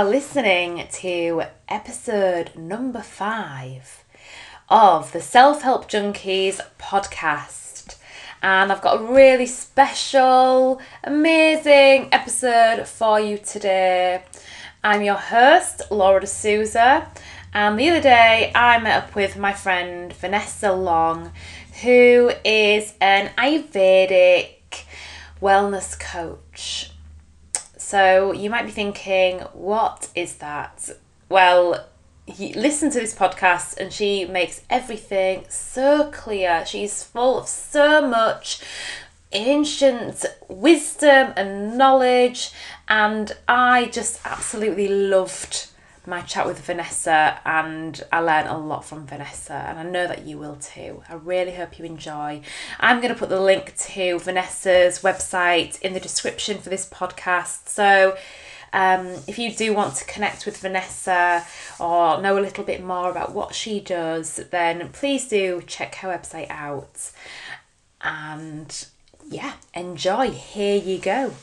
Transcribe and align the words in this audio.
are 0.00 0.08
listening 0.08 0.88
to 0.90 1.42
episode 1.68 2.56
number 2.56 3.02
five 3.02 4.02
of 4.70 5.12
the 5.12 5.20
Self 5.20 5.60
Help 5.60 5.90
Junkies 5.90 6.58
podcast. 6.78 7.96
And 8.42 8.72
I've 8.72 8.80
got 8.80 8.98
a 8.98 9.12
really 9.12 9.44
special, 9.44 10.80
amazing 11.04 12.08
episode 12.12 12.88
for 12.88 13.20
you 13.20 13.36
today. 13.36 14.22
I'm 14.82 15.02
your 15.02 15.16
host, 15.16 15.82
Laura 15.90 16.22
D'Souza, 16.22 17.06
and 17.52 17.78
the 17.78 17.90
other 17.90 18.00
day 18.00 18.52
I 18.54 18.78
met 18.78 19.04
up 19.04 19.14
with 19.14 19.36
my 19.36 19.52
friend 19.52 20.14
Vanessa 20.14 20.72
Long, 20.72 21.30
who 21.82 22.30
is 22.42 22.94
an 23.02 23.32
Ayurvedic 23.36 24.84
wellness 25.42 26.00
coach. 26.00 26.90
So 27.90 28.30
you 28.30 28.50
might 28.50 28.66
be 28.66 28.70
thinking, 28.70 29.40
what 29.52 30.10
is 30.14 30.36
that? 30.36 30.90
Well, 31.28 31.88
listen 32.38 32.88
to 32.92 33.00
this 33.00 33.12
podcast 33.12 33.78
and 33.78 33.92
she 33.92 34.26
makes 34.26 34.62
everything 34.70 35.44
so 35.48 36.08
clear. 36.12 36.64
She's 36.64 37.02
full 37.02 37.40
of 37.40 37.48
so 37.48 38.06
much 38.06 38.60
ancient 39.32 40.24
wisdom 40.46 41.32
and 41.34 41.76
knowledge, 41.76 42.52
and 42.88 43.32
I 43.48 43.86
just 43.86 44.20
absolutely 44.24 44.86
loved 44.86 45.66
my 46.06 46.22
chat 46.22 46.46
with 46.46 46.60
Vanessa 46.60 47.40
and 47.44 48.02
I 48.10 48.20
learned 48.20 48.48
a 48.48 48.56
lot 48.56 48.84
from 48.84 49.06
Vanessa 49.06 49.52
and 49.52 49.78
I 49.78 49.82
know 49.82 50.06
that 50.06 50.26
you 50.26 50.38
will 50.38 50.56
too. 50.56 51.02
I 51.08 51.14
really 51.14 51.52
hope 51.52 51.78
you 51.78 51.84
enjoy. 51.84 52.42
I'm 52.78 53.00
going 53.00 53.12
to 53.12 53.18
put 53.18 53.28
the 53.28 53.40
link 53.40 53.76
to 53.76 54.18
Vanessa's 54.18 55.00
website 55.00 55.80
in 55.82 55.92
the 55.92 56.00
description 56.00 56.58
for 56.58 56.70
this 56.70 56.88
podcast. 56.88 57.68
So 57.68 58.16
um, 58.72 59.08
if 59.26 59.38
you 59.38 59.52
do 59.52 59.74
want 59.74 59.96
to 59.96 60.04
connect 60.04 60.46
with 60.46 60.58
Vanessa 60.58 61.44
or 61.78 62.20
know 62.22 62.38
a 62.38 62.40
little 62.40 62.64
bit 62.64 62.82
more 62.82 63.10
about 63.10 63.34
what 63.34 63.54
she 63.54 63.80
does, 63.80 64.36
then 64.50 64.88
please 64.92 65.28
do 65.28 65.62
check 65.66 65.96
her 65.96 66.08
website 66.08 66.50
out. 66.50 67.10
And 68.00 68.86
yeah, 69.28 69.54
enjoy. 69.74 70.30
Here 70.30 70.76
you 70.76 70.98
go. 70.98 71.34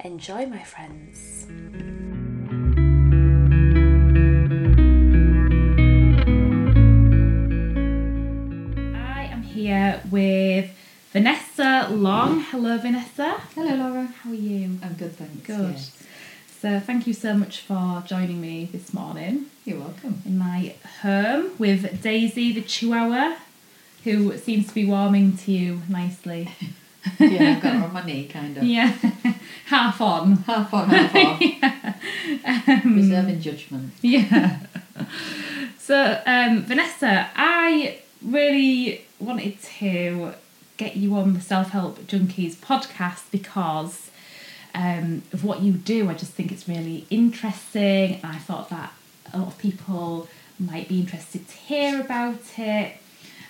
Enjoy, 0.00 0.46
my 0.46 0.62
friends. 0.62 2.13
Here 9.64 10.02
with 10.10 10.70
Vanessa 11.14 11.88
Long. 11.90 12.40
Hello, 12.40 12.76
Vanessa. 12.76 13.40
Hello, 13.54 13.74
Laura. 13.74 14.04
How 14.20 14.30
are 14.30 14.34
you? 14.34 14.78
I'm 14.82 14.92
good, 14.92 15.16
thanks. 15.16 15.46
Good. 15.46 15.70
yes. 15.70 16.02
So, 16.60 16.80
thank 16.80 17.06
you 17.06 17.14
so 17.14 17.32
much 17.32 17.60
for 17.62 18.02
joining 18.06 18.42
me 18.42 18.68
this 18.70 18.92
morning 18.92 19.46
You're 19.64 19.78
welcome. 19.78 20.20
in 20.26 20.36
my 20.36 20.74
home 21.00 21.52
with 21.58 22.02
Daisy 22.02 22.52
the 22.52 22.60
Chihuahua, 22.60 23.36
who 24.04 24.36
seems 24.36 24.68
to 24.68 24.74
be 24.74 24.84
warming 24.84 25.38
to 25.38 25.50
you 25.50 25.80
nicely. 25.88 26.50
yeah, 27.18 27.54
I've 27.56 27.62
got 27.62 27.74
her 27.76 27.84
on 27.84 27.92
my 27.94 28.04
knee, 28.04 28.26
kind 28.28 28.58
of. 28.58 28.64
Yeah, 28.74 28.92
half 29.64 29.98
on. 30.02 30.36
Half 30.44 30.74
on, 30.74 30.90
half 30.90 31.16
off. 31.16 31.42
Um, 32.66 32.96
Reserving 32.96 33.40
judgment. 33.40 33.92
Yeah. 34.02 34.58
So, 35.78 36.20
um, 36.26 36.62
Vanessa, 36.64 37.30
I 37.34 38.00
really 38.22 39.04
wanted 39.24 39.60
to 39.62 40.34
get 40.76 40.96
you 40.96 41.16
on 41.16 41.34
the 41.34 41.40
Self 41.40 41.70
Help 41.70 41.98
Junkies 42.00 42.54
podcast 42.56 43.30
because 43.30 44.10
um, 44.74 45.22
of 45.32 45.44
what 45.44 45.60
you 45.62 45.72
do. 45.72 46.10
I 46.10 46.14
just 46.14 46.32
think 46.32 46.52
it's 46.52 46.68
really 46.68 47.06
interesting, 47.10 48.20
I 48.22 48.38
thought 48.38 48.70
that 48.70 48.92
a 49.32 49.38
lot 49.38 49.48
of 49.48 49.58
people 49.58 50.28
might 50.58 50.88
be 50.88 51.00
interested 51.00 51.48
to 51.48 51.56
hear 51.56 52.00
about 52.00 52.40
it. 52.58 52.96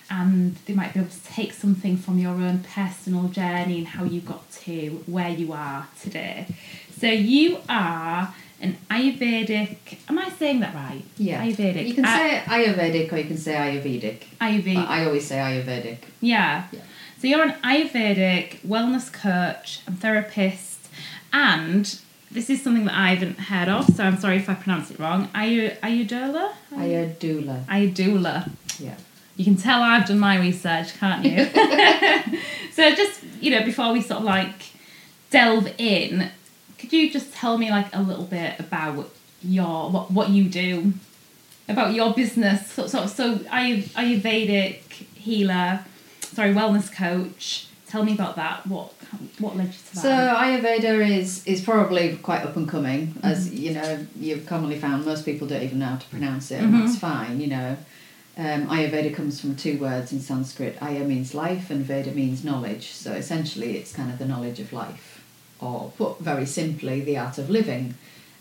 And 0.07 0.55
they 0.67 0.73
might 0.73 0.93
be 0.93 0.99
able 0.99 1.09
to 1.09 1.23
take 1.23 1.51
something 1.51 1.97
from 1.97 2.19
your 2.19 2.33
own 2.33 2.59
personal 2.59 3.27
journey 3.27 3.79
and 3.79 3.87
how 3.87 4.03
you 4.03 4.21
got 4.21 4.49
to 4.51 5.03
where 5.07 5.29
you 5.29 5.51
are 5.51 5.87
today. 5.99 6.45
So, 6.99 7.07
you 7.07 7.57
are 7.67 8.33
an 8.61 8.77
Ayurvedic. 8.89 9.97
Am 10.09 10.17
I 10.17 10.29
saying 10.29 10.59
that 10.61 10.73
right? 10.73 11.03
Yeah. 11.17 11.43
Ayurvedic. 11.45 11.87
You 11.87 11.93
can 11.93 12.05
A- 12.05 12.07
say 12.07 12.41
Ayurvedic 12.45 13.11
or 13.11 13.17
you 13.17 13.25
can 13.25 13.37
say 13.37 13.53
Ayurvedic. 13.53 14.23
Ayurvedic. 14.41 14.75
But 14.75 14.89
I 14.89 15.05
always 15.05 15.27
say 15.27 15.37
Ayurvedic. 15.37 15.97
Yeah. 16.21 16.67
Yeah. 16.71 16.79
So 17.19 17.27
you're 17.27 17.43
an 17.43 17.55
Ayurvedic 17.63 18.59
wellness 18.61 19.11
coach 19.11 19.81
and 19.87 19.99
therapist, 19.99 20.87
and 21.33 21.99
this 22.31 22.49
is 22.49 22.61
something 22.61 22.85
that 22.85 22.93
I 22.95 23.13
haven't 23.15 23.39
heard 23.39 23.69
of, 23.69 23.85
so 23.95 24.03
I'm 24.03 24.17
sorry 24.17 24.37
if 24.37 24.49
I 24.49 24.53
pronounce 24.55 24.91
it 24.91 24.99
wrong. 24.99 25.29
Ayu 25.29 25.77
Ayurdola? 25.79 26.51
Ayurdoula. 26.73 27.65
Ayurdola. 27.65 28.51
Yeah. 28.79 28.95
You 29.37 29.45
can 29.45 29.55
tell 29.57 29.81
I've 29.81 30.07
done 30.07 30.19
my 30.19 30.37
research, 30.37 30.93
can't 30.97 31.25
you? 31.25 31.45
so 32.73 32.93
just 32.95 33.21
you 33.41 33.51
know, 33.51 33.63
before 33.63 33.93
we 33.93 34.01
sort 34.01 34.19
of 34.19 34.25
like 34.25 34.53
delve 35.29 35.73
in, 35.77 36.29
could 36.77 36.91
you 36.93 37.09
just 37.11 37.33
tell 37.33 37.57
me 37.57 37.69
like 37.69 37.93
a 37.93 38.01
little 38.01 38.25
bit 38.25 38.59
about 38.59 39.09
your 39.43 39.89
what 39.89 40.11
what 40.11 40.29
you 40.29 40.45
do, 40.45 40.93
about 41.69 41.93
your 41.93 42.13
business? 42.13 42.71
So 42.71 42.87
so, 42.87 43.07
so 43.07 43.35
Ayu- 43.37 43.83
Ayurvedic 43.89 44.81
healer, 45.15 45.85
sorry, 46.21 46.53
wellness 46.53 46.93
coach. 46.93 47.67
Tell 47.87 48.03
me 48.03 48.13
about 48.13 48.35
that. 48.35 48.65
What 48.67 48.93
what 49.39 49.55
led 49.55 49.67
you 49.67 49.73
to 49.73 49.95
that? 49.95 50.01
So 50.01 50.09
Ayurveda 50.09 51.17
is 51.17 51.45
is 51.45 51.61
probably 51.61 52.17
quite 52.17 52.43
up 52.43 52.55
and 52.55 52.67
coming, 52.67 53.15
as 53.23 53.53
you 53.53 53.73
know. 53.73 54.05
You've 54.19 54.45
commonly 54.45 54.77
found 54.79 55.05
most 55.05 55.23
people 55.23 55.47
don't 55.47 55.61
even 55.63 55.79
know 55.79 55.85
how 55.87 55.97
to 55.97 56.07
pronounce 56.09 56.51
it, 56.51 56.61
and 56.61 56.73
that's 56.73 56.97
fine. 56.97 57.39
You 57.39 57.47
know, 57.47 57.77
um, 58.37 58.67
Ayurveda 58.67 59.13
comes 59.15 59.39
from 59.39 59.55
two 59.55 59.77
words 59.77 60.11
in 60.11 60.19
Sanskrit. 60.19 60.77
Aya 60.81 61.05
means 61.05 61.33
life, 61.33 61.69
and 61.69 61.85
Veda 61.85 62.11
means 62.11 62.43
knowledge. 62.43 62.91
So 62.91 63.13
essentially, 63.13 63.77
it's 63.77 63.93
kind 63.93 64.11
of 64.11 64.17
the 64.17 64.25
knowledge 64.25 64.59
of 64.59 64.73
life, 64.73 65.14
or 65.59 65.91
put 65.97 66.19
very 66.19 66.45
simply, 66.45 67.01
the 67.01 67.17
art 67.17 67.37
of 67.37 67.49
living. 67.49 67.95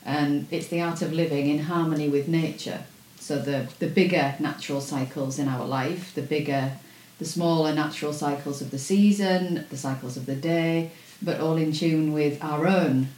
And 0.05 0.47
it's 0.51 0.69
the 0.69 0.81
art 0.81 1.03
of 1.03 1.13
living 1.13 1.49
in 1.49 1.61
harmony 1.61 2.09
with 2.09 2.29
nature. 2.29 2.85
So 3.19 3.39
the 3.39 3.69
the 3.79 3.87
bigger 3.89 4.35
natural 4.39 4.81
cycles 4.81 5.39
in 5.39 5.49
our 5.49 5.67
life, 5.67 6.15
the 6.15 6.23
bigger 6.23 6.73
the 7.19 7.25
smaller 7.25 7.75
natural 7.75 8.13
cycles 8.13 8.61
of 8.61 8.71
the 8.71 8.79
season, 8.79 9.65
the 9.71 9.77
cycles 9.77 10.17
of 10.17 10.27
the 10.27 10.35
day, 10.35 10.91
but 11.23 11.41
all 11.41 11.57
in 11.57 11.73
tune 11.73 12.13
with 12.13 12.43
our 12.43 12.67
own 12.67 13.09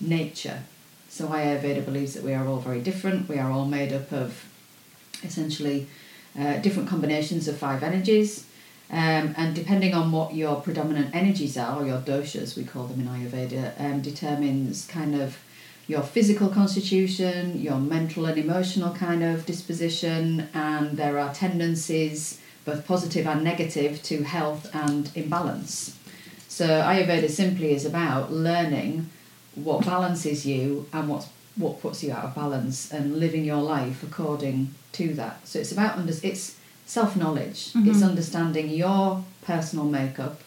nature. 0.00 0.62
So 1.08 1.26
Ayurveda 1.28 1.84
believes 1.84 2.14
that 2.14 2.22
we 2.22 2.32
are 2.32 2.46
all 2.46 2.60
very 2.60 2.80
different. 2.80 3.28
We 3.28 3.38
are 3.38 3.50
all 3.50 3.66
made 3.66 3.92
up 3.92 4.12
of 4.12 4.44
essentially 5.24 5.88
uh, 6.38 6.58
different 6.58 6.88
combinations 6.88 7.48
of 7.48 7.58
five 7.58 7.82
energies. 7.82 8.46
Um, 8.92 9.34
and 9.36 9.54
depending 9.54 9.94
on 9.94 10.10
what 10.10 10.34
your 10.34 10.60
predominant 10.60 11.14
energies 11.14 11.56
are, 11.56 11.80
or 11.80 11.86
your 11.86 12.00
doshas, 12.00 12.56
we 12.56 12.64
call 12.64 12.86
them 12.86 13.00
in 13.00 13.06
Ayurveda, 13.06 13.80
um, 13.80 14.00
determines 14.00 14.86
kind 14.86 15.14
of 15.14 15.38
your 15.86 16.02
physical 16.02 16.48
constitution, 16.48 17.60
your 17.60 17.78
mental 17.78 18.26
and 18.26 18.38
emotional 18.38 18.92
kind 18.92 19.22
of 19.22 19.46
disposition, 19.46 20.48
and 20.54 20.96
there 20.96 21.18
are 21.18 21.32
tendencies, 21.32 22.40
both 22.64 22.86
positive 22.86 23.26
and 23.26 23.44
negative, 23.44 24.02
to 24.02 24.24
health 24.24 24.68
and 24.74 25.10
imbalance. 25.14 25.96
So 26.48 26.66
Ayurveda 26.66 27.30
simply 27.30 27.72
is 27.72 27.86
about 27.86 28.32
learning 28.32 29.08
what 29.54 29.84
balances 29.84 30.44
you 30.44 30.86
and 30.92 31.08
what's 31.08 31.28
what 31.56 31.80
puts 31.80 32.02
you 32.02 32.12
out 32.12 32.24
of 32.24 32.34
balance 32.34 32.92
and 32.92 33.18
living 33.18 33.44
your 33.44 33.60
life 33.60 34.02
according 34.02 34.72
to 34.92 35.12
that. 35.14 35.46
So 35.46 35.58
it's 35.58 35.72
about 35.72 35.98
under, 35.98 36.12
it's 36.22 36.56
self 36.90 37.16
knowledge. 37.16 37.70
It's 37.88 38.02
understanding 38.02 38.68
your 38.68 39.24
personal 39.42 39.84
makeup, 39.84 40.40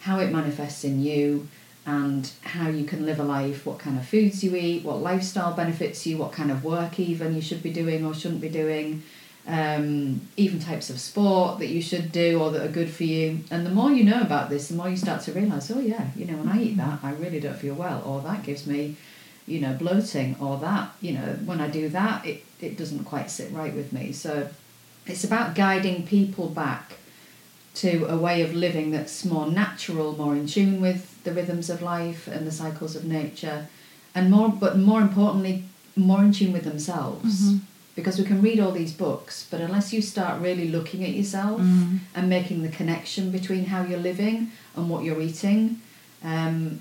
how 0.00 0.18
it 0.20 0.30
manifests 0.30 0.84
in 0.84 1.00
you, 1.02 1.48
and 1.86 2.30
how 2.42 2.68
you 2.68 2.84
can 2.84 3.06
live 3.06 3.18
a 3.18 3.24
life. 3.24 3.64
What 3.64 3.78
kind 3.78 3.96
of 3.96 4.06
foods 4.06 4.44
you 4.44 4.54
eat, 4.54 4.84
what 4.84 5.00
lifestyle 5.00 5.54
benefits 5.54 6.06
you, 6.06 6.18
what 6.18 6.32
kind 6.32 6.50
of 6.50 6.62
work 6.62 7.00
even 7.00 7.34
you 7.34 7.40
should 7.40 7.62
be 7.62 7.72
doing 7.72 8.04
or 8.04 8.12
shouldn't 8.12 8.42
be 8.42 8.50
doing. 8.50 9.02
Um, 9.46 10.20
even 10.36 10.60
types 10.60 10.90
of 10.90 11.00
sport 11.00 11.58
that 11.60 11.68
you 11.68 11.80
should 11.80 12.12
do 12.12 12.38
or 12.38 12.50
that 12.50 12.62
are 12.62 12.70
good 12.80 12.90
for 12.90 13.04
you. 13.04 13.38
And 13.50 13.64
the 13.64 13.70
more 13.70 13.90
you 13.90 14.04
know 14.04 14.20
about 14.20 14.50
this, 14.50 14.68
the 14.68 14.74
more 14.74 14.90
you 14.90 14.96
start 14.98 15.22
to 15.22 15.32
realise, 15.32 15.70
oh 15.70 15.80
yeah, 15.80 16.08
you 16.14 16.26
know, 16.26 16.36
when 16.36 16.50
I 16.50 16.62
eat 16.64 16.76
that, 16.76 16.98
I 17.02 17.12
really 17.14 17.40
don't 17.40 17.56
feel 17.56 17.74
well, 17.74 18.02
or 18.04 18.20
that 18.28 18.42
gives 18.42 18.66
me 18.66 18.96
you 19.46 19.60
know, 19.60 19.72
bloating 19.72 20.36
or 20.38 20.58
that, 20.58 20.90
you 21.00 21.12
know, 21.12 21.38
when 21.46 21.58
I 21.58 21.68
do 21.68 21.88
that, 21.88 22.26
it, 22.26 22.44
it 22.60 22.76
doesn't 22.76 23.04
quite 23.04 23.30
sit 23.30 23.50
right 23.50 23.74
with 23.74 23.94
me. 23.94 24.12
So 24.12 24.50
it's 25.08 25.24
about 25.24 25.54
guiding 25.54 26.06
people 26.06 26.48
back 26.48 26.94
to 27.76 28.06
a 28.06 28.16
way 28.16 28.42
of 28.42 28.54
living 28.54 28.90
that's 28.90 29.24
more 29.24 29.46
natural, 29.50 30.16
more 30.16 30.34
in 30.34 30.46
tune 30.46 30.80
with 30.80 31.22
the 31.24 31.32
rhythms 31.32 31.70
of 31.70 31.80
life 31.82 32.26
and 32.26 32.46
the 32.46 32.52
cycles 32.52 32.96
of 32.96 33.04
nature, 33.04 33.66
and 34.14 34.30
more, 34.30 34.48
but 34.48 34.76
more 34.78 35.00
importantly, 35.00 35.64
more 35.96 36.22
in 36.22 36.32
tune 36.32 36.52
with 36.52 36.64
themselves. 36.64 37.42
Mhm. 37.42 37.60
Because 37.94 38.16
we 38.18 38.24
can 38.24 38.40
read 38.40 38.60
all 38.60 38.70
these 38.72 38.92
books, 38.92 39.46
but 39.50 39.60
unless 39.60 39.92
you 39.92 40.00
start 40.02 40.40
really 40.40 40.68
looking 40.68 41.02
at 41.02 41.10
yourself 41.10 41.60
Mm. 41.60 41.98
and 42.14 42.28
making 42.28 42.62
the 42.62 42.68
connection 42.68 43.30
between 43.30 43.64
how 43.66 43.82
you're 43.84 43.98
living 44.12 44.52
and 44.76 44.88
what 44.88 45.02
you're 45.04 45.20
eating, 45.20 45.80
um, 46.24 46.78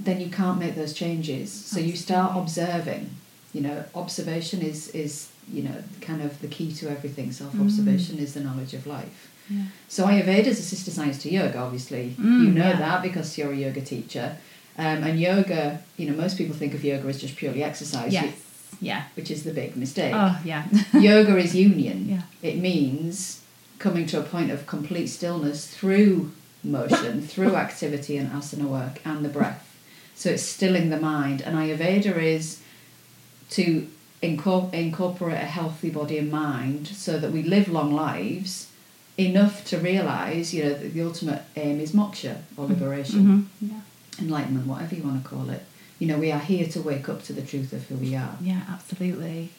then 0.00 0.20
you 0.20 0.28
can't 0.28 0.58
make 0.58 0.74
those 0.74 0.92
changes. 0.94 1.52
So 1.52 1.80
you 1.80 1.96
start 1.96 2.36
observing. 2.36 3.10
you 3.54 3.62
know, 3.62 3.82
observation 3.94 4.60
is 4.60 4.88
is 4.88 5.28
you 5.52 5.62
know 5.62 5.82
kind 6.00 6.22
of 6.22 6.40
the 6.40 6.48
key 6.48 6.72
to 6.72 6.90
everything. 6.90 7.32
Self 7.32 7.58
observation 7.60 8.18
is 8.18 8.34
the 8.34 8.40
knowledge 8.40 8.74
of 8.74 8.86
life. 8.86 9.30
Yeah. 9.50 9.62
So 9.88 10.06
Ayurveda 10.06 10.46
is 10.46 10.58
a 10.58 10.62
sister 10.62 10.90
science 10.90 11.18
to 11.22 11.30
yoga. 11.30 11.58
Obviously, 11.58 12.14
Mm, 12.18 12.44
you 12.44 12.50
know 12.50 12.68
yeah. 12.68 12.78
that 12.78 13.02
because 13.02 13.38
you're 13.38 13.52
a 13.52 13.56
yoga 13.56 13.80
teacher. 13.80 14.36
Um, 14.76 15.02
and 15.02 15.18
yoga, 15.18 15.82
you 15.96 16.08
know, 16.08 16.16
most 16.16 16.38
people 16.38 16.54
think 16.54 16.72
of 16.72 16.84
yoga 16.84 17.08
as 17.08 17.20
just 17.20 17.34
purely 17.36 17.64
exercise, 17.64 18.12
Yes. 18.12 18.34
Yeah. 18.80 19.02
which 19.16 19.28
is 19.28 19.42
the 19.42 19.52
big 19.52 19.74
mistake. 19.76 20.12
Oh, 20.14 20.38
yeah. 20.44 20.68
yoga 20.92 21.36
is 21.36 21.52
union. 21.56 22.08
Yeah. 22.08 22.22
It 22.48 22.58
means 22.58 23.42
coming 23.80 24.06
to 24.06 24.20
a 24.20 24.22
point 24.22 24.52
of 24.52 24.66
complete 24.68 25.08
stillness 25.08 25.66
through 25.66 26.30
motion, 26.62 27.22
through 27.22 27.56
activity 27.56 28.16
and 28.18 28.30
asana 28.30 28.64
work 28.68 29.00
and 29.04 29.24
the 29.24 29.28
breath. 29.28 29.64
So 30.14 30.30
it's 30.30 30.42
stilling 30.44 30.90
the 30.90 31.00
mind. 31.00 31.42
And 31.42 31.56
Ayurveda 31.56 32.16
is 32.16 32.60
to 33.50 33.88
incor- 34.22 34.72
incorporate 34.72 35.34
a 35.42 35.46
healthy 35.46 35.90
body 35.90 36.18
and 36.18 36.30
mind 36.30 36.86
so 36.88 37.18
that 37.18 37.30
we 37.32 37.42
live 37.42 37.68
long 37.68 37.92
lives 37.94 38.68
enough 39.16 39.64
to 39.66 39.78
realize, 39.78 40.54
you 40.54 40.62
know, 40.64 40.70
that 40.74 40.94
the 40.94 41.02
ultimate 41.02 41.42
aim 41.56 41.80
is 41.80 41.92
moksha 41.92 42.38
or 42.56 42.66
liberation 42.66 43.50
Mhm. 43.60 43.70
Yeah. 43.70 43.80
enlightenment, 44.20 44.66
whatever 44.66 44.94
you 44.94 45.02
want 45.02 45.22
to 45.22 45.28
call 45.28 45.50
it. 45.50 45.64
You 45.98 46.06
know, 46.06 46.18
we 46.18 46.30
are 46.30 46.38
here 46.40 46.66
to 46.68 46.80
wake 46.80 47.08
up 47.08 47.24
to 47.24 47.32
the 47.32 47.42
truth 47.42 47.72
of 47.72 47.84
who 47.88 47.96
we 47.96 48.14
are. 48.14 48.36
Yeah, 48.40 48.60
absolutely. 48.70 49.50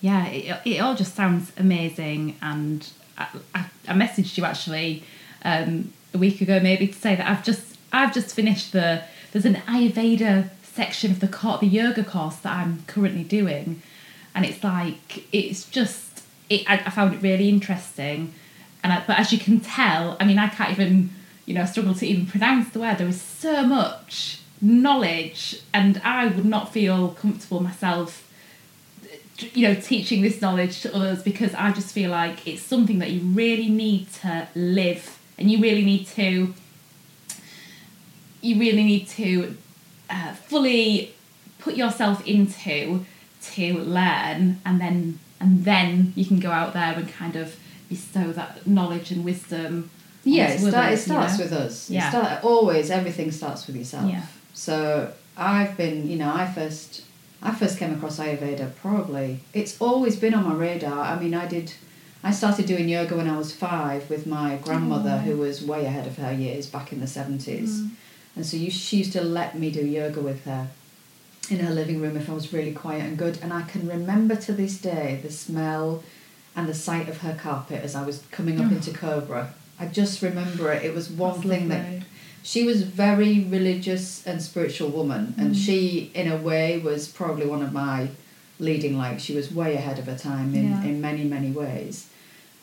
Yeah, 0.00 0.26
it, 0.26 0.60
it 0.64 0.78
all 0.80 0.94
just 0.94 1.14
sounds 1.14 1.52
amazing. 1.58 2.36
And 2.42 2.88
I, 3.18 3.26
I, 3.54 3.64
I 3.88 3.92
messaged 3.92 4.36
you 4.38 4.44
actually 4.44 5.02
um, 5.44 5.92
a 6.14 6.18
week 6.18 6.40
ago, 6.40 6.58
maybe, 6.60 6.86
to 6.88 6.94
say 6.94 7.14
that 7.14 7.28
I've 7.28 7.44
just 7.44 7.76
I've 7.92 8.14
just 8.14 8.34
finished 8.34 8.72
the 8.72 9.02
there's 9.32 9.44
an 9.44 9.56
Ayurveda 9.66 10.48
section 10.74 11.10
of 11.10 11.20
the 11.20 11.26
the 11.60 11.66
yoga 11.66 12.02
course 12.04 12.36
that 12.36 12.52
I'm 12.56 12.84
currently 12.86 13.24
doing, 13.24 13.82
and 14.34 14.44
it's 14.44 14.62
like 14.64 15.24
it's 15.32 15.68
just 15.68 16.22
it. 16.48 16.68
I, 16.68 16.74
I 16.74 16.90
found 16.90 17.14
it 17.14 17.22
really 17.22 17.48
interesting, 17.48 18.32
and 18.82 18.92
I, 18.92 19.02
but 19.06 19.18
as 19.18 19.32
you 19.32 19.38
can 19.38 19.60
tell, 19.60 20.16
I 20.18 20.24
mean, 20.24 20.38
I 20.38 20.48
can't 20.48 20.70
even 20.70 21.10
you 21.46 21.54
know 21.54 21.64
struggle 21.66 21.94
to 21.94 22.06
even 22.06 22.26
pronounce 22.26 22.70
the 22.70 22.80
word. 22.80 22.98
There 22.98 23.08
is 23.08 23.20
so 23.20 23.64
much 23.64 24.40
knowledge, 24.60 25.62
and 25.74 26.00
I 26.04 26.26
would 26.26 26.46
not 26.46 26.72
feel 26.72 27.10
comfortable 27.10 27.60
myself 27.60 28.28
you 29.54 29.66
know 29.66 29.74
teaching 29.74 30.22
this 30.22 30.40
knowledge 30.40 30.82
to 30.82 30.94
others 30.94 31.22
because 31.22 31.54
I 31.54 31.72
just 31.72 31.92
feel 31.92 32.10
like 32.10 32.46
it's 32.46 32.62
something 32.62 32.98
that 33.00 33.10
you 33.10 33.20
really 33.20 33.68
need 33.68 34.12
to 34.20 34.46
live 34.54 35.18
and 35.38 35.50
you 35.50 35.60
really 35.60 35.84
need 35.84 36.06
to 36.08 36.54
you 38.40 38.58
really 38.58 38.84
need 38.84 39.08
to 39.08 39.56
uh, 40.12 40.32
fully 40.34 41.14
put 41.58 41.74
yourself 41.74 42.24
into 42.26 43.04
to 43.42 43.74
learn 43.78 44.60
and 44.64 44.80
then 44.80 45.18
and 45.40 45.64
then 45.64 46.12
you 46.14 46.24
can 46.24 46.38
go 46.38 46.50
out 46.50 46.72
there 46.72 46.92
and 46.94 47.08
kind 47.12 47.34
of 47.36 47.56
bestow 47.88 48.30
that 48.32 48.64
knowledge 48.66 49.10
and 49.10 49.24
wisdom 49.24 49.90
Yeah, 50.24 50.50
it, 50.50 50.60
start, 50.60 50.74
it 50.74 50.76
others, 50.76 50.90
you 51.08 51.12
starts 51.12 51.38
know? 51.38 51.44
with 51.44 51.52
us. 51.52 51.90
Yeah. 51.90 52.10
start, 52.10 52.44
always, 52.44 52.90
everything 52.90 53.32
starts 53.32 53.66
with 53.66 53.74
yourself. 53.76 54.08
Yeah. 54.10 54.22
So 54.54 55.12
I've 55.36 55.76
been, 55.76 56.08
you 56.08 56.16
know, 56.16 56.32
I 56.32 56.46
first, 56.46 57.02
I 57.42 57.50
first 57.52 57.76
came 57.78 57.92
across 57.92 58.20
Ayurveda 58.20 58.66
probably. 58.76 59.40
It's 59.52 59.74
always 59.80 60.14
been 60.16 60.32
on 60.34 60.44
my 60.44 60.54
radar. 60.54 61.00
I 61.12 61.18
mean, 61.18 61.34
I 61.34 61.46
did, 61.48 61.72
I 62.22 62.30
started 62.30 62.66
doing 62.66 62.88
yoga 62.88 63.16
when 63.16 63.28
I 63.28 63.36
was 63.36 63.50
five 63.52 64.08
with 64.08 64.24
my 64.26 64.56
grandmother, 64.62 65.14
Oh. 65.20 65.24
who 65.26 65.36
was 65.38 65.62
way 65.72 65.84
ahead 65.86 66.06
of 66.06 66.16
her 66.18 66.32
years 66.32 66.66
back 66.68 66.92
in 66.92 67.00
the 67.00 67.08
seventies, 67.08 67.80
Mm. 67.80 67.90
And 68.36 68.44
so 68.46 68.56
she 68.68 68.98
used 68.98 69.12
to 69.12 69.20
let 69.22 69.58
me 69.58 69.70
do 69.70 69.84
yoga 69.84 70.20
with 70.20 70.44
her 70.44 70.68
in 71.50 71.58
her 71.60 71.72
living 71.74 72.00
room 72.00 72.16
if 72.16 72.30
I 72.30 72.34
was 72.34 72.52
really 72.52 72.72
quiet 72.72 73.02
and 73.04 73.18
good. 73.18 73.38
And 73.42 73.52
I 73.52 73.62
can 73.62 73.86
remember 73.88 74.36
to 74.36 74.52
this 74.52 74.78
day 74.78 75.20
the 75.22 75.30
smell 75.30 76.02
and 76.56 76.68
the 76.68 76.74
sight 76.74 77.08
of 77.08 77.18
her 77.18 77.34
carpet 77.34 77.82
as 77.82 77.94
I 77.94 78.04
was 78.06 78.22
coming 78.30 78.60
up 78.60 78.70
Oh. 78.70 78.74
into 78.76 78.92
Cobra. 78.92 79.52
I 79.78 79.86
just 79.86 80.22
remember 80.22 80.70
it. 80.72 80.84
It 80.84 80.94
was 80.94 81.10
one 81.10 81.34
That's 81.40 81.46
thing 81.48 81.68
that 81.68 81.86
she 82.44 82.64
was 82.64 82.82
very 82.82 83.40
religious 83.44 84.26
and 84.26 84.40
spiritual 84.42 84.88
woman, 84.90 85.34
and 85.38 85.54
Mm. 85.54 85.64
she, 85.64 86.10
in 86.14 86.30
a 86.30 86.36
way, 86.36 86.78
was 86.78 87.08
probably 87.08 87.46
one 87.46 87.62
of 87.62 87.72
my 87.72 88.08
leading 88.58 88.96
lights. 88.96 89.22
She 89.24 89.34
was 89.34 89.52
way 89.52 89.74
ahead 89.74 89.98
of 89.98 90.06
her 90.06 90.16
time 90.18 90.54
in, 90.54 90.70
Yeah. 90.70 90.84
in 90.84 91.00
many 91.00 91.24
many 91.24 91.50
ways. 91.50 92.06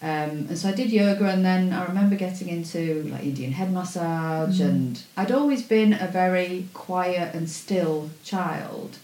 Um, 0.02 0.48
and 0.50 0.58
so 0.58 0.70
I 0.70 0.72
did 0.72 0.92
yoga, 0.92 1.26
and 1.26 1.44
then 1.44 1.74
I 1.74 1.86
remember 1.86 2.16
getting 2.16 2.48
into 2.48 3.04
like 3.12 3.24
Indian 3.24 3.52
head 3.52 3.72
massage, 3.74 4.62
Mm. 4.62 4.66
and 4.70 5.04
I'd 5.18 5.32
always 5.32 5.62
been 5.62 5.92
a 5.94 6.08
very 6.08 6.68
quiet 6.74 7.36
and 7.36 7.50
still 7.50 8.10
child. 8.24 8.98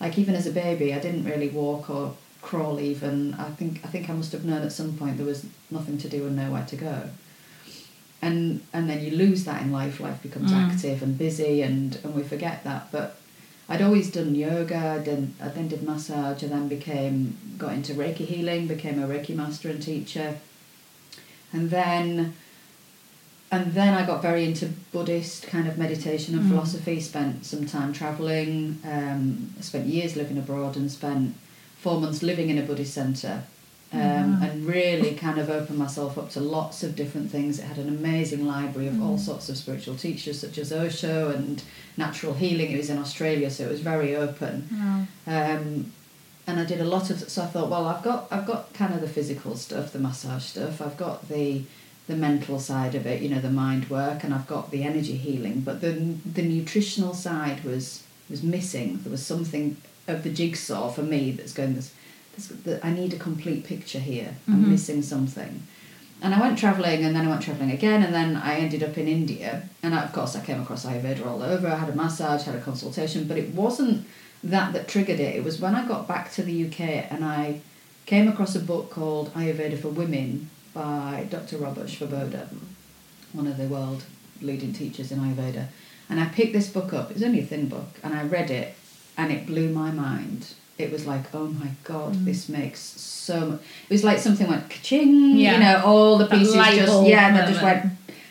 Like 0.00 0.18
even 0.18 0.34
as 0.34 0.46
a 0.48 0.50
baby, 0.50 0.92
I 0.92 0.98
didn't 0.98 1.24
really 1.24 1.48
walk 1.48 1.88
or 1.90 2.14
crawl. 2.40 2.80
Even 2.80 3.34
I 3.34 3.50
think 3.50 3.80
I 3.84 3.88
think 3.88 4.10
I 4.10 4.14
must 4.14 4.32
have 4.32 4.44
known 4.44 4.62
at 4.62 4.72
some 4.72 4.94
point 4.96 5.16
there 5.16 5.26
was 5.26 5.44
nothing 5.70 5.96
to 5.98 6.08
do 6.08 6.26
and 6.26 6.34
nowhere 6.34 6.64
to 6.66 6.76
go. 6.76 6.96
And 8.20 8.60
and 8.72 8.90
then 8.90 9.00
you 9.04 9.12
lose 9.12 9.44
that 9.44 9.62
in 9.62 9.70
life. 9.70 10.00
Life 10.00 10.22
becomes 10.22 10.52
Mm. 10.52 10.70
active 10.70 11.02
and 11.04 11.16
busy, 11.16 11.62
and 11.62 11.98
and 12.02 12.14
we 12.16 12.22
forget 12.24 12.64
that. 12.64 12.88
But 12.90 13.16
I'd 13.72 13.80
always 13.80 14.10
done 14.10 14.34
yoga. 14.34 14.76
I 14.76 14.98
then 14.98 15.34
I 15.40 15.48
then 15.48 15.68
did 15.68 15.82
massage. 15.82 16.44
I 16.44 16.48
then 16.48 16.68
became 16.68 17.38
got 17.56 17.72
into 17.72 17.94
Reiki 17.94 18.26
healing. 18.32 18.66
Became 18.66 19.02
a 19.02 19.08
Reiki 19.08 19.34
master 19.34 19.70
and 19.70 19.82
teacher. 19.82 20.38
And 21.54 21.70
then 21.70 22.34
and 23.50 23.72
then 23.72 23.94
I 23.94 24.06
got 24.06 24.20
very 24.20 24.44
into 24.44 24.66
Buddhist 24.92 25.46
kind 25.46 25.66
of 25.66 25.78
meditation 25.78 26.34
and 26.34 26.44
Mm. 26.44 26.50
philosophy. 26.50 27.00
Spent 27.00 27.46
some 27.46 27.64
time 27.64 27.94
traveling. 27.94 28.78
Um, 28.84 29.54
spent 29.60 29.86
years 29.86 30.16
living 30.16 30.36
abroad 30.36 30.76
and 30.76 30.90
spent 30.90 31.34
four 31.78 31.98
months 31.98 32.22
living 32.22 32.50
in 32.50 32.58
a 32.58 32.62
Buddhist 32.62 32.92
center. 32.92 33.44
Um. 33.92 34.42
And 34.42 34.66
really 34.66 35.14
kind 35.14 35.38
of 35.38 35.50
opened 35.50 35.78
myself 35.78 36.16
up 36.16 36.30
to 36.30 36.40
lots 36.40 36.82
of 36.82 36.96
different 36.96 37.30
things. 37.30 37.58
It 37.58 37.64
had 37.64 37.78
an 37.78 37.88
amazing 37.88 38.46
library 38.46 38.88
of 38.88 39.02
all 39.02 39.16
Mm. 39.16 39.20
sorts 39.20 39.48
of 39.50 39.56
spiritual 39.56 39.96
teachers, 39.96 40.40
such 40.40 40.56
as 40.58 40.72
Osho 40.72 41.30
and 41.30 41.62
natural 41.96 42.34
healing. 42.34 42.70
It 42.72 42.78
was 42.78 42.90
in 42.90 42.98
Australia, 42.98 43.50
so 43.50 43.64
it 43.64 43.70
was 43.70 43.80
very 43.80 44.16
open. 44.16 44.54
Um, 45.26 45.92
and 46.46 46.58
I 46.60 46.64
did 46.64 46.80
a 46.80 46.84
lot 46.84 47.10
of 47.10 47.28
so 47.30 47.42
I 47.42 47.46
thought, 47.46 47.68
well, 47.70 47.86
I've 47.86 48.02
got 48.02 48.26
I've 48.30 48.46
got 48.46 48.72
kind 48.74 48.92
of 48.94 49.00
the 49.00 49.08
physical 49.08 49.56
stuff, 49.56 49.92
the 49.92 49.98
massage 49.98 50.44
stuff. 50.44 50.80
I've 50.80 50.96
got 50.96 51.28
the 51.28 51.62
the 52.08 52.16
mental 52.16 52.58
side 52.58 52.94
of 52.96 53.06
it, 53.06 53.22
you 53.22 53.28
know, 53.28 53.40
the 53.40 53.50
mind 53.50 53.88
work, 53.88 54.24
and 54.24 54.34
I've 54.34 54.48
got 54.48 54.70
the 54.70 54.82
energy 54.82 55.16
healing. 55.16 55.60
But 55.60 55.80
the 55.82 55.92
the 56.38 56.42
nutritional 56.42 57.14
side 57.14 57.62
was 57.64 58.02
was 58.30 58.42
missing. 58.42 58.98
There 59.02 59.10
was 59.12 59.24
something 59.24 59.76
of 60.08 60.22
the 60.24 60.30
jigsaw 60.30 60.88
for 60.90 61.02
me 61.02 61.30
that's 61.30 61.52
going. 61.52 61.74
This, 61.74 61.92
I 62.82 62.90
need 62.90 63.12
a 63.12 63.18
complete 63.18 63.64
picture 63.64 63.98
here. 63.98 64.34
I'm 64.48 64.64
Mhm. 64.64 64.68
missing 64.68 65.02
something. 65.02 65.62
And 66.22 66.34
I 66.34 66.40
went 66.40 66.56
travelling, 66.58 67.04
and 67.04 67.14
then 67.16 67.26
I 67.26 67.30
went 67.30 67.42
travelling 67.42 67.72
again, 67.72 68.02
and 68.02 68.14
then 68.14 68.36
I 68.36 68.54
ended 68.58 68.82
up 68.82 68.96
in 68.96 69.08
India. 69.08 69.68
And 69.82 69.94
I, 69.94 70.02
of 70.04 70.12
course, 70.12 70.36
I 70.36 70.40
came 70.40 70.60
across 70.60 70.84
Ayurveda 70.86 71.26
all 71.26 71.42
over. 71.42 71.66
I 71.66 71.76
had 71.76 71.88
a 71.88 71.96
massage, 71.96 72.44
had 72.44 72.54
a 72.54 72.60
consultation, 72.60 73.24
but 73.26 73.36
it 73.36 73.54
wasn't 73.54 74.06
that 74.44 74.72
that 74.72 74.88
triggered 74.88 75.20
it. 75.20 75.34
It 75.36 75.44
was 75.44 75.60
when 75.60 75.74
I 75.74 75.86
got 75.86 76.06
back 76.08 76.32
to 76.34 76.42
the 76.42 76.52
UK 76.52 77.06
and 77.10 77.24
I 77.24 77.60
came 78.06 78.28
across 78.28 78.54
a 78.54 78.60
book 78.60 78.90
called 78.90 79.32
Ayurveda 79.34 79.78
for 79.78 79.88
Women 79.88 80.48
by 80.74 81.26
Dr. 81.28 81.58
Robert 81.58 81.88
Svoboda, 81.88 82.46
one 83.32 83.46
of 83.46 83.56
the 83.56 83.64
world 83.66 84.04
leading 84.40 84.72
teachers 84.72 85.12
in 85.12 85.18
Ayurveda. 85.18 85.66
And 86.08 86.20
I 86.20 86.26
picked 86.26 86.52
this 86.52 86.68
book 86.68 86.92
up. 86.92 87.10
It 87.10 87.14
was 87.14 87.22
only 87.22 87.40
a 87.40 87.46
thin 87.46 87.66
book, 87.68 87.98
and 88.02 88.14
I 88.14 88.22
read 88.24 88.50
it, 88.50 88.74
and 89.16 89.32
it 89.32 89.46
blew 89.46 89.68
my 89.70 89.90
mind. 89.90 90.46
It 90.82 90.92
was 90.92 91.06
like, 91.06 91.24
oh 91.34 91.46
my 91.46 91.68
god, 91.84 92.14
Mm. 92.14 92.24
this 92.24 92.48
makes 92.48 92.80
so 92.80 93.40
much. 93.46 93.60
It 93.88 93.92
was 93.92 94.04
like 94.04 94.18
something 94.18 94.46
went 94.48 94.68
ka-ching. 94.70 95.36
Yeah. 95.36 95.52
You 95.54 95.60
know, 95.60 95.82
all 95.84 96.18
the 96.18 96.26
pieces 96.26 96.54
just 96.54 97.06
yeah, 97.06 97.28
and 97.28 97.36
they 97.36 97.52
just 97.52 97.62
went 97.62 97.86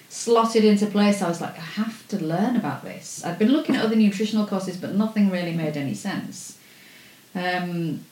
slotted 0.09 0.63
into 0.65 0.85
place. 0.87 1.21
I 1.21 1.29
was 1.29 1.39
like, 1.41 1.57
I 1.57 1.67
have 1.83 2.07
to 2.09 2.17
learn 2.23 2.55
about 2.57 2.83
this. 2.83 3.23
I'd 3.25 3.39
been 3.39 3.51
looking 3.51 3.75
at 3.77 3.83
other 3.85 3.95
nutritional 3.95 4.45
courses, 4.45 4.75
but 4.77 4.93
nothing 4.95 5.29
really 5.31 5.53
made 5.53 5.77
any 5.77 5.93
sense. 5.93 6.57
Um, 7.33 8.03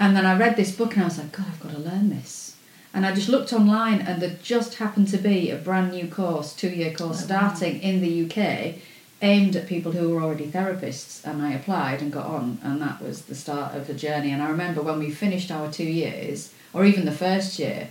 and 0.00 0.14
then 0.16 0.26
I 0.26 0.36
read 0.38 0.56
this 0.56 0.70
book 0.74 0.92
and 0.94 1.02
I 1.02 1.06
was 1.06 1.18
like, 1.18 1.32
God, 1.32 1.46
I've 1.48 1.60
got 1.60 1.72
to 1.72 1.78
learn 1.78 2.10
this. 2.10 2.56
And 2.94 3.04
I 3.06 3.14
just 3.14 3.28
looked 3.28 3.52
online 3.52 4.00
and 4.00 4.20
there 4.22 4.36
just 4.42 4.74
happened 4.76 5.08
to 5.08 5.18
be 5.18 5.50
a 5.50 5.56
brand 5.56 5.92
new 5.92 6.06
course, 6.08 6.54
two 6.54 6.68
year 6.70 6.92
course, 6.92 7.24
Oh, 7.24 7.34
wow. 7.34 7.54
starting 7.54 7.80
in 7.80 8.00
the 8.00 8.24
UK 8.24 8.74
aimed 9.20 9.56
at 9.56 9.66
people 9.66 9.92
who 9.92 10.10
were 10.10 10.22
already 10.22 10.46
therapists. 10.46 11.24
And 11.26 11.42
I 11.42 11.52
applied 11.52 12.00
and 12.02 12.12
got 12.12 12.26
on, 12.26 12.58
and 12.62 12.80
that 12.80 13.00
was 13.02 13.22
the 13.22 13.34
start 13.34 13.74
of 13.74 13.86
the 13.86 13.94
journey. 13.94 14.30
And 14.30 14.42
I 14.42 14.48
remember 14.48 14.82
when 14.82 14.98
we 14.98 15.10
finished 15.10 15.50
our 15.50 15.70
two 15.70 15.84
years, 15.84 16.52
or 16.72 16.84
even 16.84 17.04
the 17.04 17.12
first 17.12 17.58
year, 17.58 17.88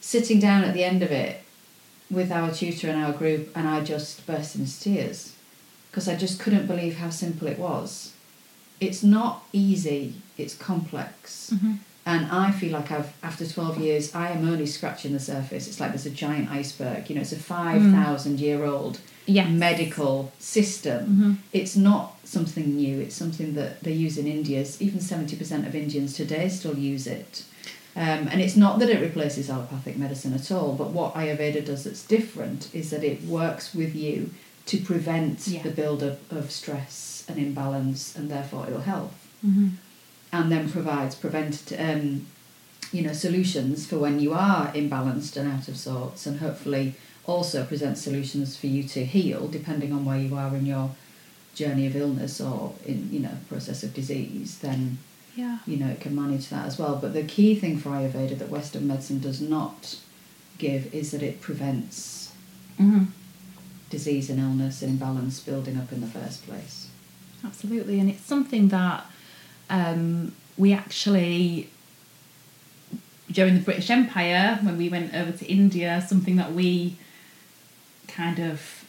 sitting 0.00 0.38
down 0.40 0.64
at 0.64 0.74
the 0.74 0.84
end 0.84 1.02
of 1.02 1.10
it 1.10 1.42
with 2.10 2.30
our 2.32 2.50
tutor 2.50 2.88
and 2.90 3.02
our 3.04 3.12
group, 3.12 3.50
and 3.56 3.68
I 3.68 3.82
just 3.82 4.26
burst 4.26 4.56
into 4.56 4.80
tears 4.80 5.34
because 5.90 6.08
I 6.08 6.16
just 6.16 6.38
couldn't 6.40 6.66
believe 6.66 6.96
how 6.98 7.10
simple 7.10 7.48
it 7.48 7.58
was. 7.58 8.12
It's 8.80 9.02
not 9.02 9.44
easy, 9.52 10.14
it's 10.36 10.54
complex. 10.54 11.50
Mhm. 11.54 11.78
And 12.06 12.26
I 12.30 12.52
feel 12.52 12.72
like 12.72 12.90
I've 12.90 13.12
after 13.22 13.46
twelve 13.46 13.76
years, 13.78 14.14
I 14.14 14.30
am 14.30 14.48
only 14.48 14.64
scratching 14.66 15.12
the 15.12 15.20
surface. 15.20 15.66
It's 15.66 15.80
like 15.80 15.90
there's 15.90 16.06
a 16.06 16.10
giant 16.10 16.50
iceberg. 16.50 17.08
You 17.10 17.16
know, 17.16 17.20
it's 17.22 17.32
a 17.32 17.36
five 17.36 17.82
thousand 17.82 18.40
year 18.40 18.64
old 18.64 19.00
Yes. 19.28 19.48
medical 19.50 20.32
system. 20.38 21.00
Mhm. 21.06 21.36
It's 21.52 21.76
not 21.76 22.16
something 22.24 22.76
new. 22.76 22.98
It's 23.00 23.14
something 23.14 23.54
that 23.54 23.82
they 23.84 23.92
use 23.92 24.16
in 24.18 24.26
India. 24.26 24.64
Even 24.80 25.00
seventy 25.00 25.36
percent 25.36 25.66
of 25.66 25.74
Indians 25.74 26.14
today 26.14 26.48
still 26.48 26.78
use 26.78 27.06
it. 27.06 27.44
Um, 27.96 28.28
and 28.30 28.40
it's 28.40 28.56
not 28.56 28.78
that 28.78 28.88
it 28.90 29.00
replaces 29.00 29.50
allopathic 29.50 29.96
medicine 29.98 30.32
at 30.32 30.50
all, 30.50 30.72
but 30.74 30.90
what 30.90 31.14
Ayurveda 31.14 31.64
does 31.64 31.84
that's 31.84 32.02
different 32.04 32.68
is 32.72 32.90
that 32.90 33.02
it 33.04 33.24
works 33.24 33.74
with 33.74 33.94
you 33.94 34.30
to 34.66 34.76
prevent 34.78 35.46
Yeah. 35.48 35.62
the 35.62 35.70
build-up 35.70 36.20
of 36.30 36.50
stress 36.50 37.24
and 37.28 37.38
imbalance 37.38 38.14
and 38.16 38.30
therefore 38.30 38.66
ill 38.70 38.80
health, 38.82 39.14
Mhm. 39.44 39.70
and 40.32 40.52
then 40.52 40.70
provides 40.70 41.14
prevent 41.14 41.72
um, 41.78 42.26
you 42.92 43.02
know 43.02 43.12
solutions 43.12 43.84
for 43.86 43.98
when 43.98 44.20
you 44.20 44.32
are 44.32 44.72
imbalanced 44.72 45.36
and 45.36 45.50
out 45.50 45.68
of 45.68 45.76
sorts, 45.76 46.24
and 46.26 46.38
hopefully 46.40 46.94
also 47.28 47.62
presents 47.64 48.00
solutions 48.00 48.56
for 48.56 48.66
you 48.66 48.82
to 48.82 49.04
heal 49.04 49.46
depending 49.48 49.92
on 49.92 50.04
where 50.04 50.18
you 50.18 50.34
are 50.34 50.56
in 50.56 50.64
your 50.66 50.90
journey 51.54 51.86
of 51.86 51.94
illness 51.94 52.40
or 52.40 52.72
in 52.86 53.08
you 53.12 53.20
know 53.20 53.36
process 53.48 53.82
of 53.84 53.92
disease. 53.94 54.58
Then 54.58 54.98
Yeah. 55.36 55.58
you 55.66 55.76
know, 55.76 55.88
it 55.88 56.00
can 56.00 56.16
manage 56.16 56.48
that 56.48 56.66
as 56.66 56.78
well. 56.80 56.96
But 56.96 57.12
the 57.12 57.22
key 57.22 57.54
thing 57.54 57.78
for 57.78 57.90
Ayurveda 57.90 58.36
that 58.38 58.48
Western 58.50 58.88
medicine 58.88 59.20
does 59.20 59.40
not 59.40 59.96
give 60.56 60.92
is 60.92 61.12
that 61.12 61.22
it 61.22 61.40
prevents 61.40 62.32
Mhm. 62.80 63.08
disease 63.90 64.28
and 64.30 64.40
illness 64.40 64.82
and 64.82 64.90
imbalance 64.92 65.38
building 65.38 65.76
up 65.76 65.92
in 65.92 66.00
the 66.00 66.06
first 66.08 66.44
place. 66.46 66.86
Absolutely, 67.44 68.00
and 68.00 68.08
it's 68.10 68.24
something 68.24 68.68
that 68.68 69.06
um, 69.70 70.32
we 70.56 70.72
actually 70.72 71.68
during 73.30 73.54
the 73.54 73.60
British 73.60 73.90
Empire 73.90 74.58
when 74.62 74.78
we 74.78 74.88
went 74.88 75.14
over 75.14 75.30
to 75.32 75.44
India, 75.46 76.02
something 76.08 76.36
that 76.36 76.54
we 76.54 76.96
kind 78.08 78.38
of 78.38 78.84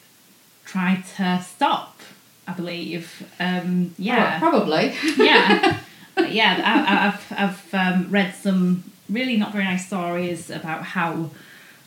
tried 0.66 1.04
to 1.18 1.42
stop. 1.46 2.00
I 2.48 2.54
believe, 2.54 3.24
um, 3.40 3.94
yeah, 4.00 4.40
Prob- 4.40 4.52
Probably. 4.54 4.94
yeah, 5.18 5.80
yeah. 6.28 6.62
I, 6.66 6.96
I- 6.96 7.08
I've 7.08 7.34
I've 7.74 7.74
um, 7.96 8.10
read 8.10 8.34
some 8.34 8.84
really 9.08 9.38
not 9.38 9.52
very 9.52 9.66
nice 9.66 9.86
stories 9.86 10.50
about 10.50 10.84
how 10.84 11.30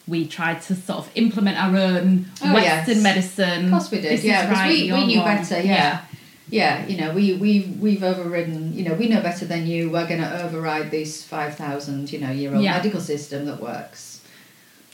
we 0.07 0.27
tried 0.27 0.61
to 0.63 0.75
sort 0.75 0.99
of 1.01 1.11
implement 1.17 1.57
our 1.59 1.77
own 1.77 2.27
Oh, 2.45 2.55
Western 2.55 2.95
yes. 2.97 3.03
medicine. 3.03 3.65
Of 3.67 3.71
course 3.71 3.91
we 3.91 4.01
did, 4.01 4.13
This 4.13 4.25
yeah, 4.25 4.43
because 4.47 4.59
right, 4.59 4.69
we, 4.71 4.93
we 4.93 5.07
knew 5.07 5.19
wrong. 5.19 5.27
better, 5.37 5.61
yeah. 5.61 6.05
Yeah, 6.49 6.85
you 6.87 6.97
know, 7.01 7.13
we, 7.15 7.35
we, 7.35 7.75
we've 7.81 8.03
overridden, 8.03 8.75
you 8.75 8.85
know, 8.85 8.95
we 8.95 9.09
know 9.09 9.23
better 9.23 9.45
than 9.47 9.67
you. 9.67 9.91
We're 9.91 10.07
going 10.09 10.21
to 10.21 10.45
override 10.45 10.91
this 10.91 11.25
5,000, 11.25 12.13
you 12.13 12.19
know, 12.21 12.31
year 12.31 12.53
old 12.53 12.63
Yeah. 12.63 12.73
medical 12.77 13.01
system 13.01 13.47
that 13.47 13.61
works. 13.61 14.12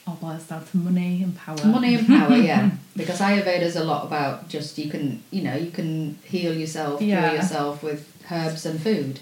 All 0.09 0.15
boils 0.17 0.45
down 0.45 0.65
to 0.65 0.77
money 0.79 1.23
and 1.23 1.37
power. 1.37 1.63
Money 1.67 1.95
and 1.97 2.07
power, 2.07 2.35
yeah. 2.51 2.71
Because 2.97 3.21
Ayurveda 3.21 3.61
is 3.61 3.77
a 3.77 3.85
lot 3.85 4.07
about 4.07 4.49
just 4.49 4.79
you 4.79 4.91
can, 4.91 5.23
you 5.31 5.43
know, 5.43 5.55
you 5.55 5.71
can 5.71 6.19
heal 6.25 6.55
yourself, 6.57 7.03
Yeah. 7.03 7.29
cure 7.29 7.41
yourself 7.43 7.83
with 7.83 8.11
herbs 8.33 8.65
and 8.65 8.81
food 8.81 9.21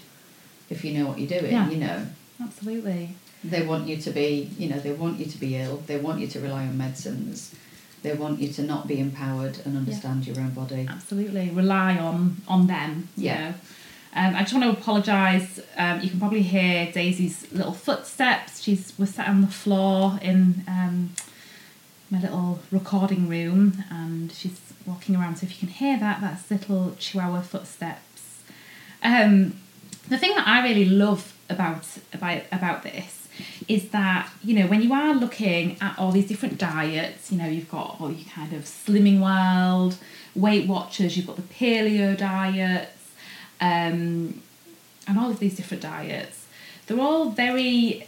if 0.69 0.85
you 0.85 0.97
know 0.97 1.07
what 1.07 1.19
you're 1.19 1.27
doing, 1.39 1.51
Yeah. 1.51 1.69
you 1.69 1.77
know. 1.77 2.05
Absolutely. 2.41 3.15
They 3.43 3.65
want 3.65 3.87
you 3.89 3.97
to 3.97 4.09
be, 4.11 4.49
you 4.57 4.69
know, 4.69 4.79
they 4.79 4.91
want 4.93 5.19
you 5.19 5.25
to 5.25 5.37
be 5.37 5.55
ill. 5.57 5.83
They 5.87 5.97
want 5.97 6.21
you 6.21 6.27
to 6.27 6.39
rely 6.39 6.61
on 6.67 6.77
medicines. 6.77 7.53
They 8.03 8.13
want 8.13 8.39
you 8.39 8.47
to 8.53 8.61
not 8.63 8.87
be 8.87 8.97
empowered 8.99 9.57
and 9.65 9.75
understand 9.75 10.25
your 10.25 10.39
own 10.39 10.51
body. 10.51 10.87
Absolutely. 10.89 11.49
Rely 11.49 11.97
on 11.97 12.37
on 12.47 12.67
them. 12.67 13.09
you 13.17 13.25
Yeah. 13.25 13.49
know. 13.49 13.53
Um, 14.17 14.35
I 14.35 14.39
just 14.39 14.53
want 14.53 14.63
to 14.63 14.81
apologise. 14.81 15.59
Um, 15.77 16.01
you 16.01 16.09
can 16.09 16.19
probably 16.19 16.41
hear 16.41 16.91
Daisy's 16.91 17.51
little 17.51 17.73
footsteps. 17.73 18.63
She's 18.63 18.97
was 18.97 19.13
sat 19.13 19.27
on 19.27 19.41
the 19.41 19.47
floor 19.47 20.17
in 20.23 20.63
um, 20.67 21.11
my 22.09 22.19
little 22.19 22.59
recording 22.71 23.29
room, 23.29 23.83
and 23.91 24.31
she's 24.31 24.59
walking 24.87 25.15
around. 25.15 25.35
So 25.35 25.45
if 25.45 25.51
you 25.51 25.59
can 25.59 25.67
hear 25.67 25.99
that, 25.99 26.19
that's 26.19 26.49
little 26.49 26.95
Chihuahua 26.97 27.41
footsteps. 27.41 28.41
Um, 29.03 29.59
the 30.09 30.17
thing 30.17 30.33
that 30.33 30.47
I 30.47 30.63
really 30.63 30.85
love 30.85 31.35
about 31.47 31.85
about 32.11 32.41
about 32.51 32.81
this 32.81 33.27
is 33.67 33.89
that 33.89 34.31
you 34.43 34.57
know 34.57 34.65
when 34.65 34.81
you 34.81 34.93
are 34.93 35.13
looking 35.13 35.77
at 35.79 35.99
all 35.99 36.11
these 36.11 36.27
different 36.27 36.57
diets, 36.57 37.31
you 37.31 37.37
know 37.37 37.47
you've 37.47 37.69
got 37.69 37.97
all 37.99 38.11
your 38.11 38.27
kind 38.29 38.53
of 38.53 38.63
slimming 38.63 39.19
world, 39.19 39.97
Weight 40.33 40.67
Watchers, 40.67 41.15
you've 41.15 41.27
got 41.27 41.35
the 41.35 41.43
paleo 41.43 42.17
diets, 42.17 42.96
um, 43.61 44.41
and 45.07 45.17
all 45.17 45.29
of 45.29 45.39
these 45.39 45.55
different 45.55 45.83
diets. 45.83 46.45
They're 46.85 46.99
all 46.99 47.29
very, 47.31 48.07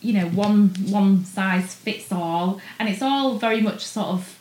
you 0.00 0.12
know, 0.12 0.26
one 0.28 0.70
one 0.88 1.24
size 1.24 1.74
fits 1.74 2.10
all, 2.12 2.60
and 2.78 2.88
it's 2.88 3.02
all 3.02 3.36
very 3.36 3.60
much 3.60 3.84
sort 3.86 4.08
of 4.08 4.38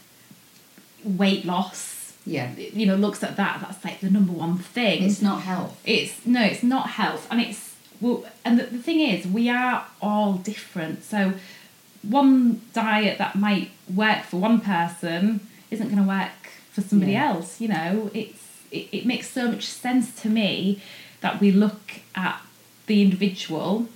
weight 1.04 1.46
loss. 1.46 2.14
Yeah. 2.26 2.52
You 2.56 2.86
know, 2.86 2.96
looks 2.96 3.24
at 3.24 3.38
that. 3.38 3.62
That's 3.62 3.84
like 3.84 4.02
the 4.02 4.10
number 4.10 4.34
one 4.34 4.58
thing. 4.58 5.04
It's 5.04 5.22
not 5.22 5.42
health. 5.44 5.80
It's 5.86 6.26
no, 6.26 6.44
it's 6.44 6.64
not 6.64 6.92
health, 6.92 7.28
and 7.32 7.40
it's 7.42 7.76
well, 8.02 8.26
and 8.46 8.60
the, 8.60 8.64
the 8.64 8.78
thing 8.80 9.00
is, 9.02 9.26
we 9.26 9.50
are 9.50 9.86
all 10.02 10.34
different. 10.34 11.04
So, 11.04 11.34
one 12.02 12.62
diet 12.74 13.18
that 13.18 13.36
might 13.36 13.72
work 13.94 14.24
for 14.24 14.38
one 14.38 14.62
person 14.62 15.42
isn't 15.72 15.88
going 15.88 16.02
to 16.02 16.08
work 16.08 16.32
for 16.72 16.82
somebody 16.82 17.14
Yeah. 17.14 17.30
else. 17.30 17.60
You 17.60 17.68
know, 17.70 18.12
it's 18.14 18.39
it, 18.72 18.88
it 18.92 19.06
makes 19.06 19.30
so 19.30 19.52
much 19.52 19.66
sense 19.66 20.20
to 20.22 20.30
me 20.30 20.82
that 21.22 21.40
we 21.42 21.52
look 21.52 21.82
at 22.16 22.42
the 22.88 23.02
individual 23.02 23.88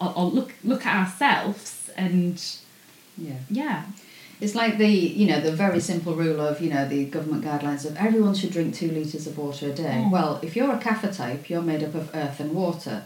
or, 0.00 0.12
or 0.16 0.24
look 0.26 0.52
look 0.64 0.84
at 0.86 0.96
ourselves 1.06 1.90
and 1.96 2.42
Yeah. 3.16 3.38
yeah 3.50 3.84
It's 4.40 4.54
like 4.54 4.78
the, 4.78 4.88
you 4.88 5.26
know, 5.26 5.40
the 5.40 5.52
very 5.52 5.80
simple 5.80 6.14
rule 6.14 6.40
of, 6.40 6.60
you 6.62 6.70
know, 6.70 6.88
the 6.88 7.04
government 7.04 7.44
guidelines 7.44 7.84
of 7.84 7.96
everyone 7.96 8.34
should 8.34 8.52
drink 8.52 8.74
two 8.74 8.90
litres 8.90 9.26
of 9.26 9.36
water 9.36 9.68
a 9.70 9.74
day. 9.74 9.98
Mm. 10.04 10.10
Well, 10.10 10.40
if 10.42 10.56
you're 10.56 10.72
a 10.74 10.78
kapha 10.78 11.14
type, 11.14 11.50
you're 11.50 11.62
made 11.72 11.82
up 11.84 11.94
of 11.94 12.10
earth 12.14 12.40
and 12.40 12.52
water. 12.54 13.02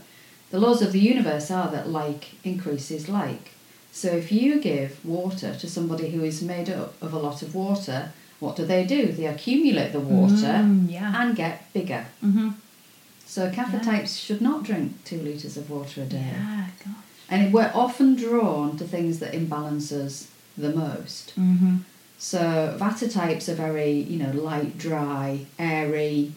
The 0.51 0.61
laws 0.61 0.81
of 0.83 0.93
the 0.93 1.01
universe 1.01 1.51
are 1.51 1.69
that 1.73 1.89
like 1.89 2.23
increases 2.45 3.09
like. 3.09 3.51
So 3.91 4.09
if 4.09 4.31
you 4.31 4.61
give 4.61 5.05
water 5.05 5.55
to 5.57 5.67
somebody 5.69 6.11
who 6.11 6.23
is 6.25 6.41
made 6.43 6.71
up 6.71 6.91
of 7.03 7.13
a 7.13 7.19
lot 7.19 7.43
of 7.43 7.55
water, 7.55 8.13
what 8.45 8.55
do 8.57 8.65
they 8.73 8.85
do? 8.97 9.01
They 9.19 9.27
accumulate 9.37 9.91
the 9.93 10.01
water 10.17 10.55
Mm, 10.65 10.91
yeah 10.97 11.21
and 11.21 11.29
get 11.43 11.55
bigger. 11.79 12.05
mm-hmm. 12.27 12.51
So 13.35 13.41
kapha 13.57 13.75
Yeah. 13.79 13.91
types 13.93 14.13
should 14.25 14.43
not 14.49 14.59
drink 14.69 14.87
two 15.11 15.21
litres 15.29 15.57
of 15.61 15.65
water 15.77 15.99
a 16.03 16.09
day. 16.19 16.31
yeah 16.37 16.67
gosh. 16.85 17.05
And 17.33 17.41
we're 17.55 17.73
often 17.85 18.09
drawn 18.25 18.77
to 18.81 18.85
things 18.95 19.15
that 19.23 19.31
imbalance 19.41 19.87
us 20.05 20.15
the 20.65 20.73
most. 20.85 21.27
mm-hmm. 21.41 21.77
So 22.19 22.41
Vata 22.81 23.07
types 23.21 23.45
are 23.51 23.59
very, 23.67 23.93
you 24.13 24.19
know, 24.23 24.33
light, 24.49 24.73
dry, 24.89 25.27
airy. 25.59 26.33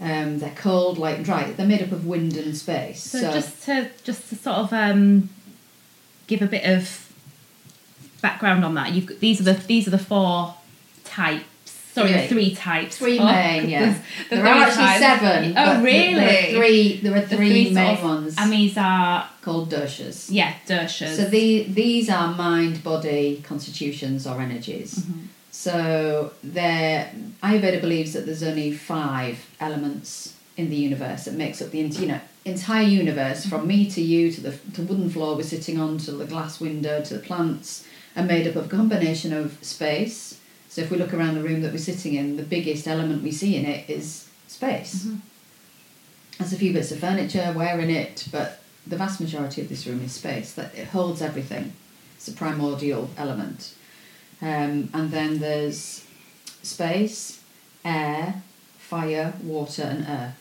Um, 0.00 0.38
they're 0.40 0.54
cold, 0.68 0.94
light, 1.04 1.16
and 1.16 1.24
dry. 1.24 1.42
They're 1.56 1.66
made 1.74 1.82
up 1.86 1.92
of 1.92 2.02
wind 2.06 2.36
and 2.36 2.56
space. 2.56 3.00
So, 3.02 3.18
So, 3.20 3.32
just 3.38 3.52
to 3.66 3.74
just 4.08 4.22
to 4.30 4.34
sort 4.46 4.58
of 4.64 4.72
um, 4.72 5.28
give 6.30 6.40
a 6.48 6.50
bit 6.56 6.64
of 6.76 6.82
background 8.26 8.64
on 8.64 8.74
that, 8.74 8.92
you've 8.92 9.06
got, 9.06 9.20
these 9.20 9.40
are 9.40 9.44
the 9.52 9.54
these 9.72 9.86
are 9.88 9.90
the 9.98 9.98
four 10.12 10.54
types. 11.22 11.44
Sorry, 11.94 12.10
Three. 12.12 12.20
the 12.20 12.28
three 12.34 12.50
types. 12.54 12.96
three 13.00 13.18
Oh, 13.18 13.24
main, 13.24 13.68
yeah. 13.68 13.98
the 14.30 14.36
there 14.36 14.46
are 14.46 14.62
actually 14.66 14.84
types. 14.84 15.00
seven. 15.06 15.40
Oh, 15.56 15.82
really? 15.82 16.14
There 16.14 16.38
are 16.38 16.52
three. 16.58 16.84
There 17.02 17.14
are 17.18 17.26
The 17.32 17.36
three, 17.36 17.70
main 17.70 18.02
ones 18.12 18.34
And 18.38 18.52
these 18.58 18.76
are 18.76 19.14
called 19.44 19.66
doshas. 19.76 20.18
yeah, 20.40 20.52
doshas. 20.72 21.16
So 21.18 21.24
the, 21.36 21.64
these 21.82 22.06
are 22.16 22.28
mind, 22.48 22.74
body, 22.84 23.42
constitutions, 23.52 24.20
or 24.28 24.40
energies. 24.40 24.92
Mhm. 25.00 25.22
So 25.50 25.76
there, 26.44 27.10
Ayurveda 27.42 27.80
believes 27.80 28.12
that 28.14 28.24
there's 28.26 28.44
only 28.52 28.70
five 28.72 29.34
elements 29.58 30.34
in 30.56 30.66
the 30.70 30.76
universe 30.88 31.22
that 31.24 31.34
makes 31.34 31.60
up 31.62 31.70
the 31.72 31.78
you 32.02 32.06
know 32.12 32.20
entire 32.44 32.88
universe 33.02 33.40
from 33.50 33.62
me 33.72 33.78
to 33.96 34.00
you 34.00 34.22
to 34.36 34.40
the 34.46 34.52
to 34.74 34.80
wooden 34.88 35.08
floor 35.14 35.30
we're 35.36 35.42
sitting 35.56 35.76
on 35.84 35.98
to 35.98 36.10
the 36.12 36.24
glass 36.32 36.54
window 36.66 36.96
to 37.08 37.12
the 37.18 37.20
plants 37.30 37.84
are 38.16 38.24
made 38.34 38.44
up 38.48 38.56
of 38.56 38.66
a 38.66 38.68
combination 38.80 39.32
of 39.32 39.46
space. 39.76 40.18
So 40.78 40.84
if 40.84 40.92
we 40.92 40.96
look 40.96 41.12
around 41.12 41.34
the 41.34 41.42
room 41.42 41.62
that 41.62 41.72
we're 41.72 41.78
sitting 41.78 42.14
in, 42.14 42.36
the 42.36 42.44
biggest 42.44 42.86
element 42.86 43.24
we 43.24 43.32
see 43.32 43.56
in 43.56 43.66
it 43.66 43.90
is 43.90 44.28
space. 44.46 45.06
Mhm. 45.06 45.18
There's 46.38 46.52
a 46.52 46.56
few 46.56 46.72
bits 46.72 46.92
of 46.92 47.00
furniture, 47.00 47.52
wear 47.52 47.80
in 47.80 47.90
it, 47.90 48.28
but 48.30 48.60
the 48.86 48.94
vast 48.94 49.18
majority 49.20 49.60
of 49.60 49.68
this 49.68 49.88
room 49.88 50.00
is 50.04 50.12
space. 50.12 50.52
That 50.52 50.72
it 50.76 50.86
holds 50.86 51.20
everything. 51.20 51.72
It's 52.14 52.28
a 52.28 52.32
primordial 52.32 53.10
element. 53.16 53.72
Um, 54.40 54.88
and 54.94 55.10
then 55.10 55.40
there's 55.40 56.04
space, 56.62 57.40
air, 57.84 58.40
fire, 58.78 59.34
water, 59.42 59.82
and 59.82 60.06
earth. 60.08 60.36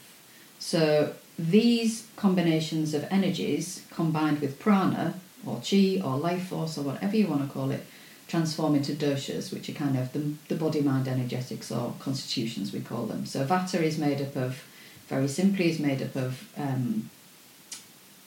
So 0.60 1.16
these 1.40 2.04
combinations 2.16 2.94
of 2.94 3.08
energies 3.10 3.82
combined 3.90 4.42
with 4.42 4.60
prana 4.60 5.16
or 5.48 5.64
chi 5.68 6.00
or 6.00 6.16
life 6.16 6.50
force 6.50 6.78
or 6.78 6.84
whatever 6.84 7.18
you 7.18 7.26
want 7.26 7.42
to 7.42 7.52
call 7.52 7.72
it 7.72 7.88
transform 8.28 8.76
into 8.76 8.94
doshas, 8.94 9.54
which 9.54 9.70
are 9.70 9.74
kind 9.74 9.98
of 9.98 10.12
the, 10.14 10.34
the 10.50 10.56
body 10.56 10.82
mind 10.82 11.08
energetics 11.08 11.72
or 11.72 11.94
constitutions, 12.00 12.74
we 12.74 12.82
call 12.82 13.06
them. 13.06 13.26
So 13.26 13.46
vata 13.46 13.82
is 13.82 13.98
made 13.98 14.22
up 14.22 14.36
of, 14.36 14.64
very 15.08 15.28
simply, 15.28 15.70
is 15.70 15.80
made 15.80 16.02
up 16.02 16.16
of 16.16 16.50
um, 16.58 17.10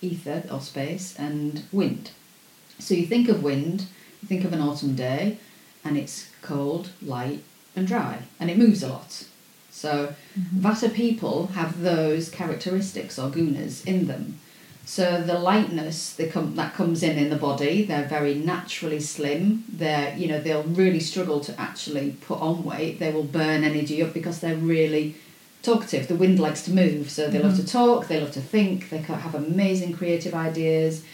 ether 0.01 0.45
or 0.51 0.61
space, 0.61 1.15
and 1.19 1.65
wind. 1.71 2.11
So 2.79 2.95
you 2.95 3.07
think 3.07 3.29
of 3.29 3.43
wind, 3.43 3.87
you 4.23 4.29
think 4.29 4.45
of 4.45 4.53
an 4.53 4.61
autumn 4.61 4.95
day, 4.95 5.39
and 5.85 5.99
it's 5.99 6.31
cold, 6.41 6.91
light, 7.03 7.43
and 7.77 7.87
dry, 7.87 8.23
and 8.39 8.51
it 8.51 8.59
moves 8.59 8.83
a 8.83 8.89
lot. 8.89 9.25
So 9.71 10.15
Vata 10.57 10.93
people 10.93 11.49
have 11.49 11.81
those 11.83 12.29
characteristics 12.29 13.19
or 13.19 13.31
gunas 13.31 13.87
in 13.87 14.07
them. 14.07 14.41
So 14.91 15.23
the 15.23 15.39
lightness 15.39 16.15
they 16.15 16.27
come, 16.27 16.57
that 16.57 16.75
comes 16.75 17.05
in 17.05 17.17
in 17.17 17.31
the 17.31 17.37
body, 17.37 17.85
they're 17.85 18.09
very 18.09 18.35
naturally 18.35 18.99
slim. 18.99 19.63
They're 19.69 20.17
you 20.17 20.27
know 20.27 20.41
they'll 20.41 20.65
really 20.65 20.99
struggle 20.99 21.39
to 21.43 21.61
actually 21.61 22.17
put 22.23 22.41
on 22.41 22.65
weight. 22.65 22.99
They 22.99 23.13
will 23.13 23.23
burn 23.23 23.63
energy 23.63 24.03
up 24.03 24.13
because 24.13 24.41
they're 24.41 24.57
really 24.57 25.15
talkative. 25.63 26.09
The 26.09 26.17
wind 26.17 26.41
likes 26.41 26.65
to 26.65 26.73
move, 26.73 27.09
so 27.09 27.29
they 27.29 27.39
love 27.39 27.55
to 27.55 27.65
talk. 27.65 28.09
They 28.09 28.19
love 28.19 28.33
to 28.33 28.41
think. 28.41 28.91
They 28.91 28.99
have 28.99 29.37
amazing 29.37 29.93
creative 29.93 30.35
ideas, 30.35 31.05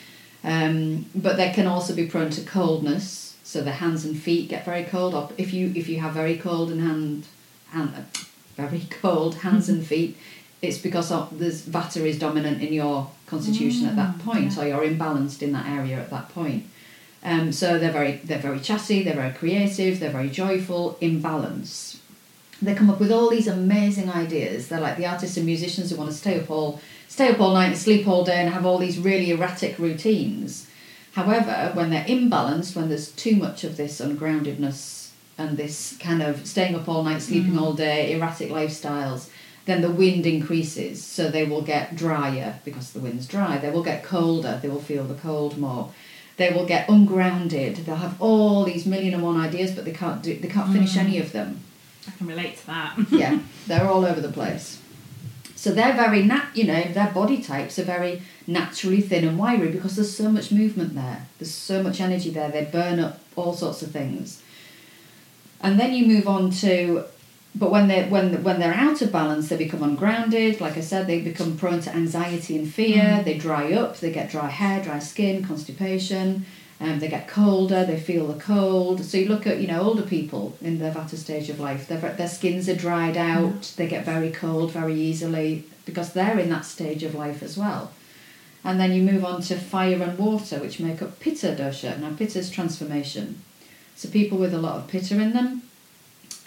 um, 0.42 1.04
but 1.14 1.37
they 1.37 1.50
can 1.50 1.66
also 1.66 1.95
be 1.95 2.06
prone 2.06 2.30
to 2.30 2.40
coldness. 2.40 3.37
So 3.45 3.62
the 3.62 3.73
hands 3.73 4.06
and 4.06 4.18
feet 4.18 4.49
get 4.49 4.64
very 4.64 4.85
cold. 4.85 5.14
Or 5.14 5.28
if 5.37 5.52
you 5.52 5.71
if 5.76 5.87
you 5.87 6.00
have 6.00 6.14
very 6.14 6.38
cold 6.38 6.71
and 6.71 6.80
hand 6.80 7.26
hand 7.73 8.06
very 8.56 8.87
cold 9.02 9.35
hands 9.35 9.68
and 9.68 9.87
feet, 9.87 10.16
it's 10.62 10.78
because 10.78 11.12
of, 11.12 11.38
there's 11.38 11.61
vata 11.61 12.00
is 12.06 12.18
dominant 12.18 12.62
in 12.62 12.73
your 12.73 13.11
constitution 13.26 13.87
at 13.87 13.97
that 13.97 14.18
point, 14.21 14.56
or 14.56 14.66
you're 14.66 14.87
imbalanced 14.87 15.42
in 15.42 15.52
that 15.52 15.66
area 15.66 15.99
at 15.99 16.11
that 16.11 16.28
point. 16.30 16.64
Um, 17.23 17.50
so 17.50 17.78
they're 17.78 17.92
very 17.92 18.21
they're 18.25 18.38
very 18.38 18.61
chatty, 18.61 19.02
they're 19.02 19.14
very 19.14 19.33
creative, 19.33 19.99
they're 19.99 20.11
very 20.11 20.30
joyful. 20.30 20.97
In 21.00 21.21
balance, 21.21 22.00
they 22.62 22.75
come 22.75 22.88
up 22.88 23.00
with 23.00 23.11
all 23.11 23.30
these 23.30 23.49
amazing 23.49 24.11
ideas. 24.11 24.68
They're 24.68 24.80
like 24.80 24.97
the 24.97 25.06
artists 25.06 25.37
and 25.37 25.45
musicians 25.45 25.90
who 25.90 25.97
want 25.97 26.11
to 26.11 26.16
stay 26.16 26.40
up 26.40 26.50
all 26.50 26.80
stay 27.09 27.30
up 27.30 27.40
all 27.40 27.54
night 27.54 27.68
and 27.68 27.78
sleep 27.78 28.06
all 28.06 28.25
day 28.25 28.42
and 28.42 28.52
have 28.52 28.66
all 28.66 28.78
these 28.78 28.99
really 28.99 29.30
erratic 29.30 29.78
routines. 29.78 30.68
However, 31.12 31.71
when 31.73 31.90
they're 31.90 32.04
imbalanced, 32.04 32.76
when 32.76 32.90
there's 32.90 33.11
too 33.11 33.37
much 33.37 33.64
of 33.64 33.76
this 33.76 34.00
ungroundedness 34.00 35.11
and 35.38 35.56
this 35.56 35.97
kind 35.99 36.23
of 36.23 36.47
staying 36.47 36.75
up 36.75 36.88
all 36.88 37.02
night, 37.04 37.23
sleeping 37.23 37.59
all 37.59 37.73
day, 37.73 38.12
erratic 38.12 38.50
lifestyles, 38.50 39.30
then 39.66 39.82
the 39.82 39.90
wind 39.90 40.26
increases. 40.26 41.04
So 41.04 41.28
they 41.28 41.44
will 41.44 41.62
get 41.62 41.94
drier 41.94 42.61
because 42.64 42.92
the 42.92 43.00
wind's 43.00 43.26
dry. 43.26 43.58
They 43.58 43.70
will 43.70 43.82
get 43.82 44.02
colder. 44.02 44.58
They 44.62 44.68
will 44.68 44.80
feel 44.80 45.04
the 45.04 45.14
cold 45.14 45.58
more. 45.58 45.92
They 46.37 46.50
will 46.50 46.66
get 46.66 46.88
ungrounded. 46.88 47.76
They'll 47.76 47.96
have 47.96 48.20
all 48.20 48.64
these 48.64 48.87
million 48.87 49.14
and 49.14 49.23
one 49.23 49.37
ideas, 49.37 49.73
but 49.73 49.85
they 49.85 49.92
can't 49.92 50.23
do. 50.23 50.37
They 50.38 50.49
can't 50.49 50.73
finish 50.73 50.94
hmm. 50.94 51.00
any 51.00 51.18
of 51.18 51.32
them. 51.32 51.61
I 52.06 52.12
can 52.12 52.26
relate 52.26 52.58
to 52.58 52.66
that. 52.66 52.96
Yeah, 53.11 53.40
they're 53.66 53.88
all 53.88 54.04
over 54.04 54.20
the 54.20 54.32
place. 54.32 54.80
So 55.56 55.73
they're 55.73 55.94
very 55.94 56.23
nat. 56.23 56.50
You 56.54 56.64
know, 56.64 56.82
their 56.82 57.11
body 57.11 57.42
types 57.42 57.78
are 57.78 57.85
very 57.85 58.23
naturally 58.46 59.00
thin 59.00 59.26
and 59.26 59.38
wiry 59.38 59.73
because 59.73 59.96
there's 59.96 60.14
so 60.14 60.30
much 60.30 60.52
movement 60.52 60.94
there. 60.94 61.26
There's 61.38 61.54
so 61.54 61.82
much 61.82 62.00
energy 62.00 62.30
there. 62.30 62.50
They 62.50 62.64
burn 62.64 63.00
up 63.00 63.20
all 63.35 63.54
sorts 63.54 63.82
of 63.82 63.90
things. 63.90 64.42
And 65.61 65.80
then 65.80 65.94
you 65.94 66.06
move 66.06 66.28
on 66.28 66.50
to, 66.50 67.04
but 67.58 67.70
when 67.70 67.88
they 67.88 68.04
when 68.08 68.42
when 68.42 68.60
they're 68.60 68.75
out 68.75 69.00
of 69.00 69.10
balance, 69.10 69.48
they 69.48 69.56
become 69.56 69.82
ungrounded. 69.82 70.60
Like 70.60 70.76
I 70.76 70.80
said, 70.80 71.06
they 71.06 71.20
become 71.20 71.56
prone 71.56 71.80
to 71.80 71.94
anxiety 71.94 72.58
and 72.58 72.70
fear. 72.72 73.22
They 73.25 73.38
dry 73.38 73.72
up. 73.72 73.98
They 73.98 74.12
get 74.12 74.30
dry 74.30 74.48
hair, 74.48 74.82
dry 74.82 74.98
skin, 74.98 75.42
constipation. 75.42 76.44
Um, 76.78 76.98
they 76.98 77.08
get 77.08 77.28
colder. 77.28 77.86
They 77.86 77.98
feel 77.98 78.26
the 78.26 78.38
cold. 78.38 79.02
So 79.02 79.16
you 79.16 79.28
look 79.28 79.46
at 79.46 79.60
you 79.60 79.68
know 79.68 79.80
older 79.80 80.02
people 80.02 80.58
in 80.60 80.78
their 80.78 80.92
vata 80.92 81.16
stage 81.16 81.48
of 81.48 81.58
life. 81.58 81.88
Their 81.88 82.00
their 82.00 82.28
skins 82.28 82.68
are 82.68 82.76
dried 82.76 83.16
out. 83.16 83.72
They 83.76 83.88
get 83.88 84.04
very 84.04 84.30
cold 84.30 84.72
very 84.72 84.94
easily 84.94 85.64
because 85.86 86.12
they're 86.12 86.38
in 86.38 86.50
that 86.50 86.66
stage 86.66 87.02
of 87.04 87.14
life 87.14 87.42
as 87.42 87.56
well. 87.56 87.92
And 88.64 88.78
then 88.78 88.92
you 88.92 89.02
move 89.02 89.25
on 89.25 89.40
to 89.42 89.56
fire 89.56 90.02
and 90.02 90.18
water, 90.18 90.58
which 90.58 90.80
make 90.80 91.00
up 91.00 91.20
pitta 91.20 91.54
dosha. 91.58 91.98
Now 91.98 92.12
pitta 92.14 92.40
is 92.40 92.50
transformation. 92.50 93.40
So 93.95 94.10
people 94.10 94.36
with 94.36 94.52
a 94.52 94.58
lot 94.58 94.76
of 94.76 94.88
pitta 94.88 95.14
in 95.19 95.32
them, 95.32 95.62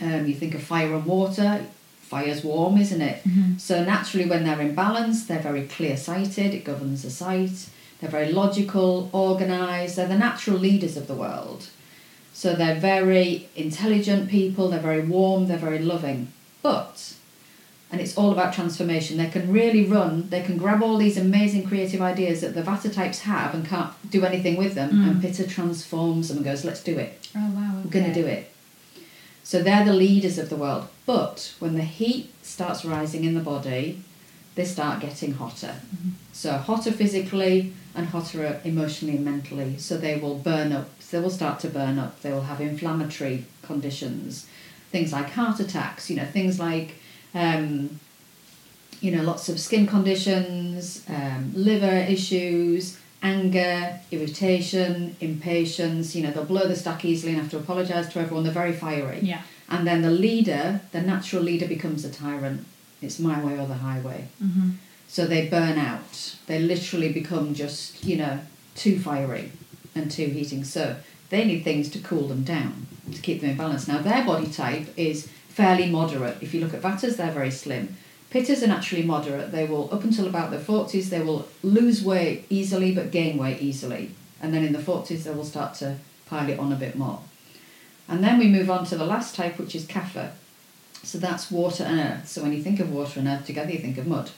um, 0.01 0.25
you 0.25 0.33
think 0.33 0.55
of 0.55 0.61
fire 0.63 0.93
and 0.93 1.05
water. 1.05 1.65
Fire's 2.01 2.43
warm, 2.43 2.77
isn't 2.77 3.01
it? 3.01 3.21
So 3.59 3.83
naturally, 3.83 4.27
when 4.27 4.43
they're 4.43 4.59
in 4.61 4.73
balance, 4.73 5.25
they're 5.27 5.39
very 5.39 5.67
clear-sighted. 5.67 6.53
It 6.55 6.65
governs 6.65 7.03
the 7.03 7.11
sight. 7.11 7.69
They're 8.01 8.09
very 8.09 8.31
logical, 8.31 9.11
organised. 9.13 9.95
They're 9.95 10.07
the 10.07 10.17
natural 10.17 10.57
leaders 10.57 10.97
of 10.97 11.05
the 11.07 11.13
world. 11.13 11.67
So 12.33 12.55
they're 12.55 12.79
very 12.79 13.49
intelligent 13.55 14.29
people. 14.29 14.69
They're 14.69 14.79
very 14.79 15.01
warm. 15.01 15.47
They're 15.47 15.57
very 15.57 15.79
loving. 15.79 16.31
But 16.63 17.13
and 17.91 17.99
it's 17.99 18.17
all 18.17 18.31
about 18.31 18.53
transformation. 18.53 19.17
They 19.17 19.29
can 19.29 19.51
really 19.51 19.85
run, 19.85 20.29
they 20.29 20.41
can 20.41 20.57
grab 20.57 20.83
all 20.83 20.97
these 20.97 21.17
amazing 21.17 21.65
creative 21.67 22.01
ideas 22.01 22.41
that 22.41 22.53
the 22.53 22.61
Vata 22.61 22.93
types 22.93 23.21
have 23.21 23.53
and 23.55 23.65
can't 23.65 23.91
do 24.09 24.25
anything 24.25 24.57
with 24.57 24.75
them, 24.75 24.89
and 25.09 25.21
Pitta 25.21 25.47
transforms 25.47 26.27
them 26.27 26.37
and 26.37 26.45
goes, 26.45 26.63
let's 26.63 26.83
do 26.83 26.97
it. 26.97 27.27
Oh 27.35 27.51
wow. 27.51 27.81
We're 27.83 27.89
going 27.89 28.05
to 28.05 28.13
do 28.13 28.27
it. 28.27 28.51
So 29.49 29.63
they're 29.63 29.83
the 29.83 29.93
leaders 29.93 30.37
of 30.37 30.51
the 30.51 30.55
world. 30.55 30.89
But 31.07 31.55
when 31.57 31.73
the 31.73 31.81
heat 31.81 32.31
starts 32.43 32.85
rising 32.85 33.23
in 33.23 33.33
the 33.33 33.39
body, 33.39 34.03
they 34.53 34.63
start 34.63 34.99
getting 34.99 35.33
hotter. 35.33 35.73
So 36.33 36.51
hotter 36.51 36.91
physically 36.91 37.73
and 37.95 38.05
hotter 38.05 38.61
emotionally 38.63 39.15
and 39.15 39.25
mentally. 39.25 39.79
So 39.79 39.97
they 39.97 40.19
will 40.19 40.35
burn 40.35 40.71
up. 40.71 40.99
They 40.99 41.19
will 41.19 41.31
start 41.31 41.59
to 41.61 41.67
burn 41.67 41.97
up. 41.97 42.21
They 42.21 42.31
will 42.31 42.43
have 42.43 42.61
inflammatory 42.61 43.45
conditions, 43.63 44.45
things 44.91 45.11
like 45.11 45.31
heart 45.31 45.59
attacks. 45.59 46.11
You 46.11 46.17
know, 46.17 46.25
things 46.25 46.59
like 46.59 46.93
um, 47.33 47.99
you 49.01 49.09
know, 49.15 49.23
lots 49.23 49.49
of 49.49 49.59
skin 49.59 49.87
conditions, 49.87 51.03
um, 51.09 51.53
liver 51.55 51.97
issues, 52.07 52.98
anger, 53.21 53.99
irritation, 54.11 55.15
impatience. 55.19 56.15
You 56.15 56.23
know, 56.23 56.31
they'll 56.31 56.45
blow 56.45 56.67
the 56.67 56.75
stack 56.75 57.05
easily 57.05 57.33
and 57.33 57.41
have 57.41 57.51
to 57.51 57.57
apologise 57.57 58.07
to 58.09 58.19
everyone. 58.19 58.43
They're 58.43 58.53
very 58.53 58.73
fiery. 58.73 59.19
Yeah. 59.21 59.41
And 59.69 59.85
then 59.85 60.01
the 60.01 60.11
leader, 60.11 60.81
the 60.91 61.01
natural 61.01 61.43
leader, 61.43 61.67
becomes 61.67 62.03
a 62.05 62.11
tyrant. 62.11 62.65
It's 63.01 63.19
my 63.19 63.43
way 63.43 63.59
or 63.59 63.67
the 63.67 63.75
highway. 63.75 64.27
Mm-hmm. 64.43 64.71
So 65.07 65.25
they 65.25 65.47
burn 65.47 65.77
out. 65.77 66.35
They 66.47 66.59
literally 66.59 67.11
become 67.11 67.53
just, 67.53 68.03
you 68.03 68.17
know, 68.17 68.39
too 68.75 68.99
fiery 68.99 69.51
and 69.95 70.09
too 70.09 70.27
heating. 70.27 70.63
So 70.63 70.97
they 71.29 71.45
need 71.45 71.63
things 71.63 71.89
to 71.91 71.99
cool 71.99 72.27
them 72.27 72.43
down 72.43 72.87
to 73.11 73.21
keep 73.21 73.41
them 73.41 73.51
in 73.51 73.57
balance. 73.57 73.87
Now 73.87 73.99
their 73.99 74.25
body 74.25 74.47
type 74.47 74.87
is 74.97 75.27
fairly 75.47 75.89
moderate. 75.89 76.37
If 76.41 76.53
you 76.53 76.61
look 76.61 76.73
at 76.73 76.81
Vatas, 76.81 77.17
they're 77.17 77.31
very 77.31 77.51
slim. 77.51 77.95
Pittas 78.31 78.61
are 78.61 78.67
naturally 78.67 79.03
moderate. 79.03 79.51
They 79.51 79.65
will, 79.65 79.89
up 79.93 80.03
until 80.03 80.27
about 80.27 80.51
their 80.51 80.59
40s, 80.59 81.05
they 81.09 81.21
will 81.21 81.47
lose 81.63 82.03
weight 82.03 82.45
easily 82.49 82.93
but 82.93 83.11
gain 83.11 83.37
weight 83.37 83.61
easily. 83.61 84.11
And 84.41 84.53
then 84.53 84.63
in 84.63 84.71
the 84.73 84.79
40s, 84.79 85.23
they 85.23 85.31
will 85.31 85.43
start 85.45 85.73
to 85.75 85.97
pile 86.27 86.49
it 86.49 86.59
on 86.59 86.71
a 86.71 86.75
bit 86.75 86.95
more. 86.95 87.21
And 88.07 88.23
then 88.23 88.37
we 88.37 88.47
move 88.47 88.69
on 88.69 88.85
to 88.85 88.97
the 88.97 89.05
last 89.05 89.35
type, 89.35 89.57
which 89.57 89.75
is 89.75 89.85
Kapha. 89.85 90.31
So 91.03 91.17
that's 91.17 91.49
water 91.49 91.83
and 91.83 91.99
earth. 91.99 92.27
So 92.27 92.41
when 92.43 92.53
you 92.53 92.61
think 92.61 92.79
of 92.79 92.91
water 92.91 93.19
and 93.19 93.27
earth 93.27 93.45
together, 93.45 93.71
you 93.71 93.79
think 93.79 93.97
of 93.97 94.05
mud. 94.05 94.31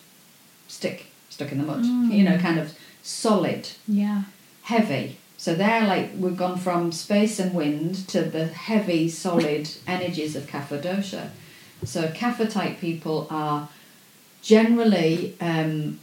Stick, 0.67 1.08
stuck 1.30 1.51
in 1.51 1.58
the 1.58 1.63
mud. 1.65 1.84
Mm. 1.84 2.13
You 2.13 2.23
know, 2.23 2.38
kind 2.38 2.60
of 2.60 2.73
solid, 3.04 3.69
Yeah. 3.88 4.23
heavy. 4.63 5.17
So 5.38 5.56
they're 5.56 5.88
like 5.88 6.12
we've 6.17 6.38
gone 6.38 6.60
from 6.60 6.91
space 6.91 7.39
and 7.39 7.54
wind 7.56 8.08
to 8.10 8.21
the 8.21 8.45
heavy, 8.45 9.10
solid 9.10 9.69
energies 9.88 10.36
of 10.36 10.43
Kapha 10.47 10.80
dosha. 10.80 11.30
So 11.84 12.08
Kapha 12.10 12.49
type 12.49 12.80
people 12.80 13.25
are 13.32 13.67
generally 14.41 15.36
um, 15.39 15.99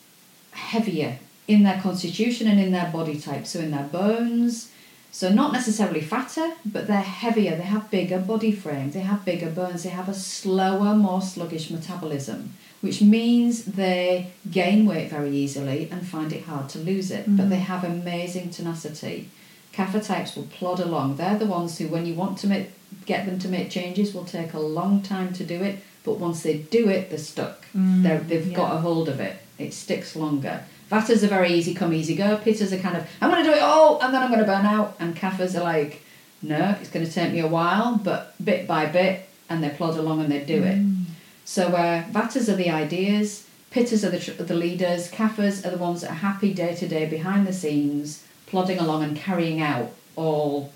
heavier 0.53 1.19
in 1.47 1.63
their 1.63 1.81
constitution 1.81 2.47
and 2.47 2.61
in 2.61 2.73
their 2.73 2.91
body 2.93 3.19
type. 3.19 3.47
So 3.47 3.61
in 3.61 3.71
their 3.71 3.85
bones. 3.85 4.71
So 5.11 5.31
not 5.31 5.53
necessarily 5.53 6.03
fatter, 6.03 6.53
but 6.67 6.87
they're 6.87 7.01
heavier. 7.01 7.57
They 7.57 7.63
have 7.63 7.91
bigger 7.91 8.19
body 8.19 8.53
frame. 8.53 8.91
They 8.91 9.01
have 9.01 9.25
bigger 9.25 9.51
bones. 9.51 9.83
They 9.83 9.89
have 9.89 10.09
a 10.09 10.15
slower, 10.15 10.95
more 10.95 11.23
sluggish 11.23 11.71
metabolism, 11.71 12.53
which 12.83 13.01
means 13.01 13.65
they 13.65 14.33
gain 14.51 14.85
weight 14.87 15.09
very 15.09 15.31
easily 15.31 15.89
and 15.91 16.07
find 16.07 16.33
it 16.33 16.45
hard 16.45 16.69
to 16.71 16.79
lose 16.79 17.11
it. 17.11 17.25
But 17.27 17.49
they 17.49 17.57
have 17.57 17.85
amazing 17.85 18.51
tenacity. 18.51 19.31
Kapha 19.73 20.05
types 20.07 20.37
will 20.37 20.45
plod 20.45 20.79
along. 20.79 21.17
They're 21.17 21.39
the 21.39 21.47
ones 21.47 21.79
who, 21.79 21.89
when 21.89 22.05
you 22.05 22.15
want 22.15 22.37
to 22.39 22.47
make, 22.47 22.71
get 23.07 23.25
them 23.25 23.39
to 23.39 23.49
make 23.49 23.71
changes, 23.71 24.13
will 24.13 24.25
take 24.25 24.53
a 24.53 24.61
long 24.61 25.03
time 25.03 25.33
to 25.35 25.45
do 25.45 25.63
it. 25.63 25.79
But 26.09 26.21
once 26.21 26.43
they 26.43 26.57
do 26.57 26.89
it, 26.89 27.11
they're 27.11 27.19
stuck. 27.19 27.67
Mm, 27.77 28.03
they're, 28.03 28.21
they've 28.21 28.55
got 28.55 28.75
a 28.75 28.79
hold 28.79 29.11
of 29.11 29.21
it. 29.21 29.37
It 29.59 29.75
sticks 29.75 30.17
longer. 30.17 30.65
Vatas 30.91 31.23
are 31.23 31.27
very 31.27 31.51
easy 31.53 31.75
come, 31.75 31.93
easy 31.93 32.15
go. 32.15 32.39
Pittas 32.39 32.73
are 32.73 32.79
kind 32.79 32.97
of, 32.97 33.07
I'm 33.21 33.31
going 33.31 33.45
to 33.45 33.51
do 33.51 33.55
it 33.55 33.63
all 33.63 34.01
and 34.01 34.15
then 34.15 34.23
I'm 34.23 34.31
going 34.31 34.41
to 34.41 34.47
burn 34.47 34.65
out. 34.65 34.97
And 34.99 35.15
Kaphas 35.15 35.55
are 35.55 35.63
like, 35.63 36.03
no, 36.41 36.75
it's 36.81 36.89
going 36.89 37.05
to 37.05 37.13
take 37.13 37.31
me 37.31 37.41
a 37.41 37.47
while, 37.47 37.99
but 37.99 38.43
bit 38.43 38.67
by 38.67 38.87
bit, 38.87 39.29
and 39.51 39.63
they 39.63 39.69
plod 39.69 39.99
along 39.99 40.23
and 40.23 40.33
they 40.33 40.43
do 40.47 40.63
it. 40.63 40.79
Mm. 40.79 41.05
So 41.45 41.67
uh, 41.67 42.05
Vatas 42.05 42.49
are 42.49 42.57
the 42.57 42.71
ideas, 42.71 43.47
Pittas 43.71 44.03
are 44.03 44.11
the, 44.11 44.19
tr- 44.19 44.43
the 44.43 44.55
leaders, 44.55 45.11
Kaphas 45.11 45.67
are 45.67 45.71
the 45.71 45.77
ones 45.77 46.01
that 46.01 46.13
are 46.13 46.15
happy 46.15 46.55
day 46.55 46.75
to 46.77 46.89
day 46.89 47.05
behind 47.05 47.47
the 47.47 47.53
scenes, 47.53 48.25
plodding 48.47 48.79
along 48.79 49.03
and 49.03 49.15
carrying 49.15 49.61
out 49.61 49.91
all 50.17 50.73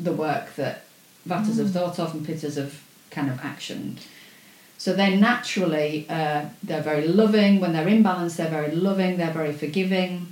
the 0.00 0.12
work 0.12 0.54
that 0.54 0.86
Vatas 1.28 1.58
have 1.58 1.66
mm. 1.66 1.72
thought 1.72 1.98
of 1.98 2.14
and 2.14 2.26
Pittas 2.26 2.56
have 2.56 2.82
kind 3.10 3.28
of 3.28 3.36
actioned. 3.40 3.98
So 4.78 4.92
they're 4.92 5.16
naturally, 5.16 6.06
uh, 6.08 6.46
they're 6.62 6.82
very 6.82 7.06
loving. 7.06 7.60
When 7.60 7.72
they're 7.72 7.88
in 7.88 8.02
balance, 8.02 8.36
they're 8.36 8.48
very 8.48 8.74
loving, 8.74 9.16
they're 9.16 9.32
very 9.32 9.52
forgiving. 9.52 10.26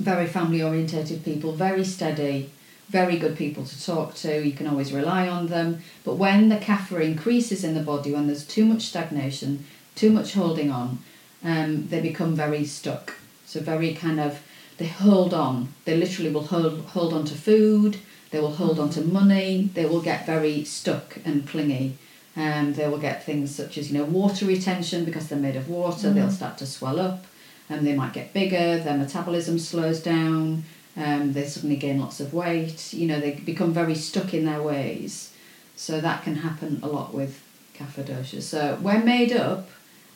very 0.00 0.26
family 0.26 0.62
orientated 0.62 1.24
people, 1.24 1.52
very 1.52 1.84
steady, 1.84 2.50
very 2.88 3.16
good 3.18 3.36
people 3.36 3.64
to 3.64 3.84
talk 3.84 4.14
to. 4.14 4.44
You 4.44 4.52
can 4.52 4.66
always 4.66 4.92
rely 4.92 5.28
on 5.28 5.48
them. 5.48 5.82
But 6.04 6.16
when 6.16 6.48
the 6.48 6.56
kapha 6.56 7.04
increases 7.04 7.62
in 7.62 7.74
the 7.74 7.82
body, 7.82 8.12
when 8.12 8.26
there's 8.26 8.46
too 8.46 8.64
much 8.64 8.82
stagnation, 8.82 9.64
too 9.94 10.10
much 10.10 10.32
holding 10.32 10.70
on, 10.70 10.98
um, 11.44 11.88
they 11.88 12.00
become 12.00 12.34
very 12.34 12.64
stuck. 12.64 13.14
So 13.46 13.60
very 13.60 13.92
kind 13.94 14.20
of 14.20 14.40
they 14.78 14.86
hold 14.86 15.34
on. 15.34 15.68
They 15.84 15.96
literally 15.96 16.30
will 16.30 16.46
hold 16.46 16.80
hold 16.86 17.12
on 17.12 17.24
to 17.26 17.34
food. 17.34 17.98
They 18.30 18.40
will 18.40 18.54
hold 18.54 18.78
on 18.78 18.90
to 18.90 19.02
money. 19.02 19.70
They 19.74 19.84
will 19.84 20.00
get 20.00 20.24
very 20.24 20.64
stuck 20.64 21.18
and 21.24 21.46
clingy. 21.46 21.96
Um, 22.36 22.74
they 22.74 22.86
will 22.88 22.98
get 22.98 23.24
things 23.24 23.54
such 23.54 23.76
as 23.76 23.90
you 23.90 23.98
know 23.98 24.04
water 24.04 24.46
retention 24.46 25.04
because 25.04 25.28
they're 25.28 25.38
made 25.38 25.56
of 25.56 25.68
water. 25.68 26.12
They'll 26.12 26.30
start 26.30 26.58
to 26.58 26.66
swell 26.66 27.00
up, 27.00 27.24
and 27.68 27.86
they 27.86 27.94
might 27.94 28.12
get 28.12 28.32
bigger. 28.32 28.78
Their 28.78 28.96
metabolism 28.96 29.58
slows 29.58 30.00
down. 30.02 30.64
Um, 30.96 31.32
they 31.32 31.44
suddenly 31.44 31.76
gain 31.76 31.98
lots 32.00 32.20
of 32.20 32.32
weight. 32.32 32.92
You 32.92 33.08
know 33.08 33.20
they 33.20 33.32
become 33.32 33.72
very 33.72 33.94
stuck 33.94 34.32
in 34.32 34.44
their 34.44 34.62
ways. 34.62 35.32
So 35.76 36.00
that 36.00 36.22
can 36.22 36.36
happen 36.36 36.78
a 36.82 36.88
lot 36.88 37.14
with 37.14 37.42
kapha 37.76 38.04
doshas. 38.04 38.42
So 38.42 38.78
we're 38.82 39.02
made 39.02 39.32
up. 39.32 39.68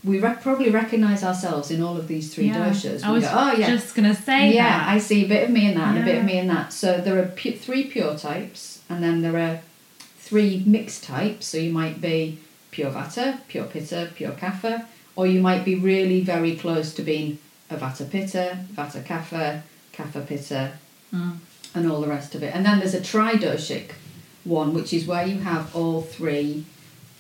We 0.05 0.20
rec- 0.20 0.42
probably 0.42 0.68
recognise 0.68 1.24
ourselves 1.24 1.70
in 1.70 1.83
all 1.83 1.96
of 1.96 2.07
these 2.09 2.33
three 2.35 2.48
Yeah. 2.48 2.68
doshas. 2.68 3.03
I 3.03 3.09
We 3.09 3.14
was 3.20 3.24
go, 3.24 3.31
oh 3.35 3.53
yeah, 3.55 3.66
just 3.70 3.94
gonna 3.94 4.14
say 4.14 4.55
yeah, 4.55 4.79
that. 4.81 4.88
I 4.88 4.98
see 4.98 5.24
a 5.24 5.29
bit 5.29 5.44
of 5.44 5.50
me 5.50 5.66
in 5.68 5.74
that 5.77 5.88
and 5.96 5.98
a 5.98 6.05
bit 6.05 6.18
of 6.18 6.24
me 6.24 6.38
in 6.38 6.46
that. 6.48 6.72
So 6.74 7.00
there 7.00 7.18
are 7.18 7.27
pu- 7.27 7.57
three 7.57 7.85
pure 7.85 8.14
types, 8.16 8.81
and 8.90 9.03
then 9.03 9.22
there 9.22 9.37
are 9.38 9.61
three 10.26 10.62
mixed 10.66 11.04
types. 11.04 11.46
So 11.46 11.58
you 11.58 11.72
might 11.72 12.00
be 12.00 12.38
pure 12.70 12.90
vata, 12.90 13.38
pure 13.48 13.64
pitta, 13.64 14.10
pure 14.14 14.32
kapha, 14.32 14.87
or 15.16 15.26
you 15.26 15.40
might 15.40 15.64
be 15.64 15.74
really 15.74 16.20
very 16.22 16.56
close 16.56 16.92
to 16.94 17.02
being 17.02 17.38
a 17.70 17.76
vata 17.76 18.04
pitta, 18.10 18.46
vata 18.76 19.02
kapha, 19.04 19.62
kapha 19.92 20.26
pitta, 20.26 20.72
Mm. 21.14 21.37
and 21.74 21.88
all 21.90 22.00
the 22.00 22.08
rest 22.08 22.34
of 22.34 22.42
it. 22.42 22.52
And 22.54 22.66
then 22.66 22.80
there's 22.80 22.94
a 22.94 23.00
tridoshic 23.00 23.90
one, 24.42 24.74
which 24.74 24.92
is 24.92 25.06
where 25.06 25.24
you 25.24 25.38
have 25.40 25.64
all 25.76 26.00
three 26.02 26.64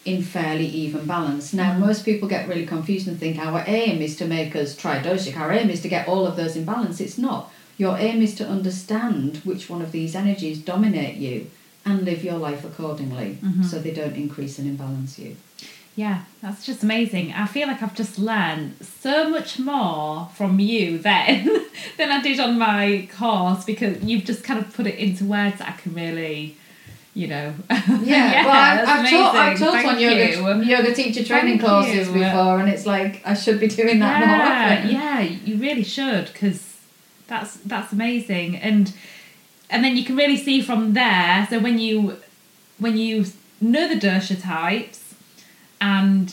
in 0.04 0.20
fairly 0.22 0.66
even 0.66 1.06
balance. 1.06 1.52
Now, 1.52 1.78
most 1.78 2.04
people 2.04 2.26
get 2.28 2.48
really 2.48 2.66
confused 2.66 3.06
and 3.06 3.18
think 3.18 3.38
our 3.38 3.62
aim 3.66 4.02
is 4.02 4.16
to 4.16 4.26
make 4.26 4.56
us 4.56 4.74
tridoshic, 4.74 5.36
our 5.38 5.52
aim 5.52 5.70
is 5.70 5.80
to 5.82 5.88
get 5.88 6.08
all 6.08 6.26
of 6.26 6.34
those 6.36 6.56
in 6.56 6.64
balance. 6.64 7.00
It's 7.00 7.16
not. 7.18 7.52
Your 7.78 7.96
aim 7.98 8.20
is 8.20 8.34
to 8.36 8.46
understand 8.56 9.38
which 9.44 9.70
one 9.70 9.82
of 9.82 9.92
these 9.92 10.14
energies 10.16 10.58
dominate 10.58 11.16
you 11.16 11.50
and 11.84 12.02
live 12.04 12.24
your 12.24 12.38
life 12.38 12.64
accordingly 12.64 13.38
Mhm. 13.44 13.64
so 13.64 13.78
they 13.78 13.92
don't 13.92 14.16
increase 14.16 14.58
and 14.58 14.66
imbalance 14.68 15.18
you. 15.18 15.36
Yeah, 15.96 16.22
that's 16.42 16.66
just 16.66 16.82
amazing. 16.82 17.32
I 17.32 17.46
feel 17.46 17.68
like 17.68 17.80
I've 17.82 17.94
just 17.94 18.18
learned 18.18 18.74
so 18.82 19.28
much 19.30 19.60
more 19.60 20.28
from 20.34 20.58
you 20.58 20.98
then 20.98 21.48
than 21.98 22.10
I 22.10 22.20
did 22.20 22.40
on 22.40 22.58
my 22.58 23.08
course 23.16 23.64
because 23.64 24.02
you've 24.02 24.24
just 24.24 24.42
kind 24.42 24.58
of 24.58 24.74
put 24.74 24.86
it 24.88 24.96
into 24.96 25.24
words 25.24 25.58
that 25.58 25.68
I 25.68 25.72
can 25.72 25.94
really, 25.94 26.56
you 27.14 27.28
know. 27.28 27.54
Yeah, 28.02 28.44
well, 28.44 28.88
I've, 28.88 29.08
taught, 29.10 29.34
I've 29.36 29.58
taught 29.58 29.74
on 29.76 29.82
Thank 29.96 30.00
yoga, 30.00 30.64
you. 30.64 30.64
yoga 30.64 30.94
teacher 30.94 31.22
training 31.24 31.58
Thank 31.60 31.70
courses 31.70 32.08
you. 32.08 32.14
before, 32.14 32.58
and 32.58 32.68
it's 32.68 32.86
like 32.86 33.22
I 33.24 33.34
should 33.34 33.60
be 33.60 33.68
doing 33.68 34.00
that 34.00 34.26
more 34.26 34.36
yeah, 34.36 34.78
often. 34.78 34.90
yeah, 34.90 35.20
you 35.20 35.58
really 35.58 35.84
should 35.84 36.26
because 36.32 36.74
that's 37.28 37.54
that's 37.58 37.92
amazing, 37.92 38.56
and 38.56 38.92
and 39.74 39.84
then 39.84 39.96
you 39.98 40.04
can 40.04 40.16
really 40.16 40.36
see 40.48 40.58
from 40.62 40.80
there. 40.94 41.46
So 41.50 41.58
when 41.66 41.76
you 41.78 41.94
when 42.78 42.96
you 42.96 43.14
know 43.60 43.84
the 43.92 43.98
dosha 44.06 44.36
types, 44.40 45.00
and 45.80 46.26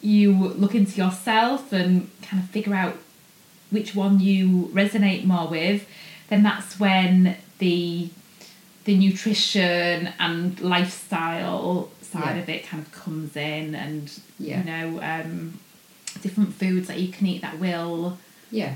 you 0.00 0.32
look 0.62 0.74
into 0.74 0.94
yourself 0.96 1.72
and 1.72 2.10
kind 2.22 2.42
of 2.42 2.48
figure 2.50 2.74
out 2.74 2.96
which 3.70 3.94
one 3.94 4.20
you 4.20 4.70
resonate 4.74 5.24
more 5.24 5.48
with, 5.48 5.86
then 6.28 6.42
that's 6.42 6.78
when 6.80 7.36
the 7.58 8.08
the 8.84 8.96
nutrition 8.96 9.98
and 10.18 10.60
lifestyle 10.60 11.88
side 12.02 12.34
Yeah. 12.36 12.42
of 12.42 12.48
it 12.48 12.66
kind 12.66 12.80
of 12.84 12.90
comes 12.92 13.36
in 13.36 13.66
and 13.84 14.10
Yeah. 14.40 14.58
you 14.58 14.64
know 14.70 14.86
um, 15.12 15.60
different 16.20 16.50
foods 16.54 16.88
that 16.88 16.98
you 16.98 17.08
can 17.16 17.26
eat 17.32 17.42
that 17.42 17.56
will 17.60 18.18
Yeah, 18.50 18.74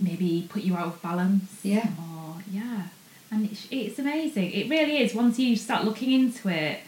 maybe 0.00 0.46
put 0.54 0.62
you 0.62 0.74
out 0.80 0.86
of 0.92 1.02
balance 1.02 1.50
Yeah. 1.62 1.86
or 2.04 2.15
yeah. 2.56 2.82
And 3.30 3.50
it's, 3.50 3.66
it's 3.70 3.98
amazing. 3.98 4.52
It 4.52 4.70
really 4.70 4.98
is. 4.98 5.14
Once 5.14 5.38
you 5.38 5.56
start 5.56 5.84
looking 5.84 6.12
into 6.12 6.48
it 6.48 6.80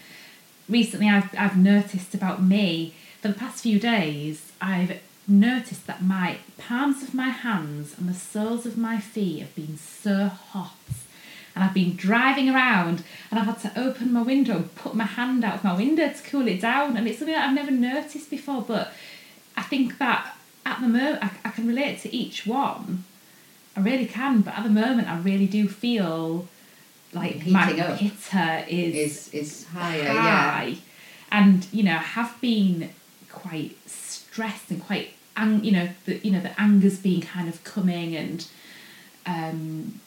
recently 0.69 1.09
I've, 1.09 1.31
I've 1.37 1.57
noticed 1.57 2.15
about 2.15 2.43
me 2.43 2.95
for 3.21 3.29
the 3.29 3.35
past 3.35 3.63
few 3.63 3.79
days 3.81 4.53
I've 4.61 5.01
noticed 5.27 5.87
that 5.87 6.03
my 6.03 6.39
palms 6.57 7.03
of 7.03 7.15
my 7.15 7.29
hands 7.29 7.95
and 7.99 8.09
the 8.09 8.15
soles 8.15 8.67
of 8.67 8.77
my 8.77 8.99
feet 8.99 9.41
have 9.41 9.55
been 9.55 9.77
so 9.77 10.29
hot. 10.29 10.75
And 11.55 11.65
I've 11.65 11.75
been 11.75 11.97
driving 11.97 12.49
around 12.49 13.03
and 13.31 13.39
I've 13.39 13.47
had 13.47 13.61
to 13.61 13.81
open 13.81 14.13
my 14.13 14.23
window 14.23 14.57
and 14.57 14.75
put 14.75 14.95
my 14.95 15.05
hand 15.05 15.45
out 15.45 15.57
of 15.57 15.65
my 15.65 15.77
window 15.77 16.09
to 16.09 16.23
cool 16.23 16.47
it 16.47 16.61
down. 16.61 16.97
And 16.97 17.09
it's 17.09 17.19
something 17.19 17.35
that 17.35 17.49
I've 17.49 17.55
never 17.55 17.73
noticed 17.73 18.31
before 18.31 18.63
but 18.63 18.93
I 19.57 19.63
think 19.63 19.99
that 19.99 20.37
at 20.65 20.81
the 20.81 20.89
moment 20.89 21.23
I, 21.23 21.31
I 21.45 21.51
can 21.51 21.67
relate 21.67 22.01
to 22.03 22.15
each 22.15 22.47
one 22.47 23.05
I 23.79 23.81
really 23.83 24.07
can 24.07 24.41
but 24.41 24.53
at 24.59 24.65
the 24.65 24.71
moment 24.85 25.09
I 25.09 25.19
really 25.31 25.47
do 25.47 25.69
feel 25.69 26.47
like 27.13 27.47
my 27.47 27.67
Heating 27.67 27.81
up. 27.81 27.99
pitta 27.99 28.65
is 28.69 28.95
is 28.95 29.35
is 29.41 29.67
higher. 29.69 30.03
Yeah. 30.03 30.75
And 31.31 31.67
you 31.73 31.83
know, 31.83 31.93
I 32.05 32.07
have 32.19 32.33
been 32.41 32.91
quite 33.31 33.77
stressed 33.87 34.71
and 34.71 34.83
quite, 34.89 35.11
ang- 35.37 35.63
you 35.65 35.73
know, 35.73 35.89
the 36.07 36.15
you 36.25 36.31
know 36.31 36.41
the 36.41 36.55
anger's 36.61 36.99
been 36.99 37.21
kind 37.21 37.49
of 37.49 37.63
coming 37.65 38.17
and, 38.17 38.47
um, 39.27 40.01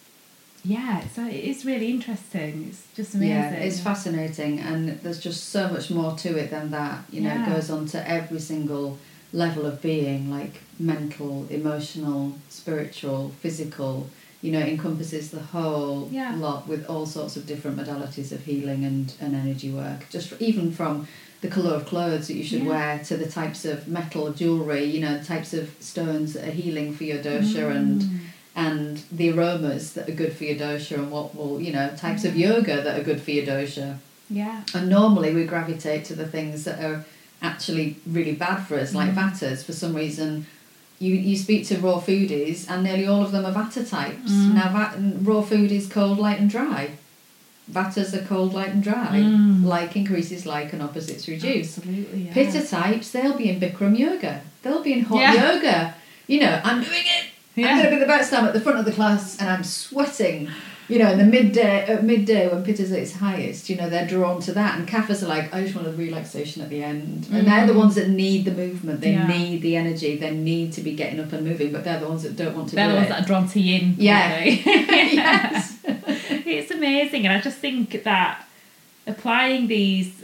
yeah. 0.63 1.07
So 1.15 1.25
it 1.27 1.35
is 1.51 1.65
really 1.65 1.89
interesting. 1.89 2.67
It's 2.69 2.83
just 2.95 3.13
amazing. 3.15 3.35
yeah, 3.37 3.51
it's 3.53 3.79
fascinating, 3.79 4.59
and 4.59 4.99
there's 5.01 5.19
just 5.19 5.49
so 5.49 5.69
much 5.69 5.89
more 5.89 6.15
to 6.17 6.29
it 6.37 6.49
than 6.51 6.71
that. 6.71 7.03
You 7.11 7.21
know, 7.21 7.29
Yeah. 7.33 7.49
it 7.49 7.53
goes 7.55 7.69
on 7.71 7.85
to 7.87 8.09
every 8.09 8.39
single 8.39 8.97
level 9.33 9.65
of 9.65 9.81
being, 9.81 10.29
like 10.29 10.61
mental, 10.79 11.47
emotional, 11.49 12.33
spiritual, 12.49 13.31
physical. 13.41 14.09
You 14.41 14.51
know, 14.53 14.59
encompasses 14.59 15.29
the 15.29 15.39
whole 15.39 16.09
Yeah. 16.11 16.35
lot 16.35 16.67
with 16.67 16.85
all 16.87 17.05
sorts 17.05 17.35
of 17.37 17.45
different 17.45 17.77
modalities 17.77 18.31
of 18.31 18.43
healing 18.43 18.83
and, 18.83 19.13
and 19.21 19.35
energy 19.35 19.69
work. 19.69 20.07
Just 20.09 20.33
even 20.41 20.71
from 20.71 21.07
the 21.41 21.47
colour 21.47 21.75
of 21.75 21.85
clothes 21.85 22.27
that 22.27 22.33
you 22.35 22.43
should 22.43 22.63
Yeah. 22.63 22.69
wear 22.69 22.99
to 23.05 23.17
the 23.17 23.27
types 23.27 23.65
of 23.65 23.87
metal 23.87 24.31
jewellery, 24.33 24.83
you 24.85 24.99
know, 24.99 25.21
types 25.21 25.53
of 25.53 25.69
stones 25.79 26.33
that 26.33 26.47
are 26.47 26.51
healing 26.51 26.91
for 26.93 27.03
your 27.03 27.19
dosha 27.19 27.69
and 27.75 28.01
Mm. 28.01 28.17
and 28.55 29.01
the 29.11 29.29
aromas 29.31 29.93
that 29.93 30.09
are 30.09 30.13
good 30.13 30.33
for 30.33 30.43
your 30.43 30.55
dosha 30.57 30.97
and 30.97 31.09
what 31.09 31.33
will 31.35 31.61
you 31.61 31.71
know 31.71 31.89
types 31.95 32.25
of 32.25 32.35
yoga 32.35 32.81
that 32.81 32.99
are 32.99 33.03
good 33.03 33.21
for 33.21 33.31
your 33.31 33.45
dosha 33.45 33.95
Yeah. 34.29 34.63
and 34.73 34.89
normally 34.89 35.33
we 35.33 35.45
gravitate 35.45 36.03
to 36.05 36.15
the 36.15 36.27
things 36.27 36.65
that 36.65 36.79
are 36.83 37.05
actually 37.41 37.95
really 38.05 38.33
bad 38.33 38.59
for 38.67 38.75
us 38.79 38.93
like 38.93 39.11
Mm. 39.11 39.15
vatas 39.15 39.63
for 39.63 39.73
some 39.73 39.93
reason 39.95 40.45
you, 40.99 41.15
you 41.15 41.35
speak 41.35 41.65
to 41.67 41.77
raw 41.79 41.99
foodies 41.99 42.69
and 42.69 42.83
nearly 42.83 43.07
all 43.07 43.23
of 43.23 43.31
them 43.31 43.45
are 43.45 43.51
vata 43.53 43.83
types 43.89 44.31
Mm. 44.31 44.53
now 44.53 44.69
va- 44.75 44.93
raw 45.29 45.41
food 45.41 45.71
is 45.71 45.87
cold 45.87 46.17
light 46.19 46.39
and 46.39 46.49
dry 46.49 46.91
vatas 47.71 48.13
are 48.13 48.25
cold 48.25 48.53
light 48.53 48.69
and 48.69 48.83
dry 48.83 49.09
Mm. 49.19 49.63
like 49.65 49.95
increases 49.95 50.45
like 50.45 50.73
and 50.73 50.81
opposites 50.83 51.27
reduce 51.27 51.77
Absolutely. 51.77 52.23
Yeah. 52.25 52.33
Pitta 52.33 52.61
types, 52.67 53.11
they'll 53.11 53.37
be 53.37 53.49
in 53.49 53.59
Bikram 53.59 53.97
yoga. 53.97 54.41
They'll 54.61 54.83
be 54.83 54.93
in 54.93 55.01
hot 55.05 55.19
Yeah. 55.21 55.35
yoga. 55.53 55.93
You 56.27 56.39
know, 56.41 56.61
I'm 56.63 56.79
doing 56.83 57.05
it. 57.17 57.25
Yeah. 57.55 57.67
I'm 57.67 57.77
going 57.77 57.89
to 57.89 57.95
be 57.95 57.99
the 57.99 58.05
best. 58.15 58.31
I'm 58.33 58.45
at 58.45 58.53
the 58.53 58.61
front 58.61 58.77
of 58.79 58.85
the 58.85 58.91
class 58.91 59.37
and 59.39 59.49
I'm 59.49 59.63
sweating. 59.63 60.49
You 60.91 60.99
know, 60.99 61.11
in 61.13 61.17
the 61.19 61.23
midday, 61.25 61.85
at 61.85 62.03
midday 62.03 62.47
when 62.51 62.63
Pitta's 62.63 62.91
at 62.91 62.99
its 62.99 63.13
highest, 63.13 63.69
you 63.69 63.75
know, 63.77 63.89
they're 63.89 64.05
drawn 64.07 64.41
to 64.41 64.51
that. 64.53 64.77
And 64.77 64.87
Kaphas 64.87 65.23
are 65.23 65.27
like, 65.27 65.53
I 65.53 65.61
just 65.63 65.73
want 65.75 65.87
a 65.87 65.91
relaxation 65.91 66.61
at 66.61 66.69
the 66.69 66.83
end. 66.83 67.27
And 67.31 67.47
they're 67.47 67.65
the 67.65 67.73
Mm. 67.73 67.77
ones 67.83 67.95
that 67.95 68.09
need 68.09 68.43
the 68.45 68.51
movement. 68.51 68.99
They 69.01 69.13
Yeah. 69.13 69.25
need 69.27 69.61
the 69.61 69.75
energy. 69.77 70.17
They 70.17 70.31
need 70.31 70.73
to 70.73 70.81
be 70.81 70.93
getting 70.93 71.19
up 71.21 71.31
and 71.33 71.47
moving. 71.47 71.71
But 71.71 71.85
they're 71.85 71.99
the 71.99 72.09
ones 72.09 72.23
that 72.23 72.35
don't 72.35 72.55
want 72.57 72.69
to 72.69 72.75
They're 72.75 72.89
the 72.89 72.95
ones 72.95 73.05
it. 73.07 73.09
that 73.09 73.23
are 73.23 73.25
drawn 73.25 73.47
to 73.49 73.59
yin. 73.59 73.95
Yeah. 73.97 74.43
yes. 74.45 75.77
it's 76.45 76.71
amazing 76.71 77.25
and 77.25 77.33
i 77.35 77.39
just 77.41 77.57
think 77.57 78.03
that 78.03 78.45
applying 79.07 79.67
these 79.67 80.23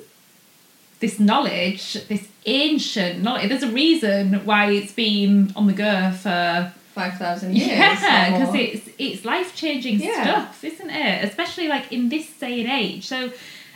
this 0.99 1.19
knowledge 1.19 1.93
this 2.07 2.27
ancient 2.45 3.21
knowledge 3.23 3.49
there's 3.49 3.63
a 3.63 3.69
reason 3.71 4.33
why 4.45 4.69
it's 4.71 4.91
been 4.93 5.51
on 5.55 5.67
the 5.67 5.73
go 5.73 6.11
for 6.11 6.71
5,000 6.97 7.55
years. 7.55 7.67
yeah 7.69 8.31
because 8.31 8.55
it's 8.55 8.89
it's 9.05 9.21
life-changing 9.33 9.99
Yeah. 9.99 10.23
stuff 10.23 10.63
isn't 10.71 10.89
it 10.89 11.17
especially 11.29 11.67
like 11.75 11.85
in 11.97 12.09
this 12.09 12.27
day 12.43 12.55
and 12.63 12.69
age 12.83 13.03
so 13.13 13.19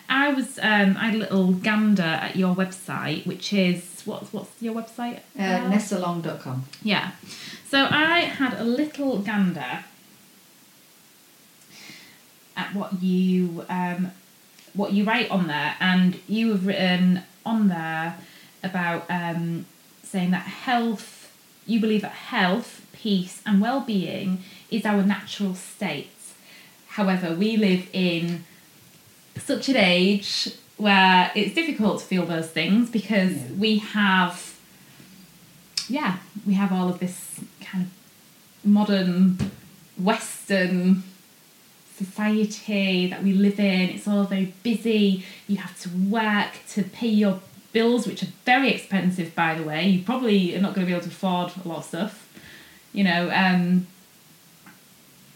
i 0.09 0.25
was 0.37 0.49
um 0.71 0.89
i 1.01 1.05
had 1.09 1.15
a 1.19 1.21
little 1.25 1.51
gander 1.67 2.13
at 2.27 2.33
your 2.41 2.53
website 2.63 3.21
which 3.31 3.47
is 3.53 3.79
what's 4.09 4.29
what's 4.33 4.53
your 4.65 4.73
website 4.81 5.19
Uh? 5.37 5.69
Nessalong.com. 5.71 6.57
Yeah. 6.83 7.11
So 7.71 7.77
I 7.89 8.17
had 8.41 8.53
a 8.59 8.63
little 8.63 9.13
gander 9.29 9.73
at 12.57 12.73
what 12.75 13.01
you 13.01 13.65
um, 13.69 14.11
what 14.73 14.93
you 14.93 15.03
write 15.03 15.29
on 15.31 15.47
there, 15.47 15.75
and 15.79 16.19
you 16.27 16.49
have 16.51 16.65
written 16.65 17.23
on 17.45 17.67
there 17.67 18.17
about 18.63 19.05
um, 19.09 19.65
saying 20.03 20.31
that 20.31 20.43
health. 20.43 21.31
You 21.67 21.79
believe 21.79 22.01
that 22.01 22.11
health, 22.11 22.80
peace 23.01 23.41
and 23.45 23.61
well-being 23.61 24.43
is 24.69 24.85
our 24.85 25.03
natural 25.03 25.55
state. 25.55 26.09
However, 26.89 27.33
we 27.33 27.57
live 27.57 27.87
in 27.93 28.43
such 29.37 29.69
an 29.69 29.77
age 29.77 30.49
where 30.77 31.31
it's 31.35 31.53
difficult 31.55 31.99
to 31.99 32.05
feel 32.05 32.25
those 32.25 32.47
things 32.49 32.89
because 32.89 33.33
Yeah. 33.33 33.51
we 33.57 33.77
have 33.79 34.47
yeah, 35.89 36.17
we 36.45 36.53
have 36.53 36.71
all 36.71 36.87
of 36.87 36.99
this 36.99 37.41
kind 37.59 37.83
of 37.85 37.89
modern 38.69 39.37
western 39.97 41.03
society 41.97 43.07
that 43.07 43.21
we 43.23 43.33
live 43.33 43.59
in. 43.59 43.89
It's 43.89 44.07
all 44.07 44.23
very 44.23 44.53
busy. 44.63 45.25
You 45.47 45.57
have 45.57 45.77
to 45.81 45.89
work 45.89 46.51
to 46.69 46.83
pay 46.83 47.09
your 47.09 47.41
bills, 47.73 48.07
which 48.07 48.23
are 48.23 48.31
very 48.45 48.69
expensive, 48.69 49.35
by 49.35 49.55
the 49.55 49.63
way. 49.63 49.87
You 49.89 50.03
probably 50.03 50.55
are 50.55 50.61
not 50.61 50.73
going 50.75 50.85
to 50.87 50.89
be 50.89 50.93
able 50.95 51.03
to 51.03 51.09
afford 51.09 51.51
a 51.63 51.67
lot 51.67 51.79
of 51.79 51.85
stuff. 51.85 52.27
You 52.93 53.03
know, 53.05 53.31
um, 53.33 53.87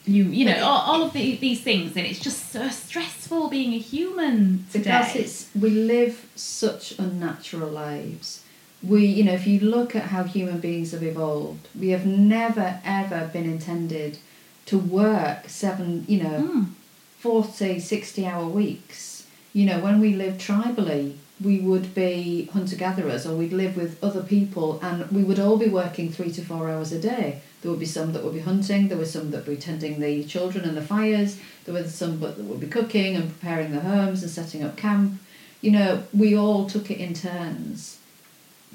you 0.06 0.24
you 0.26 0.46
know 0.46 0.64
all, 0.64 0.82
all 0.94 1.04
of 1.04 1.14
the, 1.14 1.36
these 1.38 1.62
things, 1.62 1.96
and 1.98 2.06
it's 2.06 2.20
just 2.20 2.52
so 2.52 2.70
stressful 2.70 3.50
being 3.50 3.74
a 3.74 3.78
human 3.80 4.66
today. 4.72 4.84
Because 4.84 5.16
it's 5.16 5.50
we 5.60 5.70
live 5.70 6.26
such 6.36 6.98
unnatural 7.00 7.70
lives. 7.70 8.44
We, 8.84 9.06
you 9.08 9.24
know, 9.24 9.34
if 9.34 9.48
you 9.48 9.60
look 9.62 9.96
at 9.96 10.04
how 10.06 10.24
human 10.24 10.60
beings 10.60 10.92
have 10.92 11.02
evolved, 11.02 11.68
we 11.80 11.90
have 11.90 12.06
never 12.06 12.80
ever 12.86 13.30
been 13.34 13.46
intended 13.46 14.20
to 14.68 14.78
work 14.78 15.50
seven, 15.50 16.06
you 16.08 16.22
know, 16.24 16.50
Mm. 16.54 16.66
40, 17.20 17.80
60 17.80 18.28
hour 18.28 18.46
weeks. 18.48 19.26
You 19.54 19.66
know, 19.66 19.80
when 19.80 20.00
we 20.00 20.14
lived 20.14 20.40
tribally, 20.40 21.16
we 21.44 21.60
would 21.60 21.94
be 21.94 22.50
hunter 22.54 22.76
gatherers 22.76 23.26
or 23.26 23.36
we'd 23.36 23.52
live 23.52 23.76
with 23.76 24.02
other 24.04 24.24
people 24.24 24.80
and 24.82 25.10
we 25.12 25.24
would 25.24 25.40
all 25.40 25.58
be 25.58 25.68
working 25.68 26.10
three 26.10 26.32
to 26.32 26.42
four 26.42 26.70
hours 26.70 26.92
a 26.94 27.00
day. 27.00 27.42
There 27.62 27.70
would 27.72 27.80
be 27.80 27.86
some 27.86 28.14
that 28.14 28.24
would 28.24 28.34
be 28.34 28.40
hunting, 28.40 28.88
there 28.88 28.98
were 28.98 29.06
some 29.06 29.32
that 29.32 29.46
would 29.46 29.58
be 29.58 29.62
tending 29.62 30.00
the 30.00 30.24
children 30.24 30.64
and 30.64 30.78
the 30.78 30.82
fires, 30.82 31.38
there 31.66 31.74
were 31.74 31.84
some 31.84 32.20
but 32.20 32.38
that 32.38 32.44
would 32.46 32.62
be 32.62 32.68
cooking 32.68 33.16
and 33.16 33.30
preparing 33.30 33.72
the 33.72 33.82
homes 33.82 34.22
and 34.24 34.32
setting 34.32 34.64
up 34.64 34.78
camp. 34.78 35.20
You 35.60 35.72
know, 35.72 36.04
we 36.14 36.38
all 36.38 36.70
took 36.70 36.90
it 36.90 37.00
in 37.00 37.14
turns. 37.14 38.00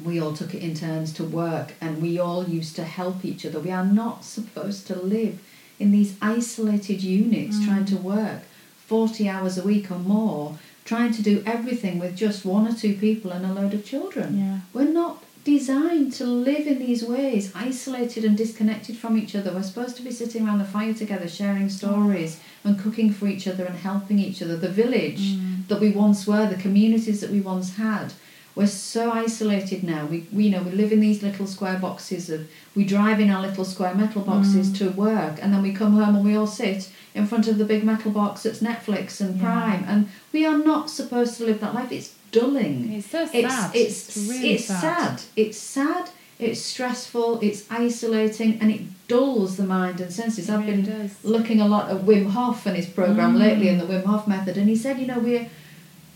We 0.04 0.20
all 0.20 0.34
took 0.34 0.54
it 0.54 0.62
in 0.62 0.74
turns 0.74 1.12
to 1.14 1.24
work 1.24 1.74
and 1.80 2.02
we 2.02 2.18
all 2.18 2.44
used 2.46 2.76
to 2.76 2.84
help 2.84 3.24
each 3.24 3.46
other. 3.46 3.60
We 3.60 3.70
are 3.70 3.84
not 3.84 4.24
supposed 4.24 4.86
to 4.88 4.96
live 4.96 5.40
in 5.78 5.92
these 5.92 6.16
isolated 6.20 7.02
units 7.02 7.56
mm. 7.56 7.66
trying 7.66 7.86
to 7.86 7.96
work 7.96 8.42
40 8.86 9.28
hours 9.28 9.56
a 9.56 9.62
week 9.62 9.90
or 9.90 9.98
more, 10.00 10.58
trying 10.84 11.12
to 11.12 11.22
do 11.22 11.42
everything 11.46 11.98
with 11.98 12.16
just 12.16 12.44
one 12.44 12.66
or 12.66 12.74
two 12.74 12.94
people 12.94 13.30
and 13.30 13.44
a 13.44 13.52
load 13.52 13.74
of 13.74 13.84
children. 13.84 14.38
Yeah. 14.38 14.58
We're 14.72 14.92
not 14.92 15.22
designed 15.44 16.12
to 16.12 16.24
live 16.24 16.66
in 16.66 16.78
these 16.78 17.02
ways, 17.02 17.52
isolated 17.54 18.24
and 18.24 18.36
disconnected 18.36 18.96
from 18.96 19.16
each 19.16 19.34
other. 19.34 19.52
We're 19.52 19.62
supposed 19.62 19.96
to 19.96 20.02
be 20.02 20.10
sitting 20.10 20.46
around 20.46 20.58
the 20.58 20.64
fire 20.64 20.92
together, 20.92 21.28
sharing 21.28 21.68
stories 21.70 22.36
mm. 22.36 22.40
and 22.64 22.78
cooking 22.78 23.12
for 23.12 23.26
each 23.26 23.48
other 23.48 23.64
and 23.64 23.76
helping 23.76 24.18
each 24.18 24.42
other. 24.42 24.56
The 24.56 24.68
village 24.68 25.32
mm. 25.32 25.66
that 25.68 25.80
we 25.80 25.90
once 25.90 26.26
were, 26.26 26.46
the 26.46 26.56
communities 26.56 27.20
that 27.20 27.30
we 27.30 27.40
once 27.40 27.76
had. 27.76 28.12
We're 28.56 28.66
so 28.66 29.12
isolated 29.12 29.84
now. 29.84 30.06
We, 30.06 30.26
we 30.32 30.44
you 30.44 30.50
know 30.50 30.62
we 30.62 30.72
live 30.72 30.92
in 30.92 31.00
these 31.00 31.22
little 31.22 31.46
square 31.46 31.78
boxes 31.78 32.28
of 32.30 32.48
we 32.74 32.84
drive 32.84 33.20
in 33.20 33.30
our 33.30 33.40
little 33.40 33.64
square 33.64 33.94
metal 33.94 34.22
boxes 34.22 34.72
to 34.78 34.90
work 34.90 35.38
and 35.40 35.52
then 35.52 35.62
we 35.62 35.72
come 35.72 35.92
home 35.92 36.16
and 36.16 36.24
we 36.24 36.34
all 36.36 36.46
sit 36.46 36.90
in 37.14 37.26
front 37.26 37.46
of 37.48 37.58
the 37.58 37.64
big 37.64 37.82
metal 37.84 38.10
box 38.10 38.42
that's 38.42 38.60
Netflix 38.60 39.20
and 39.20 39.36
Yeah. 39.36 39.42
Prime 39.44 39.84
and 39.88 40.08
we 40.32 40.44
are 40.44 40.58
not 40.58 40.90
supposed 40.90 41.36
to 41.38 41.44
live 41.46 41.60
that 41.60 41.74
life. 41.74 41.90
It's 41.92 42.14
dulling. 42.32 42.92
It's 42.92 43.10
so 43.10 43.22
It's 43.32 43.54
sad. 43.54 43.70
it's 43.74 44.16
really 44.28 44.54
it's 44.54 44.64
sad. 44.66 45.22
It's 45.36 45.58
sad. 45.58 46.10
It's 46.38 46.60
stressful. 46.60 47.38
It's 47.42 47.64
isolating, 47.70 48.58
and 48.62 48.70
it 48.70 48.80
dulls 49.08 49.58
the 49.58 49.64
mind 49.64 50.00
and 50.00 50.10
senses. 50.10 50.48
It 50.48 50.52
I've 50.54 50.60
really 50.60 50.80
been 50.82 51.00
does. 51.02 51.12
looking 51.22 51.60
a 51.60 51.68
lot 51.68 51.90
at 51.90 51.98
Wim 52.06 52.30
Hof 52.30 52.64
and 52.64 52.74
his 52.76 52.86
program 52.86 53.34
Mm. 53.34 53.40
lately, 53.40 53.68
and 53.68 53.78
the 53.78 53.84
Wim 53.84 54.04
Hof 54.06 54.26
method, 54.26 54.56
and 54.56 54.66
he 54.66 54.74
said, 54.74 54.98
you 54.98 55.06
know, 55.06 55.18
we're, 55.18 55.46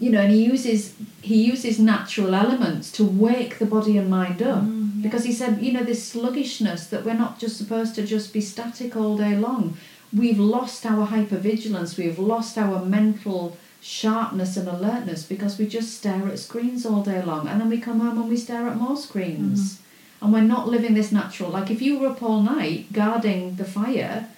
you 0.04 0.10
know, 0.10 0.20
and 0.20 0.32
he 0.32 0.44
uses 0.44 0.94
he 1.22 1.38
uses 1.52 1.78
natural 1.78 2.34
elements 2.34 2.92
to 2.92 3.02
wake 3.04 3.58
the 3.58 3.64
body 3.64 3.96
and 3.96 4.10
mind 4.10 4.42
up. 4.42 4.62
Mm, 4.62 4.96
yeah. 4.96 5.02
Because 5.02 5.24
he 5.24 5.32
said, 5.32 5.62
you 5.62 5.72
know, 5.72 5.82
this 5.82 6.06
sluggishness 6.06 6.86
that 6.88 7.04
we're 7.06 7.22
not 7.24 7.38
just 7.38 7.56
supposed 7.56 7.94
to 7.94 8.02
just 8.06 8.32
be 8.34 8.42
static 8.42 8.94
all 8.96 9.16
day 9.16 9.34
long. 9.34 9.78
We've 10.12 10.38
lost 10.38 10.84
our 10.84 11.06
hypervigilance. 11.06 11.96
We've 11.96 12.18
lost 12.18 12.58
our 12.58 12.84
mental 12.84 13.56
sharpness 13.80 14.58
and 14.58 14.68
alertness 14.68 15.24
because 15.24 15.58
we 15.58 15.66
just 15.66 15.96
stare 15.96 16.28
at 16.28 16.38
screens 16.38 16.84
all 16.84 17.02
day 17.02 17.22
long, 17.22 17.48
and 17.48 17.58
then 17.60 17.70
we 17.70 17.80
come 17.80 18.00
home 18.00 18.18
and 18.20 18.28
we 18.28 18.36
stare 18.36 18.68
at 18.68 18.76
more 18.76 18.98
screens. 18.98 19.80
And 20.20 20.32
we're 20.34 20.52
not 20.56 20.68
living 20.68 20.94
this 20.94 21.12
natural. 21.12 21.50
Like 21.50 21.70
if 21.70 21.80
you 21.80 21.98
were 21.98 22.08
up 22.08 22.22
all 22.22 22.42
night 22.42 22.92
guarding 22.92 23.56
the 23.56 23.64
fire, 23.64 24.28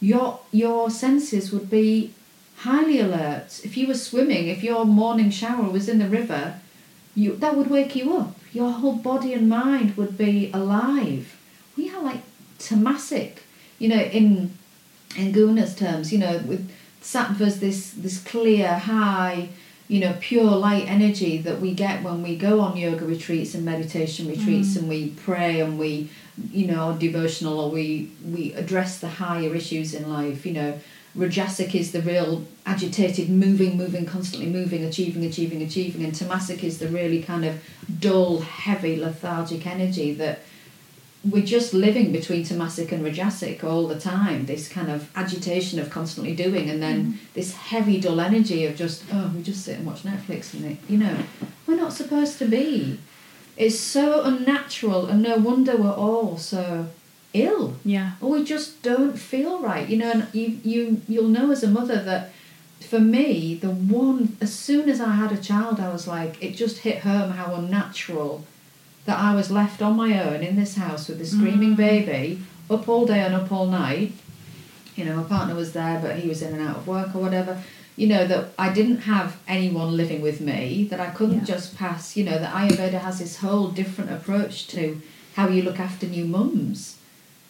your 0.00 0.40
your 0.50 0.90
senses 0.90 1.52
would 1.52 1.70
be 1.70 2.12
highly 2.58 3.00
alert. 3.00 3.60
If 3.64 3.76
you 3.76 3.86
were 3.86 3.94
swimming, 3.94 4.48
if 4.48 4.62
your 4.62 4.84
morning 4.84 5.30
shower 5.30 5.68
was 5.68 5.88
in 5.88 5.98
the 5.98 6.08
river, 6.08 6.60
you 7.14 7.36
that 7.36 7.56
would 7.56 7.68
wake 7.68 7.94
you 7.96 8.16
up. 8.16 8.36
Your 8.52 8.70
whole 8.70 8.96
body 8.96 9.34
and 9.34 9.48
mind 9.48 9.96
would 9.96 10.16
be 10.16 10.50
alive. 10.52 11.38
We 11.76 11.90
are 11.90 12.02
like 12.02 12.22
tamasic, 12.58 13.38
you 13.78 13.88
know, 13.88 14.00
in 14.00 14.56
in 15.16 15.32
Guna's 15.32 15.74
terms, 15.74 16.12
you 16.12 16.18
know, 16.18 16.38
with 16.38 16.70
sattva's 17.02 17.60
this 17.60 17.90
this 17.90 18.22
clear, 18.22 18.78
high, 18.78 19.48
you 19.88 20.00
know, 20.00 20.16
pure 20.20 20.50
light 20.50 20.88
energy 20.88 21.38
that 21.38 21.60
we 21.60 21.74
get 21.74 22.02
when 22.02 22.22
we 22.22 22.36
go 22.36 22.60
on 22.60 22.76
yoga 22.76 23.04
retreats 23.04 23.54
and 23.54 23.64
meditation 23.64 24.26
retreats 24.28 24.74
mm. 24.74 24.78
and 24.78 24.88
we 24.88 25.10
pray 25.10 25.60
and 25.60 25.78
we, 25.78 26.08
you 26.50 26.66
know, 26.66 26.92
are 26.92 26.98
devotional 26.98 27.60
or 27.60 27.70
we 27.70 28.10
we 28.24 28.52
address 28.54 29.00
the 29.00 29.08
higher 29.08 29.54
issues 29.54 29.92
in 29.94 30.10
life, 30.10 30.46
you 30.46 30.52
know. 30.52 30.78
Rajasic 31.16 31.74
is 31.74 31.92
the 31.92 32.00
real 32.00 32.44
agitated, 32.64 33.28
moving, 33.28 33.76
moving, 33.76 34.06
constantly 34.06 34.48
moving, 34.48 34.82
achieving, 34.84 35.24
achieving, 35.24 35.60
achieving, 35.62 36.04
and 36.04 36.14
Tamasic 36.14 36.64
is 36.64 36.78
the 36.78 36.88
really 36.88 37.22
kind 37.22 37.44
of 37.44 37.62
dull, 38.00 38.40
heavy, 38.40 38.96
lethargic 38.96 39.66
energy 39.66 40.14
that 40.14 40.40
we're 41.24 41.44
just 41.44 41.72
living 41.74 42.12
between 42.12 42.44
Tamasic 42.44 42.90
and 42.92 43.04
Rajasic 43.04 43.62
all 43.62 43.86
the 43.86 44.00
time. 44.00 44.46
This 44.46 44.68
kind 44.68 44.90
of 44.90 45.10
agitation 45.16 45.78
of 45.78 45.90
constantly 45.90 46.34
doing, 46.34 46.70
and 46.70 46.82
then 46.82 47.04
mm-hmm. 47.04 47.16
this 47.34 47.54
heavy, 47.54 48.00
dull 48.00 48.20
energy 48.20 48.64
of 48.64 48.74
just 48.74 49.04
oh, 49.12 49.30
we 49.36 49.42
just 49.42 49.64
sit 49.64 49.76
and 49.78 49.86
watch 49.86 50.02
Netflix, 50.02 50.54
and 50.54 50.64
it, 50.64 50.78
you 50.88 50.96
know, 50.96 51.16
we're 51.66 51.76
not 51.76 51.92
supposed 51.92 52.38
to 52.38 52.46
be. 52.46 52.98
It's 53.56 53.78
so 53.78 54.22
unnatural, 54.22 55.06
and 55.06 55.22
no 55.22 55.36
wonder 55.36 55.76
we're 55.76 55.92
all 55.92 56.38
so 56.38 56.88
ill. 57.34 57.76
Yeah. 57.84 58.12
or 58.20 58.30
we 58.30 58.44
just 58.44 58.82
don't 58.82 59.18
feel 59.18 59.60
right 59.60 59.88
you 59.88 59.96
know 59.96 60.10
and 60.10 60.26
you 60.32 60.58
you 60.62 61.00
you'll 61.08 61.28
know 61.28 61.50
as 61.50 61.62
a 61.62 61.68
mother 61.68 62.02
that 62.02 62.30
for 62.80 62.98
me 63.00 63.54
the 63.54 63.70
one 63.70 64.36
as 64.40 64.52
soon 64.52 64.90
as 64.90 65.00
i 65.00 65.12
had 65.12 65.32
a 65.32 65.36
child 65.36 65.80
i 65.80 65.88
was 65.88 66.06
like 66.06 66.42
it 66.42 66.52
just 66.54 66.78
hit 66.78 66.98
home 67.00 67.30
how 67.32 67.54
unnatural 67.54 68.44
that 69.06 69.18
i 69.18 69.34
was 69.34 69.50
left 69.50 69.80
on 69.80 69.96
my 69.96 70.22
own 70.22 70.42
in 70.42 70.56
this 70.56 70.76
house 70.76 71.08
with 71.08 71.18
this 71.18 71.30
screaming 71.32 71.72
mm. 71.72 71.76
baby 71.76 72.42
up 72.70 72.88
all 72.88 73.06
day 73.06 73.20
and 73.20 73.34
up 73.34 73.50
all 73.52 73.66
night. 73.66 74.12
You 74.96 75.04
know 75.06 75.16
my 75.16 75.22
partner 75.24 75.54
was 75.54 75.72
there 75.72 75.98
but 76.00 76.16
he 76.18 76.28
was 76.28 76.42
in 76.42 76.52
and 76.54 76.66
out 76.68 76.76
of 76.76 76.86
work 76.86 77.14
or 77.14 77.18
whatever. 77.20 77.62
You 77.96 78.06
know 78.08 78.26
that 78.26 78.48
i 78.58 78.72
didn't 78.72 78.98
have 79.02 79.36
anyone 79.46 79.96
living 79.96 80.22
with 80.22 80.40
me 80.40 80.84
that 80.90 80.98
i 81.00 81.10
couldn't 81.10 81.40
Yeah. 81.40 81.54
just 81.54 81.76
pass 81.76 82.16
you 82.16 82.24
know 82.24 82.38
that 82.38 82.54
ayurveda 82.54 83.00
has 83.00 83.18
this 83.18 83.36
whole 83.38 83.68
different 83.68 84.10
approach 84.10 84.66
to 84.68 85.00
how 85.34 85.48
you 85.48 85.62
look 85.62 85.78
after 85.78 86.06
new 86.06 86.24
mums 86.24 86.96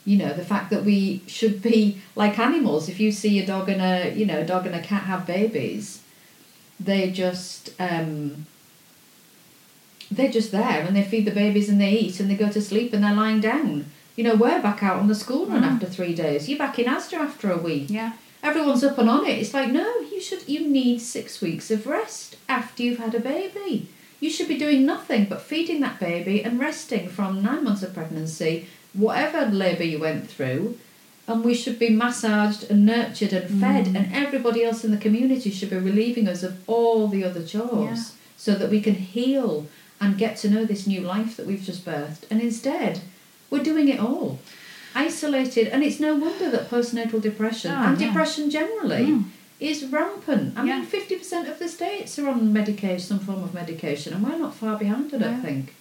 you 0.04 0.16
know 0.16 0.32
the 0.32 0.44
fact 0.44 0.70
that 0.70 0.84
we 0.84 1.22
should 1.26 1.62
be 1.62 1.98
like 2.16 2.38
animals. 2.38 2.88
If 2.88 2.98
you 3.00 3.12
see 3.12 3.38
a 3.38 3.46
dog 3.46 3.68
and 3.68 3.80
a 3.82 4.12
you 4.18 4.26
know 4.26 4.40
a 4.40 4.44
dog 4.46 4.66
and 4.66 4.74
a 4.74 4.82
cat 4.82 5.04
have 5.04 5.26
babies 5.26 6.00
they 6.80 7.10
just 7.12 7.70
um 7.78 8.46
they're 10.10 10.30
just 10.30 10.52
there 10.52 10.82
and 10.82 10.94
they 10.96 11.02
feed 11.04 11.24
the 11.24 11.30
babies 11.30 11.68
and 11.68 11.80
they 11.80 11.92
eat 11.92 12.20
and 12.20 12.30
they 12.30 12.34
go 12.34 12.50
to 12.50 12.60
sleep 12.60 12.92
and 12.92 13.02
they're 13.02 13.14
lying 13.14 13.40
down. 13.40 13.86
You 14.16 14.24
know 14.24 14.34
we're 14.34 14.60
back 14.60 14.82
out 14.82 14.96
on 14.98 15.08
the 15.08 15.14
school 15.14 15.46
run 15.46 15.62
Mm. 15.62 15.72
after 15.72 15.86
three 15.86 16.14
days. 16.14 16.48
You're 16.48 16.58
back 16.58 16.78
in 16.78 16.86
Asda 16.86 17.14
after 17.14 17.50
a 17.50 17.56
week. 17.56 17.86
Yeah. 17.88 18.12
everyone's 18.42 18.82
up 18.84 18.98
and 18.98 19.08
on 19.08 19.24
it. 19.24 19.38
It's 19.38 19.54
like 19.54 19.70
no 19.70 19.88
you 20.12 20.20
should 20.20 20.48
you 20.48 20.66
need 20.68 20.98
six 21.00 21.40
weeks 21.40 21.70
of 21.70 21.86
rest 21.86 22.36
after 22.48 22.82
you've 22.82 22.98
had 22.98 23.14
a 23.14 23.20
baby. 23.20 23.88
You 24.20 24.30
should 24.30 24.48
be 24.48 24.58
doing 24.58 24.84
nothing 24.84 25.24
but 25.26 25.40
feeding 25.42 25.80
that 25.80 25.98
baby 26.00 26.44
and 26.44 26.60
resting 26.60 27.08
from 27.08 27.42
nine 27.42 27.64
months 27.64 27.82
of 27.82 27.94
pregnancy 27.94 28.66
whatever 28.94 29.46
labour 29.46 29.84
you 29.84 29.98
went 29.98 30.28
through 30.28 30.78
and 31.28 31.44
we 31.44 31.54
should 31.54 31.78
be 31.78 31.88
massaged 31.88 32.68
and 32.70 32.84
nurtured 32.84 33.32
and 33.32 33.60
fed 33.60 33.86
Mm. 33.86 33.96
and 33.96 34.12
everybody 34.14 34.64
else 34.64 34.84
in 34.84 34.90
the 34.90 34.96
community 34.96 35.50
should 35.50 35.70
be 35.70 35.76
relieving 35.78 36.28
us 36.28 36.42
of 36.42 36.58
all 36.68 37.08
the 37.08 37.24
other 37.24 37.42
chores 37.44 37.98
Yeah. 37.98 38.04
so 38.36 38.54
that 38.54 38.70
we 38.70 38.80
can 38.80 38.94
heal 38.96 39.66
and 40.00 40.18
get 40.18 40.36
to 40.38 40.50
know 40.50 40.64
this 40.64 40.86
new 40.86 41.00
life 41.00 41.36
that 41.36 41.46
we've 41.46 41.62
just 41.62 41.84
birthed 41.84 42.24
and 42.30 42.40
instead 42.40 43.00
we're 43.50 43.62
doing 43.62 43.88
it 43.88 44.00
all 44.00 44.40
isolated 44.94 45.68
and 45.68 45.82
it's 45.82 46.00
no 46.00 46.14
wonder 46.16 46.50
that 46.50 46.68
postnatal 46.70 47.20
depression 47.22 47.70
Oh, 47.72 47.82
and 47.86 48.00
yeah. 48.00 48.08
depression 48.08 48.50
generally 48.50 49.06
Mm. 49.06 49.24
is 49.60 49.84
rampant. 49.86 50.58
I 50.58 50.64
Yeah. 50.66 50.78
mean, 50.78 50.86
fifty 50.86 51.16
percent 51.16 51.48
of 51.48 51.58
the 51.58 51.68
states 51.68 52.18
are 52.18 52.28
on 52.28 52.52
medication, 52.52 53.00
some 53.06 53.20
form 53.20 53.42
of 53.44 53.54
medication, 53.54 54.12
and 54.12 54.22
we're 54.26 54.36
not 54.38 54.54
far 54.54 54.76
behind. 54.76 55.12
It 55.12 55.16
I 55.16 55.18
don't 55.24 55.36
No. 55.38 55.42
think. 55.48 55.74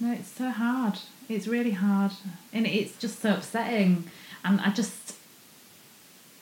No, 0.00 0.12
it's 0.12 0.30
so 0.36 0.50
hard. 0.50 0.94
It's 1.28 1.46
really 1.46 1.72
hard, 1.72 2.12
and 2.52 2.66
it's 2.66 2.96
just 2.96 3.20
so 3.20 3.34
upsetting. 3.34 4.10
And 4.44 4.60
I 4.60 4.70
just, 4.70 5.16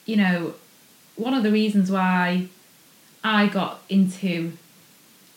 you 0.05 0.17
know, 0.17 0.55
one 1.17 1.35
of 1.35 1.43
the 1.43 1.51
reasons 1.51 1.91
why 1.91 2.49
I 3.25 3.49
got 3.49 3.83
into 3.89 4.53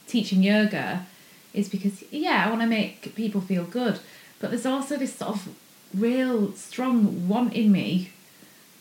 teaching 0.08 0.44
yoga 0.44 1.06
is 1.54 1.68
because 1.68 2.04
yeah, 2.12 2.46
I 2.46 2.50
want 2.50 2.62
to 2.62 2.68
make 2.68 3.16
people 3.16 3.42
feel 3.42 3.64
good, 3.64 4.00
but 4.40 4.52
there's 4.52 4.66
also 4.66 4.98
this 4.98 5.16
sort 5.16 5.36
of 5.36 5.56
real 5.96 6.54
strong 6.54 7.28
want 7.28 7.54
in 7.54 7.72
me, 7.72 8.12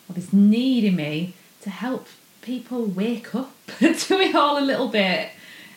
or 0.09 0.14
this 0.14 0.33
need 0.33 0.85
in 0.85 0.96
me 0.96 1.35
to 1.62 1.70
help 1.70 2.09
people 2.42 2.85
wake 2.85 3.35
up 3.35 3.54
to 3.78 4.20
it 4.20 4.35
all 4.35 4.59
a 4.59 4.64
little 4.64 4.88
bit. 4.88 5.31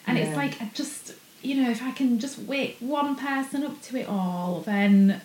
And 0.06 0.18
it's 0.18 0.36
like 0.36 0.62
I 0.62 0.70
just 0.74 1.01
you 1.42 1.62
know, 1.62 1.70
if 1.70 1.82
I 1.84 1.92
can 1.92 2.20
just 2.20 2.40
wake 2.40 2.78
one 2.80 3.16
person 3.16 3.64
up 3.64 3.82
to 3.84 3.98
it 3.98 4.08
all, 4.08 4.62
then 4.66 5.22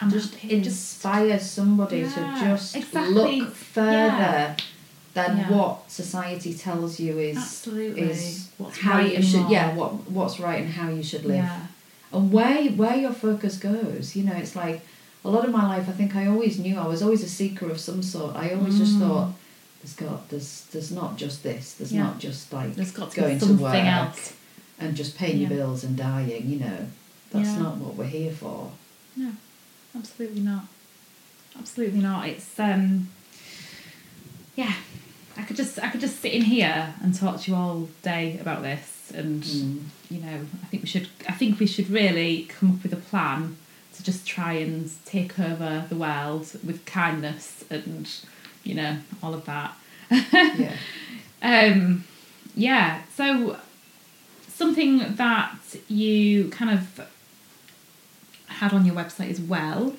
I'm 0.00 0.10
just 0.10 0.34
happy. 0.34 0.56
inspire 0.56 1.38
somebody 1.38 1.98
Yeah, 2.00 2.14
to 2.38 2.44
just 2.46 2.76
exactly. 2.76 3.40
look 3.40 3.54
further 3.54 3.88
Yeah. 3.90 4.56
than 5.14 5.36
Yeah. 5.36 5.50
what 5.50 5.90
society 5.90 6.54
tells 6.54 6.98
you 6.98 7.18
is 7.18 7.36
Absolutely. 7.36 8.02
is 8.10 8.48
What's 8.58 8.78
how 8.78 8.98
right 8.98 9.10
you 9.10 9.16
and 9.16 9.24
should 9.24 9.40
wrong. 9.42 9.50
yeah 9.52 9.74
what 9.74 10.10
what's 10.10 10.40
right 10.40 10.62
and 10.62 10.72
how 10.72 10.88
you 10.88 11.02
should 11.02 11.24
live 11.24 11.48
and 12.12 12.32
where 12.32 12.64
where 12.70 12.96
your 12.96 13.12
focus 13.12 13.58
goes 13.58 14.16
you 14.16 14.24
know 14.24 14.32
it's 14.34 14.56
like 14.56 14.80
a 15.24 15.28
lot 15.30 15.44
of 15.44 15.50
my 15.52 15.66
life 15.68 15.86
i 15.88 15.92
think 15.92 16.16
i 16.16 16.26
always 16.26 16.58
knew 16.58 16.78
i 16.78 16.86
was 16.86 17.02
always 17.02 17.22
a 17.22 17.28
seeker 17.28 17.70
of 17.70 17.78
some 17.78 18.02
sort 18.02 18.34
i 18.36 18.50
always 18.54 18.78
just 18.78 18.94
Mm. 18.96 19.00
thought 19.00 19.28
there's 19.80 19.94
got 19.94 20.28
there's 20.30 20.62
there's 20.72 20.90
not 20.90 21.16
just 21.18 21.42
this 21.42 21.74
there's 21.74 21.92
not 21.92 22.18
just 22.18 22.50
like 22.52 22.74
There's 22.74 22.90
got 22.92 23.10
to 23.12 23.20
going 23.20 23.34
be 23.34 23.40
to 23.40 23.46
something 23.46 23.62
work 23.64 23.84
else. 23.84 24.32
And 24.82 24.96
just 24.96 25.16
paying 25.16 25.38
your 25.38 25.50
bills 25.50 25.84
and 25.84 25.96
dying 25.96 26.48
you 26.48 26.58
know 26.60 26.86
that's 27.30 27.48
Yeah. 27.48 27.58
not 27.62 27.76
what 27.78 27.94
we're 27.94 28.04
here 28.04 28.32
for 28.32 28.72
No, 29.16 29.32
absolutely 29.96 30.40
not. 30.40 30.64
Absolutely 31.58 32.00
not. 32.00 32.28
It's 32.28 32.58
um 32.58 33.08
yeah. 34.56 34.74
I 35.36 35.42
could 35.42 35.56
just 35.56 35.78
I 35.82 35.88
could 35.88 36.00
just 36.00 36.20
sit 36.20 36.32
in 36.32 36.42
here 36.42 36.94
and 37.02 37.14
talk 37.14 37.40
to 37.42 37.50
you 37.50 37.56
all 37.56 37.88
day 38.02 38.38
about 38.40 38.62
this 38.62 39.12
and 39.14 39.42
Mm. 39.42 39.80
you 40.10 40.20
know, 40.20 40.40
I 40.62 40.66
think 40.66 40.82
we 40.82 40.88
should 40.88 41.08
I 41.28 41.32
think 41.32 41.58
we 41.58 41.66
should 41.66 41.88
really 41.90 42.44
come 42.44 42.70
up 42.72 42.82
with 42.82 42.92
a 42.92 42.96
plan 43.10 43.56
to 43.96 44.02
just 44.02 44.26
try 44.26 44.54
and 44.54 44.90
take 45.04 45.38
over 45.38 45.84
the 45.88 45.96
world 45.96 46.46
with 46.64 46.84
kindness 46.86 47.64
and 47.70 48.08
you 48.64 48.74
know, 48.74 48.98
all 49.22 49.34
of 49.34 49.44
that. 49.46 49.74
yeah 50.10 50.76
Um, 51.42 52.04
yeah, 52.54 53.02
so 53.16 53.56
something 54.62 55.16
that 55.16 55.58
you 55.88 56.48
kind 56.48 56.70
of 56.70 57.08
had 58.46 58.72
on 58.72 58.86
your 58.86 58.94
website 58.94 59.30
as 59.30 59.40
well 59.40 59.94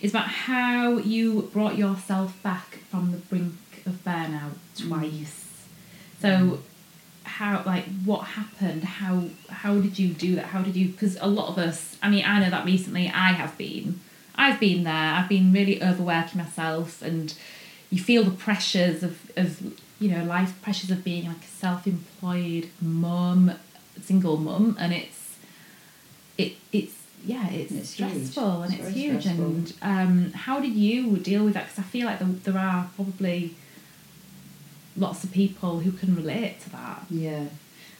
is 0.00 0.10
about 0.10 0.28
how 0.28 0.96
you 0.96 1.50
brought 1.52 1.76
yourself 1.76 2.42
back 2.42 2.78
from 2.90 3.12
the 3.12 3.18
brink 3.18 3.54
of 3.84 3.92
burnout 4.04 4.54
mm. 4.76 4.88
twice. 4.88 5.66
So 6.20 6.60
how 7.24 7.62
like 7.66 7.84
what 8.06 8.22
happened? 8.38 8.84
How 8.84 9.24
how 9.50 9.74
did 9.80 9.98
you 9.98 10.08
do 10.08 10.36
that? 10.36 10.46
How 10.46 10.62
did 10.62 10.76
you 10.76 10.88
because 10.88 11.18
a 11.20 11.26
lot 11.26 11.48
of 11.50 11.58
us 11.58 11.96
i 12.02 12.08
mean 12.08 12.24
i 12.24 12.38
know 12.40 12.50
that 12.50 12.64
recently 12.64 13.06
i 13.08 13.32
have 13.32 13.56
been 13.58 14.00
i've 14.34 14.58
been 14.58 14.84
there. 14.84 15.08
I've 15.16 15.28
been 15.28 15.52
really 15.52 15.82
overworking 15.82 16.38
myself 16.38 17.02
and 17.02 17.34
you 17.90 17.98
feel 18.02 18.24
the 18.24 18.36
pressures 18.46 19.02
of, 19.02 19.30
of 19.36 19.48
you 20.02 20.08
know 20.14 20.24
life 20.36 20.52
pressures 20.64 20.90
of 20.90 21.00
being 21.10 21.24
like 21.32 21.42
a 21.50 21.52
self-employed 21.64 22.64
mum 22.80 23.40
single 24.08 24.36
mum 24.48 24.76
and 24.82 24.90
it's 25.00 25.20
it 26.42 26.52
it's 26.78 26.96
yeah 27.32 27.46
it's, 27.50 27.70
It's 27.72 27.92
huge. 27.94 28.08
stressful 28.10 28.62
and 28.62 28.74
It's 28.74 28.84
it's, 28.88 28.96
huge 28.96 29.20
stressful. 29.22 29.44
and 29.44 29.66
um 29.92 30.14
how 30.46 30.56
did 30.64 30.74
you 30.86 31.16
deal 31.30 31.42
with 31.46 31.54
that 31.54 31.64
because 31.68 31.78
i 31.84 31.86
feel 31.94 32.06
like 32.10 32.18
there, 32.22 32.28
there 32.46 32.58
are 32.70 32.82
probably 32.96 33.40
lots 34.96 35.24
of 35.24 35.32
people 35.32 35.72
who 35.84 35.92
can 35.92 36.10
relate 36.16 36.54
to 36.64 36.68
that 36.70 36.98
Yeah, 37.10 37.44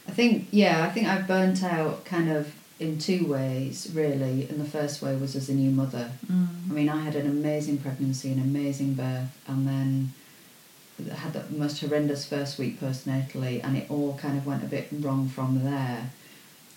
I 0.07 0.11
think 0.11 0.47
yeah, 0.51 0.75
I 0.87 0.89
think 0.93 1.05
I've 1.07 1.25
burnt 1.27 1.63
out 1.63 1.95
kind 2.05 2.29
of 2.37 2.53
in 2.79 2.97
two 3.07 3.21
ways 3.35 3.75
really. 3.93 4.35
And 4.49 4.59
the 4.65 4.69
first 4.77 5.01
way 5.01 5.15
was 5.15 5.35
as 5.35 5.47
a 5.49 5.53
new 5.63 5.71
mother. 5.71 6.05
mm. 6.31 6.47
I 6.69 6.73
mean, 6.77 6.89
I 6.89 6.99
had 7.07 7.15
an 7.15 7.27
amazing 7.37 7.77
pregnancy, 7.85 8.29
an 8.35 8.39
amazing 8.39 8.91
birth, 8.95 9.31
and 9.47 9.59
then 9.71 9.89
I 10.19 10.22
had 11.15 11.33
the 11.33 11.43
most 11.49 11.81
horrendous 11.81 12.25
first 12.25 12.57
week 12.59 12.79
postnatally, 12.79 13.63
and 13.63 13.77
it 13.77 13.89
all 13.89 14.17
kind 14.17 14.37
of 14.37 14.45
went 14.45 14.63
a 14.63 14.67
bit 14.67 14.87
wrong 14.91 15.27
from 15.29 15.63
there. 15.63 16.11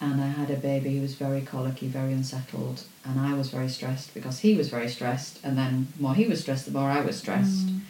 And 0.00 0.20
I 0.20 0.26
had 0.26 0.50
a 0.50 0.56
baby 0.56 0.96
who 0.96 1.02
was 1.02 1.14
very 1.14 1.40
colicky, 1.40 1.88
very 1.88 2.12
unsettled, 2.12 2.82
and 3.04 3.18
I 3.18 3.32
was 3.34 3.48
very 3.48 3.68
stressed 3.68 4.12
because 4.12 4.40
he 4.40 4.54
was 4.54 4.68
very 4.68 4.88
stressed, 4.88 5.40
and 5.42 5.56
then 5.56 5.88
the 5.96 6.02
more 6.02 6.14
he 6.14 6.26
was 6.26 6.40
stressed, 6.40 6.66
the 6.66 6.72
more 6.72 6.90
I 6.90 7.00
was 7.00 7.16
stressed. 7.16 7.66
Mm. 7.66 7.80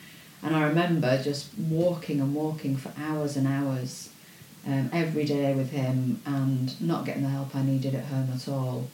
And 0.43 0.55
I 0.55 0.63
remember 0.65 1.21
just 1.23 1.49
walking 1.59 2.21
and 2.21 2.35
walking 2.35 2.77
for 2.77 2.93
hours 2.97 3.37
and 3.37 3.49
hours 3.49 4.11
um, 4.67 4.91
every 4.93 5.25
day 5.25 5.55
with 5.55 5.71
him 5.71 6.21
and 6.27 6.81
not 6.81 7.05
getting 7.05 7.23
the 7.23 7.29
help 7.29 7.55
I 7.57 7.63
needed 7.63 7.95
at 7.95 8.05
home 8.05 8.31
at 8.33 8.49
all 8.49 8.89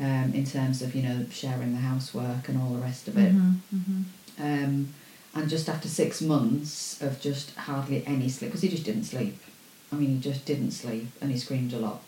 um, 0.00 0.32
in 0.34 0.44
terms 0.44 0.82
of, 0.82 0.94
you 0.94 1.02
know, 1.02 1.26
sharing 1.30 1.72
the 1.72 1.80
housework 1.80 2.48
and 2.48 2.60
all 2.60 2.70
the 2.70 2.80
rest 2.80 3.08
of 3.08 3.16
it. 3.16 3.34
Mhm, 3.34 3.56
mhm. 3.74 4.04
Um, 4.38 4.94
and 5.38 5.48
just 5.48 5.68
after 5.68 5.86
six 5.86 6.20
months 6.20 7.00
of 7.00 7.20
just 7.20 7.54
hardly 7.54 8.04
any 8.06 8.28
sleep, 8.28 8.50
because 8.50 8.62
he 8.62 8.68
just 8.68 8.84
didn't 8.84 9.04
sleep. 9.04 9.38
I 9.92 9.94
mean, 9.94 10.16
he 10.16 10.20
just 10.20 10.44
didn't 10.44 10.72
sleep 10.72 11.06
and 11.20 11.30
he 11.30 11.38
screamed 11.38 11.72
a 11.72 11.78
lot. 11.78 12.02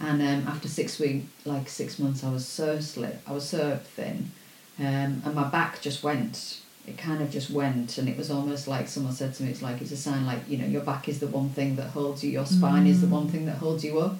And 0.00 0.22
um, 0.22 0.48
after 0.48 0.68
six 0.68 0.98
week, 0.98 1.26
like 1.44 1.68
six 1.68 1.98
months, 1.98 2.24
I 2.24 2.32
was 2.32 2.46
so 2.46 2.80
slip, 2.80 3.20
I 3.26 3.32
was 3.32 3.46
so 3.48 3.78
thin, 3.84 4.32
um, 4.78 5.22
and 5.24 5.34
my 5.34 5.48
back 5.48 5.80
just 5.80 6.02
went. 6.02 6.58
It 6.84 6.98
kind 6.98 7.22
of 7.22 7.30
just 7.30 7.50
went, 7.50 7.98
and 7.98 8.08
it 8.08 8.16
was 8.16 8.30
almost 8.30 8.66
like 8.66 8.88
someone 8.88 9.12
said 9.12 9.34
to 9.34 9.42
me, 9.44 9.50
"It's 9.50 9.62
like 9.62 9.80
it's 9.80 9.92
a 9.92 9.96
sign, 9.96 10.26
like 10.26 10.40
you 10.48 10.58
know, 10.58 10.66
your 10.66 10.82
back 10.82 11.08
is 11.08 11.20
the 11.20 11.28
one 11.28 11.50
thing 11.50 11.76
that 11.76 11.90
holds 11.90 12.24
you, 12.24 12.30
your 12.32 12.46
spine 12.46 12.88
is 12.88 13.00
the 13.02 13.06
one 13.06 13.28
thing 13.28 13.46
that 13.46 13.58
holds 13.58 13.84
you 13.84 14.00
up, 14.00 14.16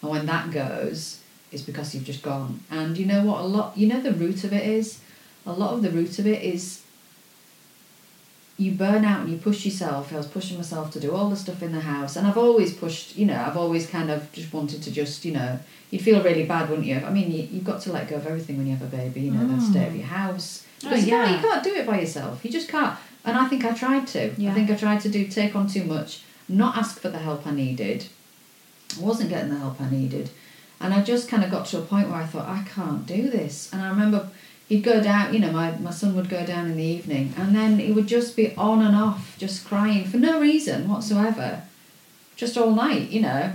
and 0.00 0.10
when 0.10 0.24
that 0.24 0.50
goes, 0.50 1.20
it's 1.52 1.62
because 1.62 1.94
you've 1.94 2.04
just 2.04 2.22
gone. 2.22 2.60
And 2.70 2.96
you 2.96 3.04
know 3.04 3.22
what? 3.24 3.40
A 3.40 3.44
lot, 3.44 3.76
you 3.76 3.88
know, 3.88 4.00
the 4.00 4.12
root 4.12 4.44
of 4.44 4.54
it 4.54 4.64
is, 4.64 5.00
a 5.44 5.52
lot 5.52 5.74
of 5.74 5.82
the 5.82 5.90
root 5.90 6.18
of 6.18 6.26
it 6.26 6.42
is 6.42 6.85
you 8.58 8.72
burn 8.72 9.04
out 9.04 9.20
and 9.20 9.28
you 9.30 9.36
push 9.36 9.64
yourself. 9.66 10.12
I 10.12 10.16
was 10.16 10.26
pushing 10.26 10.56
myself 10.56 10.90
to 10.92 11.00
do 11.00 11.14
all 11.14 11.28
the 11.28 11.36
stuff 11.36 11.62
in 11.62 11.72
the 11.72 11.80
house, 11.80 12.16
and 12.16 12.26
I've 12.26 12.38
always 12.38 12.74
pushed. 12.74 13.16
You 13.16 13.26
know, 13.26 13.36
I've 13.36 13.56
always 13.56 13.86
kind 13.88 14.10
of 14.10 14.32
just 14.32 14.52
wanted 14.52 14.82
to 14.82 14.90
just, 14.90 15.24
you 15.24 15.32
know, 15.32 15.58
you'd 15.90 16.02
feel 16.02 16.22
really 16.22 16.44
bad, 16.44 16.68
wouldn't 16.70 16.86
you? 16.86 16.96
I 16.96 17.10
mean, 17.10 17.30
you, 17.30 17.42
you've 17.50 17.64
got 17.64 17.82
to 17.82 17.92
let 17.92 18.08
go 18.08 18.16
of 18.16 18.26
everything 18.26 18.56
when 18.56 18.66
you 18.66 18.74
have 18.74 18.82
a 18.82 18.96
baby. 18.96 19.22
You 19.22 19.32
know, 19.32 19.46
the 19.46 19.60
state 19.60 19.88
of 19.88 19.92
mm. 19.92 19.98
your 19.98 20.06
house. 20.06 20.66
Oh, 20.84 20.94
you, 20.94 21.06
can't, 21.06 21.06
yeah. 21.06 21.36
you 21.36 21.42
can't 21.42 21.64
do 21.64 21.74
it 21.74 21.86
by 21.86 22.00
yourself. 22.00 22.44
You 22.44 22.50
just 22.50 22.68
can't. 22.68 22.98
And 23.24 23.36
I 23.36 23.46
think 23.48 23.64
I 23.64 23.72
tried 23.72 24.06
to. 24.08 24.32
Yeah. 24.36 24.50
I 24.50 24.54
think 24.54 24.70
I 24.70 24.76
tried 24.76 25.00
to 25.00 25.08
do 25.08 25.26
take 25.26 25.56
on 25.56 25.66
too 25.66 25.84
much, 25.84 26.22
not 26.48 26.76
ask 26.76 27.00
for 27.00 27.08
the 27.08 27.18
help 27.18 27.46
I 27.46 27.50
needed. 27.50 28.06
I 28.96 29.02
wasn't 29.02 29.30
getting 29.30 29.50
the 29.50 29.58
help 29.58 29.80
I 29.80 29.90
needed. 29.90 30.30
And 30.80 30.94
I 30.94 31.02
just 31.02 31.28
kind 31.28 31.42
of 31.42 31.50
got 31.50 31.66
to 31.66 31.78
a 31.78 31.82
point 31.82 32.08
where 32.08 32.20
I 32.20 32.26
thought, 32.26 32.46
I 32.46 32.62
can't 32.62 33.06
do 33.06 33.30
this. 33.30 33.72
And 33.72 33.82
I 33.82 33.88
remember 33.88 34.28
he'd 34.68 34.82
go 34.82 35.00
down, 35.00 35.32
you 35.32 35.40
know, 35.40 35.52
my, 35.52 35.72
my 35.78 35.90
son 35.90 36.14
would 36.16 36.28
go 36.28 36.44
down 36.44 36.66
in 36.66 36.76
the 36.76 36.82
evening 36.84 37.32
and 37.36 37.54
then 37.54 37.78
he 37.78 37.92
would 37.92 38.06
just 38.06 38.36
be 38.36 38.54
on 38.56 38.82
and 38.82 38.96
off, 38.96 39.36
just 39.38 39.66
crying 39.66 40.04
for 40.04 40.16
no 40.16 40.40
reason 40.40 40.88
whatsoever. 40.88 41.62
Just 42.34 42.56
all 42.56 42.72
night, 42.72 43.10
you 43.10 43.20
know. 43.20 43.52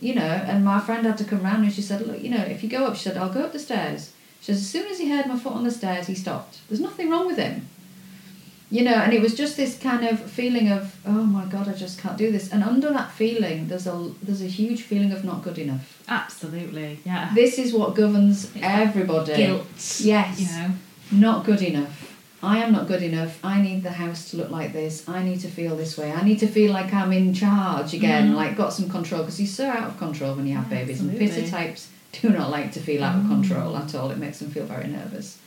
You 0.00 0.14
know, 0.14 0.22
and 0.22 0.64
my 0.64 0.78
friend 0.78 1.04
had 1.04 1.18
to 1.18 1.24
come 1.24 1.42
round 1.42 1.64
and 1.64 1.72
she 1.72 1.82
said, 1.82 2.06
Look, 2.06 2.22
you 2.22 2.30
know, 2.30 2.44
if 2.44 2.62
you 2.62 2.68
go 2.68 2.86
up, 2.86 2.94
she 2.94 3.02
said, 3.02 3.16
I'll 3.16 3.32
go 3.32 3.42
up 3.42 3.52
the 3.52 3.58
stairs. 3.58 4.12
She 4.40 4.52
says, 4.52 4.58
as 4.58 4.70
soon 4.70 4.86
as 4.86 5.00
he 5.00 5.10
heard 5.10 5.26
my 5.26 5.36
foot 5.36 5.54
on 5.54 5.64
the 5.64 5.72
stairs, 5.72 6.06
he 6.06 6.14
stopped. 6.14 6.60
There's 6.68 6.80
nothing 6.80 7.10
wrong 7.10 7.26
with 7.26 7.36
him. 7.36 7.68
You 8.70 8.84
know, 8.84 8.92
and 8.96 9.14
it 9.14 9.22
was 9.22 9.34
just 9.34 9.56
this 9.56 9.78
kind 9.78 10.06
of 10.06 10.20
feeling 10.20 10.70
of, 10.70 10.94
oh 11.06 11.22
my 11.24 11.46
god, 11.46 11.68
I 11.68 11.72
just 11.72 11.98
can't 11.98 12.18
do 12.18 12.30
this. 12.30 12.52
And 12.52 12.62
under 12.62 12.90
that 12.92 13.10
feeling, 13.12 13.66
there's 13.68 13.86
a 13.86 14.10
there's 14.22 14.42
a 14.42 14.46
huge 14.46 14.82
feeling 14.82 15.10
of 15.12 15.24
not 15.24 15.42
good 15.42 15.58
enough. 15.58 16.02
Absolutely, 16.06 16.98
yeah. 17.06 17.30
This 17.34 17.58
is 17.58 17.72
what 17.72 17.94
governs 17.94 18.50
everybody. 18.60 19.36
Guilt. 19.36 19.66
Yes. 20.00 20.40
You 20.40 20.46
know. 20.58 20.70
Not 21.10 21.46
good 21.46 21.62
enough. 21.62 22.04
I 22.42 22.58
am 22.58 22.70
not 22.72 22.86
good 22.86 23.02
enough. 23.02 23.38
I 23.42 23.60
need 23.62 23.82
the 23.82 23.90
house 23.90 24.30
to 24.30 24.36
look 24.36 24.50
like 24.50 24.72
this. 24.74 25.08
I 25.08 25.22
need 25.24 25.40
to 25.40 25.48
feel 25.48 25.74
this 25.74 25.96
way. 25.96 26.12
I 26.12 26.22
need 26.22 26.38
to 26.40 26.46
feel 26.46 26.70
like 26.72 26.92
I'm 26.92 27.12
in 27.12 27.32
charge 27.34 27.94
again, 27.94 28.30
Mhm. 28.32 28.36
like 28.36 28.56
got 28.56 28.72
some 28.74 28.88
control. 28.90 29.22
Because 29.22 29.40
you're 29.40 29.48
so 29.48 29.66
out 29.68 29.88
of 29.88 29.98
control 29.98 30.34
when 30.36 30.46
you 30.46 30.54
have 30.54 30.70
Yeah, 30.70 30.78
babies. 30.80 31.00
And 31.00 31.10
absolutely. 31.10 31.40
pitta 31.40 31.50
types 31.50 31.88
do 32.20 32.28
not 32.28 32.50
like 32.50 32.70
to 32.72 32.80
feel 32.80 33.02
out 33.02 33.16
of 33.16 33.22
Mm. 33.24 33.28
control 33.28 33.76
at 33.76 33.94
all. 33.94 34.10
It 34.10 34.18
makes 34.18 34.38
them 34.40 34.50
feel 34.50 34.66
very 34.66 34.86
nervous. 34.88 35.38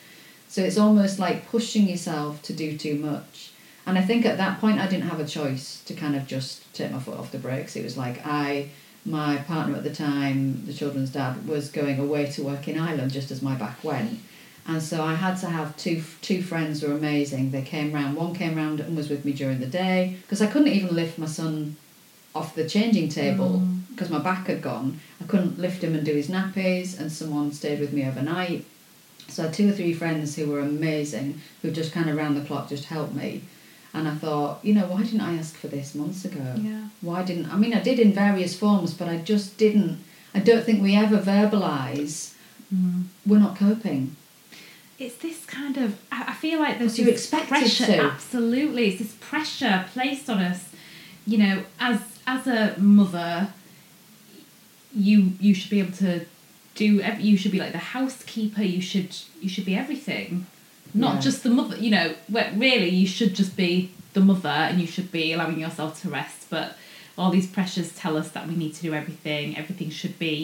So 0.52 0.62
it's 0.62 0.78
almost 0.78 1.18
like 1.18 1.48
pushing 1.48 1.88
yourself 1.88 2.42
to 2.42 2.52
do 2.52 2.78
too 2.78 2.96
much. 2.96 3.52
And 3.86 3.98
I 3.98 4.02
think 4.02 4.26
at 4.26 4.38
that 4.38 4.60
point 4.60 4.80
I 4.80 4.88
didn't 4.88 5.08
have 5.08 5.22
a 5.22 5.26
choice 5.26 5.82
to 5.86 5.94
kind 5.94 6.14
of 6.14 6.28
just 6.28 6.72
take 6.74 6.92
my 6.92 7.00
foot 7.00 7.18
off 7.18 7.32
the 7.32 7.38
brakes. 7.38 7.78
It 7.78 7.86
was 7.86 7.98
like 7.98 8.20
I, 8.26 8.68
my 9.06 9.38
partner 9.38 9.78
at 9.78 9.86
the 9.86 9.96
time, 9.96 10.66
the 10.66 10.74
children's 10.74 11.10
dad, 11.10 11.48
was 11.48 11.72
going 11.72 12.00
away 12.00 12.26
to 12.32 12.44
work 12.44 12.68
in 12.68 12.78
Ireland 12.78 13.14
just 13.14 13.32
as 13.32 13.42
my 13.42 13.56
back 13.56 13.82
went. 13.82 14.20
And 14.68 14.84
so 14.84 15.02
I 15.06 15.14
had 15.16 15.36
to 15.38 15.48
have 15.48 15.78
two 15.78 16.04
two 16.22 16.44
friends 16.44 16.82
who 16.82 16.90
were 16.90 16.98
amazing. 16.98 17.52
They 17.52 17.62
came 17.62 17.94
round. 17.94 18.18
One 18.18 18.36
came 18.36 18.56
round 18.56 18.82
and 18.82 18.98
was 18.98 19.10
with 19.10 19.24
me 19.24 19.32
during 19.32 19.62
the 19.62 19.68
day 19.68 20.18
because 20.22 20.42
I 20.42 20.48
couldn't 20.48 20.68
even 20.68 20.94
lift 20.94 21.18
my 21.18 21.28
son 21.28 21.78
off 22.36 22.56
the 22.56 22.68
changing 22.68 23.08
table. 23.08 23.62
Mm. 23.64 23.82
because 23.92 24.10
my 24.10 24.20
back 24.20 24.48
had 24.48 24.62
gone. 24.62 25.00
I 25.22 25.26
couldn't 25.26 25.60
lift 25.60 25.84
him 25.84 25.96
and 25.96 26.06
do 26.06 26.14
his 26.14 26.28
nappies, 26.28 27.00
and 27.00 27.12
someone 27.12 27.52
stayed 27.52 27.80
with 27.80 27.94
me 27.94 28.06
overnight. 28.06 28.66
So 29.32 29.44
I 29.44 29.46
had 29.48 29.56
two 29.56 29.70
or 29.70 29.72
three 29.74 29.94
friends 29.94 30.36
who 30.36 30.48
were 30.48 30.60
amazing, 30.60 31.42
who 31.62 31.72
just 31.72 31.92
kind 31.94 32.10
of 32.10 32.18
round 32.18 32.36
the 32.38 32.46
clock 32.46 32.70
just 32.70 32.86
helped 32.86 33.14
me. 33.14 33.44
And 33.94 34.08
I 34.08 34.16
thought, 34.16 34.60
you 34.64 34.74
know, 34.74 34.86
why 34.88 35.04
didn't 35.04 35.22
I 35.22 35.36
ask 35.38 35.56
for 35.56 35.68
this 35.68 35.94
months 35.96 36.24
ago? 36.26 36.56
Yeah. 36.58 36.88
Why 37.02 37.24
didn't 37.24 37.48
I 37.52 37.58
mean 37.58 37.74
I 37.74 37.82
did 37.82 38.00
in 38.00 38.14
various 38.14 38.56
forms, 38.58 38.94
but 38.94 39.08
I 39.10 39.18
just 39.18 39.58
didn't. 39.58 40.04
I 40.34 40.40
don't 40.40 40.64
think 40.66 40.82
we 40.82 40.96
ever 40.96 41.18
verbalise 41.18 42.34
Mm. 42.74 43.04
we're 43.26 43.38
not 43.38 43.58
coping. 43.58 44.16
It's 44.98 45.16
this 45.18 45.46
kind 45.46 45.76
of. 45.78 46.00
I 46.12 46.34
feel 46.34 46.60
like 46.60 46.80
there's 46.80 46.98
you're 46.98 47.08
this 47.12 47.22
expected 47.24 47.50
pressure. 47.50 47.86
to. 47.88 47.98
Absolutely, 48.04 48.88
it's 48.90 49.00
this 49.00 49.14
pressure 49.20 49.86
placed 49.92 50.30
on 50.30 50.38
us. 50.40 50.70
You 51.28 51.38
know, 51.40 51.64
as 51.80 52.00
as 52.26 52.48
a 52.48 52.76
mother, 52.80 53.50
you 54.96 55.34
you 55.40 55.54
should 55.54 55.70
be 55.70 55.80
able 55.80 55.94
to 55.98 56.26
do. 56.84 56.90
ev- 57.10 57.22
You 57.30 57.36
should 57.40 57.54
be 57.58 57.62
like 57.66 57.74
the 57.80 57.86
housekeeper. 57.98 58.64
You 58.76 58.82
should 58.92 59.12
you 59.44 59.50
should 59.54 59.66
be 59.72 59.76
everything, 59.84 60.30
not 61.06 61.14
Yeah. 61.16 61.22
just 61.28 61.40
the 61.46 61.50
mother. 61.60 61.76
You 61.86 61.92
know, 61.96 62.08
really 62.68 62.90
you 63.02 63.08
should 63.16 63.34
just 63.42 63.54
be 63.64 63.72
the 64.18 64.24
mother, 64.32 64.58
and 64.68 64.76
you 64.82 64.88
should 64.94 65.10
be 65.20 65.26
allowing 65.36 65.60
yourself 65.66 65.92
to 66.02 66.06
rest. 66.20 66.40
But 66.56 66.68
all 67.18 67.32
these 67.38 67.48
pressures 67.58 67.90
tell 68.04 68.16
us 68.22 68.30
that 68.36 68.44
we 68.50 68.56
need 68.64 68.74
to 68.78 68.82
do 68.88 68.92
everything. 69.02 69.46
Everything 69.62 69.90
should 70.00 70.18
be. 70.30 70.36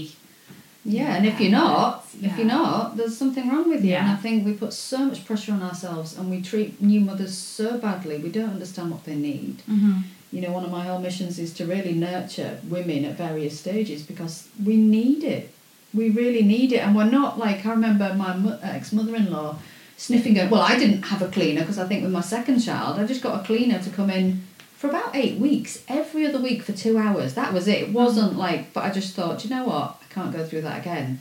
Yeah, 1.00 1.16
and 1.18 1.26
if 1.32 1.36
you're 1.42 1.58
not, 1.66 1.92
Yeah. 2.22 2.28
if 2.30 2.34
you're 2.38 2.54
not, 2.60 2.96
there's 2.98 3.18
something 3.24 3.46
wrong 3.52 3.68
with 3.74 3.84
you. 3.88 3.92
Yeah. 3.92 4.04
And 4.04 4.10
I 4.18 4.20
think 4.26 4.36
we 4.46 4.54
put 4.66 4.72
so 4.92 5.00
much 5.10 5.20
pressure 5.30 5.52
on 5.58 5.62
ourselves 5.70 6.10
and 6.18 6.26
we 6.34 6.38
treat 6.52 6.70
new 6.92 7.02
mothers 7.10 7.36
so 7.58 7.68
badly. 7.88 8.16
We 8.28 8.32
don't 8.38 8.54
understand 8.58 8.88
what 8.94 9.04
they 9.08 9.16
need. 9.32 9.56
Mm-hmm. 9.70 9.96
You 10.34 10.40
know, 10.44 10.52
one 10.58 10.64
of 10.68 10.72
my 10.78 10.84
whole 10.88 11.02
missions 11.08 11.40
is 11.46 11.52
to 11.58 11.64
really 11.76 11.94
nurture 12.08 12.52
women 12.76 13.00
at 13.10 13.18
various 13.28 13.54
stages 13.64 14.00
because 14.12 14.36
we 14.68 14.76
need 14.98 15.22
it. 15.38 15.46
We 15.94 16.10
really 16.10 16.44
need 16.44 16.74
it. 16.74 16.80
And 16.80 16.96
we're 16.96 17.06
not 17.10 17.40
like, 17.40 17.66
I 17.66 17.72
remember 17.72 18.14
my 18.14 18.58
ex 18.62 18.92
mother 18.94 19.16
in 19.16 19.32
law 19.32 19.58
sniffing, 19.98 20.36
going, 20.36 20.50
Well, 20.50 20.62
I 20.62 20.78
didn't 20.78 21.04
have 21.04 21.22
a 21.22 21.28
cleaner 21.28 21.62
because 21.62 21.80
I 21.80 21.88
think 21.88 22.04
with 22.04 22.12
my 22.12 22.22
second 22.22 22.60
child, 22.60 23.00
I 23.00 23.06
just 23.06 23.22
got 23.24 23.42
a 23.42 23.44
cleaner 23.46 23.80
to 23.80 23.90
come 23.90 24.10
in 24.10 24.44
for 24.76 24.90
about 24.90 25.16
eight 25.16 25.40
weeks, 25.40 25.84
every 25.88 26.26
other 26.28 26.40
week 26.40 26.62
for 26.62 26.72
two 26.72 26.98
hours. 27.00 27.34
That 27.34 27.52
was 27.54 27.68
it. 27.68 27.82
It 27.84 27.94
wasn't 27.94 28.38
like, 28.38 28.74
but 28.74 28.84
I 28.84 28.92
just 28.92 29.16
thought, 29.16 29.44
you 29.44 29.50
know 29.50 29.64
what? 29.66 30.00
I 30.02 30.14
can't 30.14 30.32
go 30.32 30.46
through 30.46 30.62
that 30.62 30.80
again. 30.82 31.20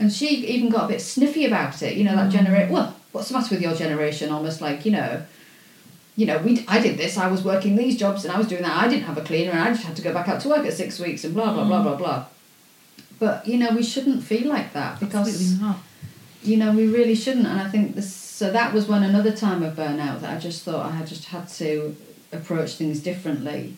And 0.00 0.12
she 0.12 0.28
even 0.46 0.70
got 0.70 0.86
a 0.86 0.88
bit 0.88 1.00
sniffy 1.02 1.44
about 1.44 1.82
it, 1.82 1.96
you 1.96 2.04
know, 2.04 2.16
that 2.16 2.30
Mm. 2.30 2.32
generation. 2.32 2.72
Well, 2.72 2.96
what's 3.12 3.28
the 3.28 3.34
matter 3.34 3.54
with 3.54 3.62
your 3.62 3.74
generation? 3.74 4.30
Almost 4.32 4.60
like, 4.60 4.84
you 4.86 4.92
know, 4.92 5.22
you 6.16 6.26
know, 6.26 6.38
we 6.38 6.64
I 6.66 6.80
did 6.80 6.98
this. 6.98 7.16
I 7.16 7.28
was 7.28 7.44
working 7.44 7.76
these 7.76 7.96
jobs 7.96 8.24
and 8.24 8.32
I 8.34 8.38
was 8.38 8.48
doing 8.48 8.62
that. 8.62 8.76
I 8.76 8.88
didn't 8.88 9.04
have 9.04 9.18
a 9.18 9.22
cleaner 9.22 9.52
and 9.52 9.60
I 9.60 9.68
just 9.70 9.84
had 9.84 9.94
to 9.96 10.02
go 10.02 10.12
back 10.12 10.26
out 10.28 10.40
to 10.40 10.48
work 10.48 10.66
at 10.66 10.72
six 10.72 10.98
weeks 10.98 11.22
and 11.24 11.32
blah 11.34 11.52
blah 11.52 11.64
blah 11.64 11.80
Mm. 11.80 11.84
blah 11.84 11.96
blah. 11.96 12.24
But 13.20 13.46
you 13.46 13.56
know, 13.58 13.70
we 13.72 13.82
shouldn't 13.84 14.22
feel 14.24 14.48
like 14.48 14.72
that 14.72 14.98
because 14.98 15.28
Absolutely 15.28 15.64
not. 15.66 15.78
you 16.42 16.56
know 16.56 16.72
we 16.72 16.86
really 16.88 17.14
shouldn't. 17.14 17.46
And 17.46 17.60
I 17.60 17.68
think 17.68 17.94
this. 17.94 18.12
So 18.12 18.50
that 18.50 18.72
was 18.72 18.88
when 18.88 19.02
another 19.04 19.30
time 19.32 19.62
of 19.62 19.76
burnout 19.76 20.20
that 20.22 20.34
I 20.36 20.38
just 20.40 20.62
thought 20.64 20.86
I 20.86 20.92
had 20.96 21.06
just 21.06 21.26
had 21.26 21.46
to 21.60 21.94
approach 22.32 22.74
things 22.74 23.00
differently. 23.00 23.76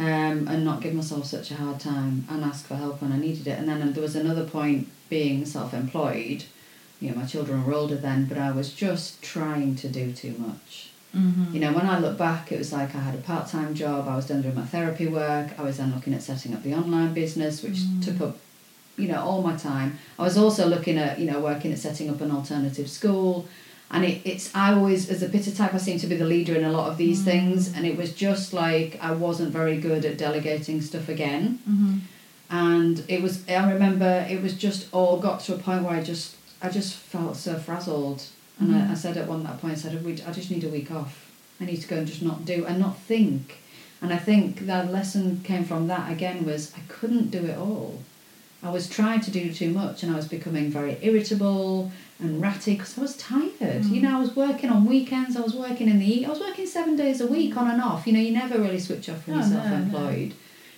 Um, 0.00 0.46
and 0.46 0.64
not 0.64 0.80
give 0.80 0.94
myself 0.94 1.24
such 1.26 1.50
a 1.50 1.56
hard 1.56 1.80
time 1.80 2.24
and 2.30 2.44
ask 2.44 2.66
for 2.68 2.76
help 2.76 3.02
when 3.02 3.10
I 3.10 3.18
needed 3.18 3.48
it. 3.48 3.58
And 3.58 3.68
then 3.68 3.92
there 3.92 4.00
was 4.02 4.14
another 4.14 4.44
point 4.44 4.86
being 5.10 5.44
self 5.44 5.74
employed. 5.74 6.44
You 7.00 7.10
know, 7.10 7.16
my 7.16 7.26
children 7.26 7.64
were 7.66 7.74
older 7.74 7.96
then, 7.96 8.26
but 8.26 8.38
I 8.38 8.52
was 8.52 8.72
just 8.72 9.20
trying 9.22 9.74
to 9.74 9.88
do 9.88 10.12
too 10.12 10.36
much. 10.38 10.90
Mm-hmm. 11.16 11.52
You 11.52 11.58
know, 11.62 11.72
when 11.72 11.86
I 11.86 11.98
look 11.98 12.16
back, 12.16 12.52
it 12.52 12.58
was 12.60 12.72
like 12.72 12.94
I 12.94 13.00
had 13.00 13.16
a 13.16 13.18
part 13.18 13.48
time 13.48 13.74
job, 13.74 14.06
I 14.06 14.14
was 14.14 14.26
then 14.28 14.40
doing 14.42 14.54
my 14.54 14.64
therapy 14.66 15.08
work, 15.08 15.58
I 15.58 15.62
was 15.62 15.78
then 15.78 15.92
looking 15.92 16.14
at 16.14 16.22
setting 16.22 16.54
up 16.54 16.62
the 16.62 16.74
online 16.74 17.12
business, 17.12 17.62
which 17.64 17.78
Mm. 17.78 18.04
took 18.04 18.20
up, 18.20 18.36
you 18.98 19.08
know, 19.08 19.20
all 19.20 19.42
my 19.42 19.56
time. 19.56 19.98
I 20.18 20.22
was 20.22 20.36
also 20.36 20.66
looking 20.66 20.98
at, 20.98 21.18
you 21.18 21.30
know, 21.30 21.40
working 21.40 21.72
at 21.72 21.78
setting 21.78 22.10
up 22.10 22.20
an 22.20 22.30
alternative 22.30 22.88
school. 22.90 23.46
And 23.90 24.04
it, 24.04 24.20
it's, 24.24 24.54
I 24.54 24.74
always, 24.74 25.08
as 25.08 25.22
a 25.22 25.28
pitta 25.30 25.54
type, 25.56 25.72
I 25.72 25.78
seem 25.78 25.98
to 26.00 26.06
be 26.06 26.16
the 26.16 26.24
leader 26.26 26.54
in 26.54 26.64
a 26.64 26.70
lot 26.70 26.90
of 26.90 26.98
these 26.98 27.20
Mm. 27.22 27.24
things. 27.24 27.74
And 27.74 27.86
it 27.86 27.96
was 27.96 28.12
just 28.12 28.52
like 28.52 28.98
I 29.00 29.12
wasn't 29.12 29.50
very 29.50 29.78
good 29.80 30.04
at 30.04 30.18
delegating 30.18 30.82
stuff 30.82 31.08
again 31.08 31.58
Mm-hmm. 31.68 31.98
and 32.50 33.04
it 33.08 33.20
was 33.22 33.46
i 33.48 33.70
remember 33.70 34.26
it 34.30 34.42
was 34.42 34.54
just 34.54 34.88
all 34.92 35.18
got 35.18 35.40
to 35.40 35.54
a 35.54 35.58
point 35.58 35.82
where 35.84 35.92
i 36.00 36.02
just 36.02 36.34
i 36.62 36.68
just 36.68 36.94
felt 36.94 37.36
so 37.36 37.54
frazzled 37.58 38.22
and 38.58 38.74
I, 38.74 38.92
I 38.92 38.94
said 38.94 39.16
at 39.18 39.28
one 39.28 39.42
that 39.44 39.60
point 39.60 39.74
i 39.74 39.76
said 39.76 40.02
"We- 40.04 40.22
i 40.26 40.32
just 40.32 40.50
need 40.50 40.64
a 40.64 40.68
week 40.68 40.90
off 40.90 41.30
i 41.60 41.64
need 41.66 41.80
to 41.82 41.88
go 41.88 41.96
and 41.96 42.06
just 42.06 42.22
not 42.22 42.44
do 42.46 42.64
and 42.66 42.78
not 42.78 42.96
think 42.98 43.58
and 44.00 44.12
i 44.12 44.16
think 44.16 44.66
that 44.66 44.90
lesson 44.90 45.40
came 45.44 45.64
from 45.64 45.88
that 45.88 46.10
again 46.10 46.46
was 46.46 46.72
i 46.74 46.80
couldn't 46.88 47.30
do 47.30 47.44
it 47.44 47.58
all 47.58 47.98
i 48.62 48.70
was 48.70 48.88
trying 48.88 49.20
to 49.20 49.30
do 49.30 49.52
too 49.52 49.70
much 49.70 50.02
and 50.02 50.12
i 50.12 50.16
was 50.16 50.28
becoming 50.28 50.70
very 50.70 50.96
irritable 51.00 51.90
and 52.20 52.40
ratty 52.42 52.72
because 52.74 52.98
i 52.98 53.00
was 53.00 53.16
tired 53.16 53.84
you 53.84 54.00
Mm. 54.00 54.02
know 54.02 54.16
i 54.18 54.20
was 54.20 54.34
working 54.36 54.70
on 54.70 54.84
weekends 54.86 55.36
i 55.36 55.40
was 55.40 55.54
working 55.54 55.88
in 55.88 55.98
the 55.98 56.26
I 56.26 56.28
was 56.30 56.40
working 56.40 56.66
seven 56.66 56.96
days 56.96 57.20
a 57.20 57.26
week 57.26 57.56
on 57.56 57.70
and 57.70 57.80
off 57.80 58.06
you 58.06 58.12
know 58.14 58.20
you 58.20 58.32
never 58.32 58.58
really 58.58 58.80
switch 58.80 59.08
off 59.08 59.26
when 59.26 59.36
Oh, 59.36 59.40
you're 59.40 59.48
no, 59.50 59.56
no. 59.56 59.62
self-employed 59.62 60.32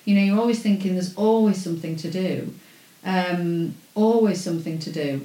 you 0.06 0.14
know, 0.16 0.22
you're 0.22 0.38
always 0.40 0.60
thinking 0.60 0.94
there's 0.94 1.14
always 1.14 1.62
something 1.62 1.94
to 1.96 2.10
do, 2.10 2.32
um, 3.04 3.74
always 3.94 4.40
something 4.42 4.78
to 4.80 4.90
do. 4.90 5.20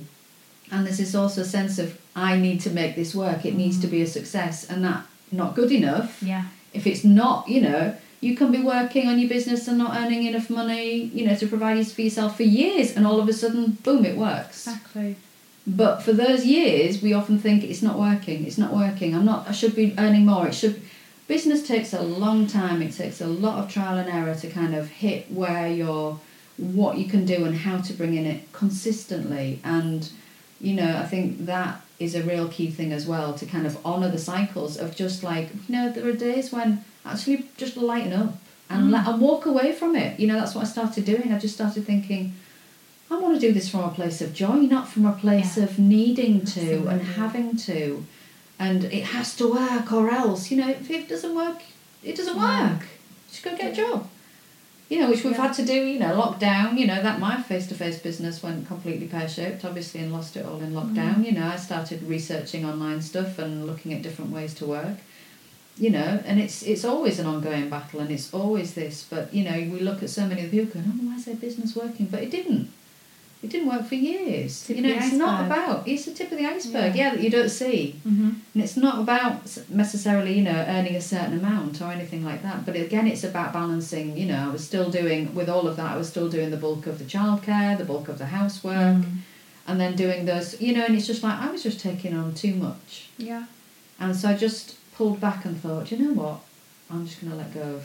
And 0.71 0.85
there's 0.85 0.97
this 0.97 1.15
also 1.15 1.43
sense 1.43 1.79
of, 1.79 1.97
I 2.15 2.37
need 2.37 2.59
to 2.61 2.69
make 2.71 2.93
this 2.95 3.15
work, 3.15 3.45
it 3.45 3.55
needs 3.55 3.79
to 3.79 3.87
be 3.87 4.01
a 4.01 4.07
success, 4.07 4.69
and 4.69 4.83
that 4.83 5.05
not 5.31 5.55
good 5.55 5.71
enough. 5.71 6.21
Yeah. 6.21 6.45
If 6.73 6.85
it's 6.85 7.03
not, 7.05 7.47
you 7.47 7.61
know, 7.61 7.95
you 8.22 8.36
can 8.36 8.51
be 8.51 8.61
working 8.61 9.07
on 9.07 9.20
your 9.20 9.30
business 9.30 9.68
and 9.68 9.78
not 9.78 9.95
earning 9.95 10.24
enough 10.26 10.49
money, 10.49 11.03
you 11.13 11.26
know, 11.28 11.36
to 11.36 11.47
provide 11.47 11.86
for 11.88 12.01
yourself 12.01 12.38
for 12.38 12.43
years, 12.43 12.95
and 12.95 13.05
all 13.05 13.20
of 13.20 13.28
a 13.28 13.34
sudden, 13.34 13.72
boom, 13.84 14.05
it 14.05 14.18
works. 14.18 14.68
Exactly. 14.68 15.16
But 15.68 16.01
for 16.01 16.13
those 16.13 16.45
years, 16.45 17.01
we 17.01 17.13
often 17.13 17.39
think 17.39 17.63
it's 17.63 17.82
not 17.82 17.97
working. 17.97 18.45
It's 18.45 18.57
not 18.57 18.74
working. 18.74 19.16
I'm 19.16 19.26
not. 19.26 19.47
I 19.47 19.51
should 19.51 19.76
be 19.76 19.95
earning 19.97 20.26
more. 20.26 20.47
It 20.47 20.53
should. 20.53 20.82
Business 21.28 21.68
takes 21.68 21.91
a 21.91 22.03
long 22.03 22.45
time. 22.45 22.84
It 22.84 22.93
takes 22.93 23.20
a 23.20 23.28
lot 23.28 23.63
of 23.63 23.72
trial 23.72 23.97
and 23.97 24.07
error 24.07 24.36
to 24.36 24.47
kind 24.47 24.76
of 24.76 24.89
hit 24.89 25.32
where 25.32 25.68
you're, 25.68 26.20
what 26.57 26.99
you 26.99 27.05
can 27.09 27.26
do 27.26 27.45
and 27.45 27.55
how 27.55 27.82
to 27.82 27.93
bring 27.93 28.13
in 28.13 28.26
it 28.28 28.51
consistently. 28.53 29.59
And, 29.63 30.07
you 30.61 30.76
know, 30.76 30.97
I 30.97 31.05
think 31.05 31.47
that 31.47 31.82
is 31.99 32.13
a 32.15 32.23
real 32.23 32.47
key 32.49 32.69
thing 32.69 32.91
as 32.91 33.05
well 33.05 33.33
to 33.33 33.45
kind 33.45 33.65
of 33.65 33.83
honour 33.85 34.09
the 34.11 34.17
cycles 34.17 34.77
of 34.77 34.95
just 34.95 35.23
like 35.23 35.49
you 35.67 35.75
know 35.75 35.89
there 35.91 36.05
are 36.07 36.13
days 36.13 36.51
when 36.51 36.83
actually 37.05 37.45
just 37.57 37.77
lighten 37.77 38.13
up 38.13 38.33
and 38.69 38.85
Mm. 38.85 38.91
let 38.91 39.07
and 39.07 39.21
walk 39.21 39.45
away 39.45 39.71
from 39.71 39.95
it. 39.95 40.19
You 40.19 40.27
know 40.27 40.35
that's 40.39 40.55
what 40.55 40.63
I 40.65 40.67
started 40.67 41.05
doing. 41.05 41.31
I 41.31 41.39
just 41.39 41.55
started 41.55 41.85
thinking. 41.85 42.33
I 43.11 43.19
want 43.19 43.35
to 43.35 43.39
do 43.39 43.53
this 43.53 43.69
from 43.69 43.81
a 43.81 43.89
place 43.89 44.19
of 44.19 44.33
joy, 44.33 44.61
not 44.61 44.89
from 44.89 45.05
a 45.05 45.13
place 45.13 45.57
Yeah. 45.57 45.65
of 45.65 45.77
needing 45.77 46.43
to 46.45 46.87
and 46.87 47.01
having 47.01 47.55
to. 47.69 48.03
And 48.57 48.85
it 48.85 49.03
has 49.15 49.35
to 49.35 49.47
work 49.53 49.93
or 49.93 50.09
else, 50.09 50.49
you 50.49 50.57
know, 50.57 50.69
if 50.69 50.89
it 50.89 51.07
doesn't 51.07 51.35
work, 51.35 51.61
it 52.03 52.15
doesn't 52.15 52.35
work. 52.37 52.81
Just 53.29 53.43
go 53.43 53.55
get 53.55 53.73
a 53.73 53.75
job. 53.75 54.07
You 54.89 54.99
know, 54.99 55.09
which 55.09 55.23
we've 55.23 55.33
Yeah. 55.33 55.47
had 55.47 55.53
to 55.55 55.65
do, 55.65 55.73
you 55.73 55.97
know, 55.99 56.15
lockdown, 56.15 56.77
you 56.77 56.86
know, 56.86 57.01
that 57.01 57.19
my 57.19 57.41
face 57.41 57.65
to 57.67 57.73
face 57.73 57.97
business 57.97 58.43
went 58.43 58.67
completely 58.67 59.07
pear 59.07 59.27
shaped, 59.27 59.65
obviously, 59.65 60.01
and 60.01 60.13
lost 60.13 60.38
it 60.38 60.45
all 60.45 60.59
in 60.61 60.73
mm-hmm. 60.73 60.95
lockdown. 60.95 61.25
You 61.25 61.31
know, 61.31 61.47
I 61.47 61.55
started 61.55 62.03
researching 62.03 62.65
online 62.65 63.01
stuff 63.01 63.39
and 63.39 63.65
looking 63.65 63.93
at 63.93 64.03
different 64.03 64.31
ways 64.31 64.53
to 64.55 64.65
work. 64.65 64.97
You 65.77 65.89
know, 65.89 66.21
and 66.25 66.39
it's 66.39 66.63
it's 66.63 66.86
always 66.86 67.19
an 67.19 67.25
ongoing 67.25 67.67
battle 67.69 67.99
and 67.99 68.09
it's 68.09 68.33
always 68.33 68.75
this, 68.75 69.05
but 69.09 69.33
you 69.33 69.43
know, 69.43 69.57
we 69.73 69.79
look 69.79 70.01
at 70.03 70.09
so 70.09 70.25
many 70.25 70.45
of 70.45 70.51
the 70.51 70.59
people 70.59 70.81
going, 70.81 70.86
Oh, 70.93 71.05
why 71.07 71.15
is 71.15 71.25
their 71.25 71.36
business 71.36 71.75
working? 71.75 72.05
But 72.05 72.23
it 72.23 72.31
didn't. 72.31 72.71
It 73.45 73.51
didn't 73.51 73.67
work 73.67 73.85
for 73.85 73.93
years. 73.93 74.65
Tip 74.65 74.77
you 74.77 74.81
know, 74.81 74.89
it's 74.95 75.13
not 75.13 75.45
about 75.45 75.87
it's 75.87 76.05
the 76.05 76.13
tip 76.15 76.31
of 76.31 76.37
the 76.39 76.47
iceberg, 76.47 76.95
Yeah. 76.95 77.09
yeah, 77.09 77.15
that 77.15 77.23
you 77.23 77.29
don't 77.29 77.49
see. 77.49 77.95
Mm-hmm. 78.07 78.29
And 78.53 78.63
it's 78.63 78.75
not 78.75 78.99
about 78.99 79.35
necessarily, 79.69 80.33
you 80.39 80.43
know, 80.43 80.65
earning 80.67 80.95
a 80.95 81.01
certain 81.01 81.37
amount 81.39 81.79
or 81.79 81.91
anything 81.91 82.25
like 82.25 82.41
that. 82.41 82.65
But 82.65 82.75
again, 82.75 83.05
it's 83.05 83.23
about 83.23 83.53
balancing, 83.53 84.17
you 84.17 84.25
know, 84.25 84.49
I 84.49 84.51
was 84.51 84.65
still 84.65 84.89
doing, 84.89 85.35
with 85.35 85.47
all 85.47 85.67
of 85.67 85.75
that, 85.77 85.91
I 85.91 85.97
was 85.97 86.09
still 86.09 86.27
doing 86.27 86.49
the 86.49 86.57
bulk 86.57 86.87
of 86.87 86.97
the 86.97 87.05
childcare, 87.05 87.77
the 87.77 87.85
bulk 87.85 88.07
of 88.09 88.17
the 88.17 88.25
housework, 88.25 88.75
Mm. 89.05 89.17
and 89.67 89.79
then 89.79 89.95
doing 89.95 90.25
those, 90.25 90.59
you 90.59 90.73
know, 90.75 90.83
and 90.85 90.95
it's 90.95 91.05
just 91.05 91.21
like 91.21 91.37
I 91.39 91.51
was 91.51 91.61
just 91.61 91.79
taking 91.79 92.15
on 92.17 92.33
too 92.33 92.55
much. 92.55 93.09
Yeah. 93.19 93.45
And 93.99 94.15
so 94.15 94.29
I 94.29 94.35
just 94.35 94.75
pulled 94.95 95.19
back 95.21 95.45
and 95.45 95.55
thought, 95.61 95.91
you 95.91 95.97
know 95.99 96.13
what, 96.13 96.39
I'm 96.89 97.05
just 97.05 97.21
going 97.21 97.29
to 97.31 97.37
let 97.37 97.53
go 97.53 97.75
of 97.75 97.83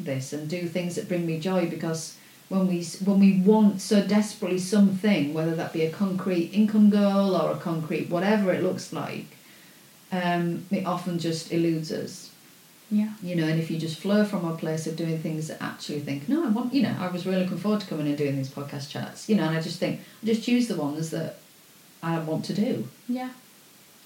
this 0.00 0.32
and 0.32 0.48
do 0.48 0.66
things 0.66 0.94
that 0.94 1.06
bring 1.06 1.26
me 1.26 1.38
joy 1.38 1.68
because 1.68 2.15
when 2.48 2.68
we 2.68 2.84
when 3.04 3.18
we 3.18 3.40
want 3.40 3.80
so 3.80 4.02
desperately 4.02 4.58
something, 4.58 5.34
whether 5.34 5.54
that 5.54 5.72
be 5.72 5.84
a 5.84 5.90
concrete 5.90 6.50
income 6.52 6.90
goal 6.90 7.34
or 7.34 7.50
a 7.50 7.56
concrete 7.56 8.08
whatever 8.08 8.52
it 8.52 8.62
looks 8.62 8.92
like, 8.92 9.26
um, 10.12 10.66
it 10.70 10.86
often 10.86 11.18
just 11.18 11.52
eludes 11.52 11.90
us. 11.90 12.30
Yeah. 12.90 13.10
You 13.22 13.34
know, 13.34 13.44
and 13.44 13.60
if 13.60 13.70
you 13.70 13.78
just 13.78 13.98
flow 13.98 14.24
from 14.24 14.44
a 14.44 14.56
place 14.56 14.86
of 14.86 14.96
doing 14.96 15.18
things 15.18 15.48
that 15.48 15.60
actually 15.60 16.00
think, 16.00 16.28
no, 16.28 16.44
I 16.46 16.50
want, 16.50 16.72
you 16.72 16.82
know, 16.82 16.94
I 17.00 17.08
was 17.08 17.26
really 17.26 17.42
looking 17.42 17.58
forward 17.58 17.80
to 17.80 17.86
coming 17.86 18.06
and 18.06 18.16
doing 18.16 18.36
these 18.36 18.48
podcast 18.48 18.90
chats, 18.90 19.28
you 19.28 19.34
know, 19.34 19.44
and 19.44 19.56
I 19.56 19.60
just 19.60 19.80
think, 19.80 20.00
I 20.22 20.26
just 20.26 20.44
choose 20.44 20.68
the 20.68 20.76
ones 20.76 21.10
that 21.10 21.38
I 22.02 22.18
want 22.20 22.44
to 22.46 22.54
do. 22.54 22.86
Yeah. 23.08 23.30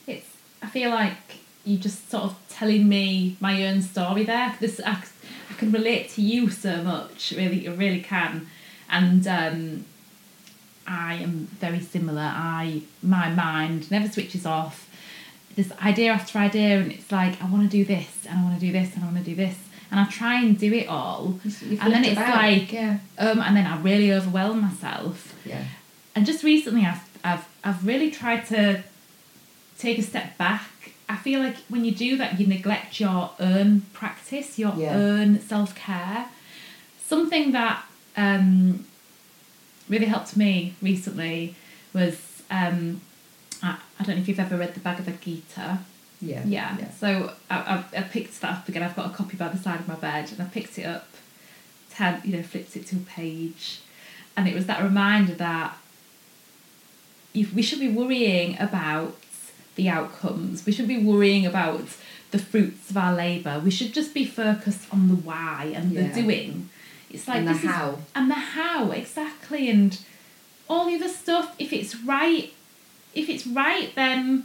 It's. 0.06 0.26
I 0.62 0.66
feel 0.66 0.90
like 0.90 1.16
you're 1.64 1.80
just 1.80 2.10
sort 2.10 2.24
of 2.24 2.36
telling 2.48 2.88
me 2.88 3.36
my 3.40 3.66
own 3.66 3.82
story 3.82 4.24
there. 4.24 4.56
This 4.60 4.80
I, 4.84 5.02
I 5.50 5.54
can 5.54 5.72
relate 5.72 6.08
to 6.10 6.22
you 6.22 6.48
so 6.50 6.82
much. 6.82 7.32
Really, 7.36 7.68
I 7.68 7.72
really 7.72 8.00
can, 8.00 8.46
and 8.88 9.26
um, 9.26 9.84
I 10.86 11.14
am 11.14 11.48
very 11.58 11.80
similar. 11.80 12.22
I 12.22 12.82
my 13.02 13.28
mind 13.30 13.90
never 13.90 14.08
switches 14.08 14.46
off. 14.46 14.88
There's 15.56 15.72
idea 15.82 16.12
after 16.12 16.38
idea, 16.38 16.78
and 16.80 16.92
it's 16.92 17.10
like 17.10 17.42
I 17.42 17.50
want 17.50 17.68
to 17.70 17.76
do 17.76 17.84
this, 17.84 18.26
and 18.28 18.38
I 18.38 18.42
want 18.44 18.54
to 18.60 18.64
do 18.64 18.72
this, 18.72 18.94
and 18.94 19.02
I 19.04 19.06
want 19.08 19.18
to 19.18 19.24
do 19.24 19.34
this, 19.34 19.58
and 19.90 19.98
I 20.00 20.04
try 20.06 20.40
and 20.40 20.56
do 20.58 20.72
it 20.72 20.88
all, 20.88 21.40
and 21.44 21.92
then 21.92 22.04
it's 22.04 22.12
about. 22.12 22.36
like, 22.36 22.72
yeah, 22.72 22.98
um, 23.18 23.40
and 23.40 23.56
then 23.56 23.66
I 23.66 23.80
really 23.80 24.12
overwhelm 24.12 24.60
myself. 24.60 25.34
yeah, 25.44 25.64
And 26.14 26.24
just 26.24 26.44
recently, 26.44 26.86
I've 26.86 27.02
I've 27.24 27.48
I've 27.64 27.86
really 27.86 28.10
tried 28.10 28.46
to 28.46 28.82
take 29.78 29.98
a 29.98 30.02
step 30.02 30.38
back. 30.38 30.62
I 31.10 31.16
feel 31.16 31.40
like 31.40 31.56
when 31.68 31.84
you 31.84 31.92
do 31.92 32.16
that, 32.18 32.38
you 32.38 32.46
neglect 32.46 33.00
your 33.00 33.30
own 33.40 33.82
practice, 33.92 34.58
your 34.58 34.74
Yeah. 34.76 34.94
own 34.94 35.40
self 35.40 35.74
care. 35.74 36.28
Something 37.06 37.50
that 37.52 37.84
um, 38.16 38.84
really 39.88 40.06
helped 40.06 40.36
me 40.36 40.74
recently 40.80 41.54
was 41.92 42.42
um, 42.50 43.00
I, 43.62 43.76
I 43.98 44.04
don't 44.04 44.16
know 44.16 44.22
if 44.22 44.28
you've 44.28 44.40
ever 44.40 44.56
read 44.56 44.74
the 44.74 44.80
Bhagavad 44.80 45.20
Gita. 45.20 45.78
yeah, 46.20 46.44
Yeah. 46.46 46.90
So 47.02 47.32
I, 47.50 47.56
I, 47.94 47.98
I 47.98 48.02
picked 48.02 48.40
that 48.42 48.50
up 48.58 48.68
again. 48.68 48.82
I've 48.84 48.94
got 48.96 49.06
a 49.10 49.14
copy 49.14 49.36
by 49.36 49.48
the 49.48 49.58
side 49.58 49.80
of 49.80 49.88
my 49.88 49.96
bed, 49.96 50.30
and 50.32 50.40
I 50.40 50.44
picked 50.44 50.78
it 50.78 50.84
up, 50.84 51.08
ten, 51.90 52.20
you 52.24 52.36
know, 52.36 52.42
flipped 52.44 52.76
it 52.76 52.86
to 52.88 52.96
a 52.96 53.00
page, 53.00 53.80
and 54.36 54.46
it 54.48 54.54
was 54.54 54.66
that 54.66 54.80
reminder 54.82 55.34
that 55.34 55.76
if 57.34 57.52
we 57.52 57.62
should 57.62 57.80
be 57.80 57.88
worrying 57.88 58.56
about 58.60 59.16
the 59.80 59.88
outcomes. 59.88 60.66
We 60.66 60.72
should 60.72 60.88
be 60.88 61.02
worrying 61.02 61.46
about 61.46 61.84
the 62.32 62.38
fruits 62.38 62.90
of 62.90 62.96
our 62.96 63.14
labour. 63.14 63.60
We 63.64 63.70
should 63.70 63.92
just 63.94 64.12
be 64.12 64.24
focused 64.26 64.86
on 64.92 65.08
the 65.08 65.14
why 65.14 65.72
and 65.74 65.92
Yeah. 65.92 66.08
the 66.08 66.22
doing. 66.22 66.68
It's 67.10 67.26
like 67.26 67.38
and 67.38 67.48
the 67.48 67.52
this 67.54 67.64
is- 67.64 67.70
how. 67.70 67.98
and 68.14 68.30
the 68.30 68.34
how 68.34 68.90
exactly 68.92 69.68
and 69.70 69.98
all 70.68 70.84
the 70.86 70.94
other 70.96 71.08
stuff 71.08 71.54
if 71.58 71.72
it's 71.72 71.96
right 71.96 72.52
if 73.14 73.28
it's 73.28 73.44
right 73.46 73.92
then 73.96 74.44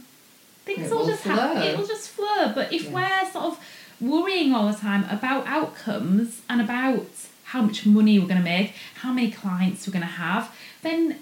things 0.64 0.86
It 0.86 0.90
will 0.90 0.98
will 1.00 1.06
just 1.06 1.22
happen 1.22 1.62
it'll 1.62 1.86
just 1.86 2.08
flow 2.08 2.50
but 2.52 2.72
if 2.72 2.84
Yeah. 2.84 2.90
we're 2.96 3.30
sort 3.32 3.44
of 3.44 3.58
worrying 4.00 4.52
all 4.52 4.66
the 4.72 4.76
time 4.76 5.04
about 5.08 5.46
outcomes 5.46 6.40
and 6.50 6.60
about 6.60 7.06
how 7.52 7.62
much 7.62 7.86
money 7.86 8.18
we're 8.18 8.26
going 8.26 8.42
to 8.46 8.50
make 8.56 8.72
how 9.02 9.12
many 9.12 9.30
clients 9.30 9.86
we're 9.86 9.92
going 9.92 10.02
to 10.14 10.18
have 10.26 10.50
then 10.82 11.20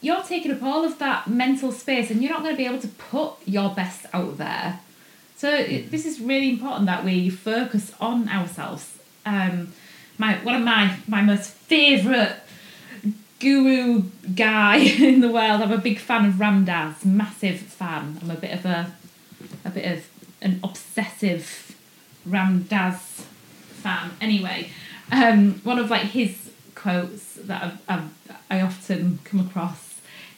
you're 0.00 0.22
taking 0.22 0.52
up 0.52 0.62
all 0.62 0.84
of 0.84 0.98
that 0.98 1.26
mental 1.28 1.72
space 1.72 2.10
and 2.10 2.22
you're 2.22 2.32
not 2.32 2.42
going 2.42 2.54
to 2.54 2.56
be 2.56 2.66
able 2.66 2.78
to 2.78 2.88
put 2.88 3.32
your 3.46 3.74
best 3.74 4.06
out 4.12 4.38
there 4.38 4.80
so 5.38 5.54
it, 5.54 5.92
this 5.92 6.04
is 6.04 6.20
really 6.20 6.50
important 6.50 6.86
that 6.86 7.04
we 7.04 7.30
focus 7.30 7.92
on 8.00 8.28
ourselves. 8.28 8.98
Um, 9.24 9.72
my 10.18 10.34
one 10.38 10.56
of 10.56 10.62
my 10.62 10.96
my 11.06 11.22
most 11.22 11.50
favourite 11.50 12.34
guru 13.38 14.02
guy 14.34 14.76
in 14.78 15.20
the 15.20 15.30
world. 15.30 15.62
I'm 15.62 15.70
a 15.70 15.78
big 15.78 16.00
fan 16.00 16.24
of 16.24 16.40
Ram 16.40 16.64
Dass, 16.64 17.04
massive 17.04 17.60
fan. 17.60 18.18
I'm 18.20 18.32
a 18.32 18.34
bit 18.34 18.52
of 18.52 18.66
a 18.66 18.92
a 19.64 19.70
bit 19.70 19.84
of 19.84 20.08
an 20.42 20.58
obsessive 20.64 21.76
Ram 22.26 22.64
Dass 22.64 23.24
fan. 23.80 24.10
Anyway, 24.20 24.70
um, 25.12 25.60
one 25.62 25.78
of 25.78 25.88
like 25.88 26.02
his 26.02 26.50
quotes 26.74 27.34
that 27.34 27.62
I've, 27.62 27.78
I've, 27.88 28.10
I 28.50 28.60
often 28.60 29.20
come 29.22 29.38
across 29.38 29.87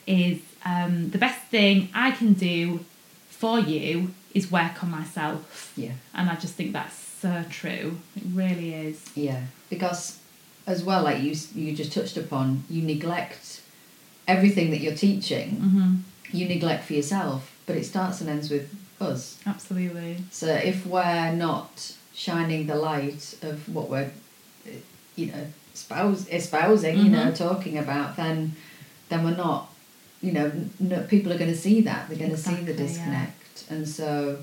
is 0.07 0.39
um, 0.65 1.11
the 1.11 1.19
best 1.19 1.41
thing 1.49 1.89
I 1.95 2.11
can 2.13 2.33
do 2.35 2.85
for 3.29 3.59
you 3.59 4.13
is 4.35 4.51
work 4.51 4.83
on 4.83 4.91
myself. 4.91 5.73
Yeah. 5.77 5.93
And 6.15 6.29
I 6.31 6.37
just 6.37 6.55
think 6.55 6.73
that's 6.73 6.95
so 6.97 7.45
true. 7.51 7.99
It 8.17 8.23
really 8.33 8.75
is. 8.75 9.11
Yeah, 9.15 9.43
because 9.69 10.19
as 10.67 10.83
well, 10.85 11.03
like 11.03 11.23
you 11.23 11.35
you 11.55 11.75
just 11.75 11.93
touched 11.93 12.17
upon, 12.17 12.65
you 12.71 12.83
neglect 12.83 13.61
everything 14.29 14.71
that 14.71 14.81
you're 14.81 14.95
teaching. 14.95 15.57
Mm-hmm. 15.57 15.95
You 16.33 16.47
neglect 16.49 16.85
for 16.85 16.93
yourself, 16.93 17.51
but 17.67 17.77
it 17.77 17.85
starts 17.85 18.21
and 18.21 18.31
ends 18.31 18.51
with 18.51 18.73
us. 19.01 19.39
Absolutely. 19.47 20.19
So 20.31 20.47
if 20.47 20.87
we're 20.87 21.33
not 21.33 21.93
shining 22.15 22.67
the 22.67 22.77
light 22.77 23.37
of 23.43 23.69
what 23.75 23.89
we're, 23.91 24.11
you 25.17 25.27
know, 25.27 25.47
spouse, 25.75 26.27
espousing, 26.29 26.99
you 26.99 27.09
know, 27.11 27.27
Mhm. 27.33 27.37
talking 27.37 27.79
about, 27.79 28.17
then 28.17 28.55
then 29.09 29.25
we're 29.25 29.37
not, 29.37 29.70
you 30.23 30.33
know, 30.33 30.53
no, 30.79 31.03
people 31.05 31.33
are 31.33 31.39
going 31.39 31.51
to 31.51 31.57
see 31.57 31.81
that. 31.83 32.09
They're 32.09 32.19
going 32.19 32.31
to 32.31 32.37
see 32.37 32.53
Exactly, 32.53 32.73
the 32.75 32.83
yeah. 32.83 32.87
disconnect, 32.89 33.65
and 33.71 33.89
so 33.89 34.39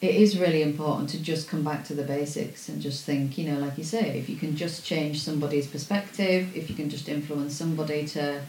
it 0.00 0.14
is 0.16 0.38
really 0.38 0.60
important 0.62 1.08
to 1.10 1.18
just 1.22 1.48
come 1.48 1.62
back 1.62 1.84
to 1.86 1.94
the 1.94 2.02
basics 2.02 2.68
and 2.68 2.82
just 2.82 3.04
think, 3.04 3.38
you 3.38 3.50
know, 3.50 3.58
like 3.58 3.78
you 3.78 3.84
say, 3.84 4.18
if 4.18 4.28
you 4.28 4.36
can 4.36 4.54
just 4.56 4.84
change 4.84 5.22
somebody's 5.22 5.66
perspective, 5.66 6.54
if 6.54 6.68
you 6.68 6.76
can 6.76 6.90
just 6.90 7.08
influence 7.08 7.54
somebody 7.54 8.06
to 8.08 8.40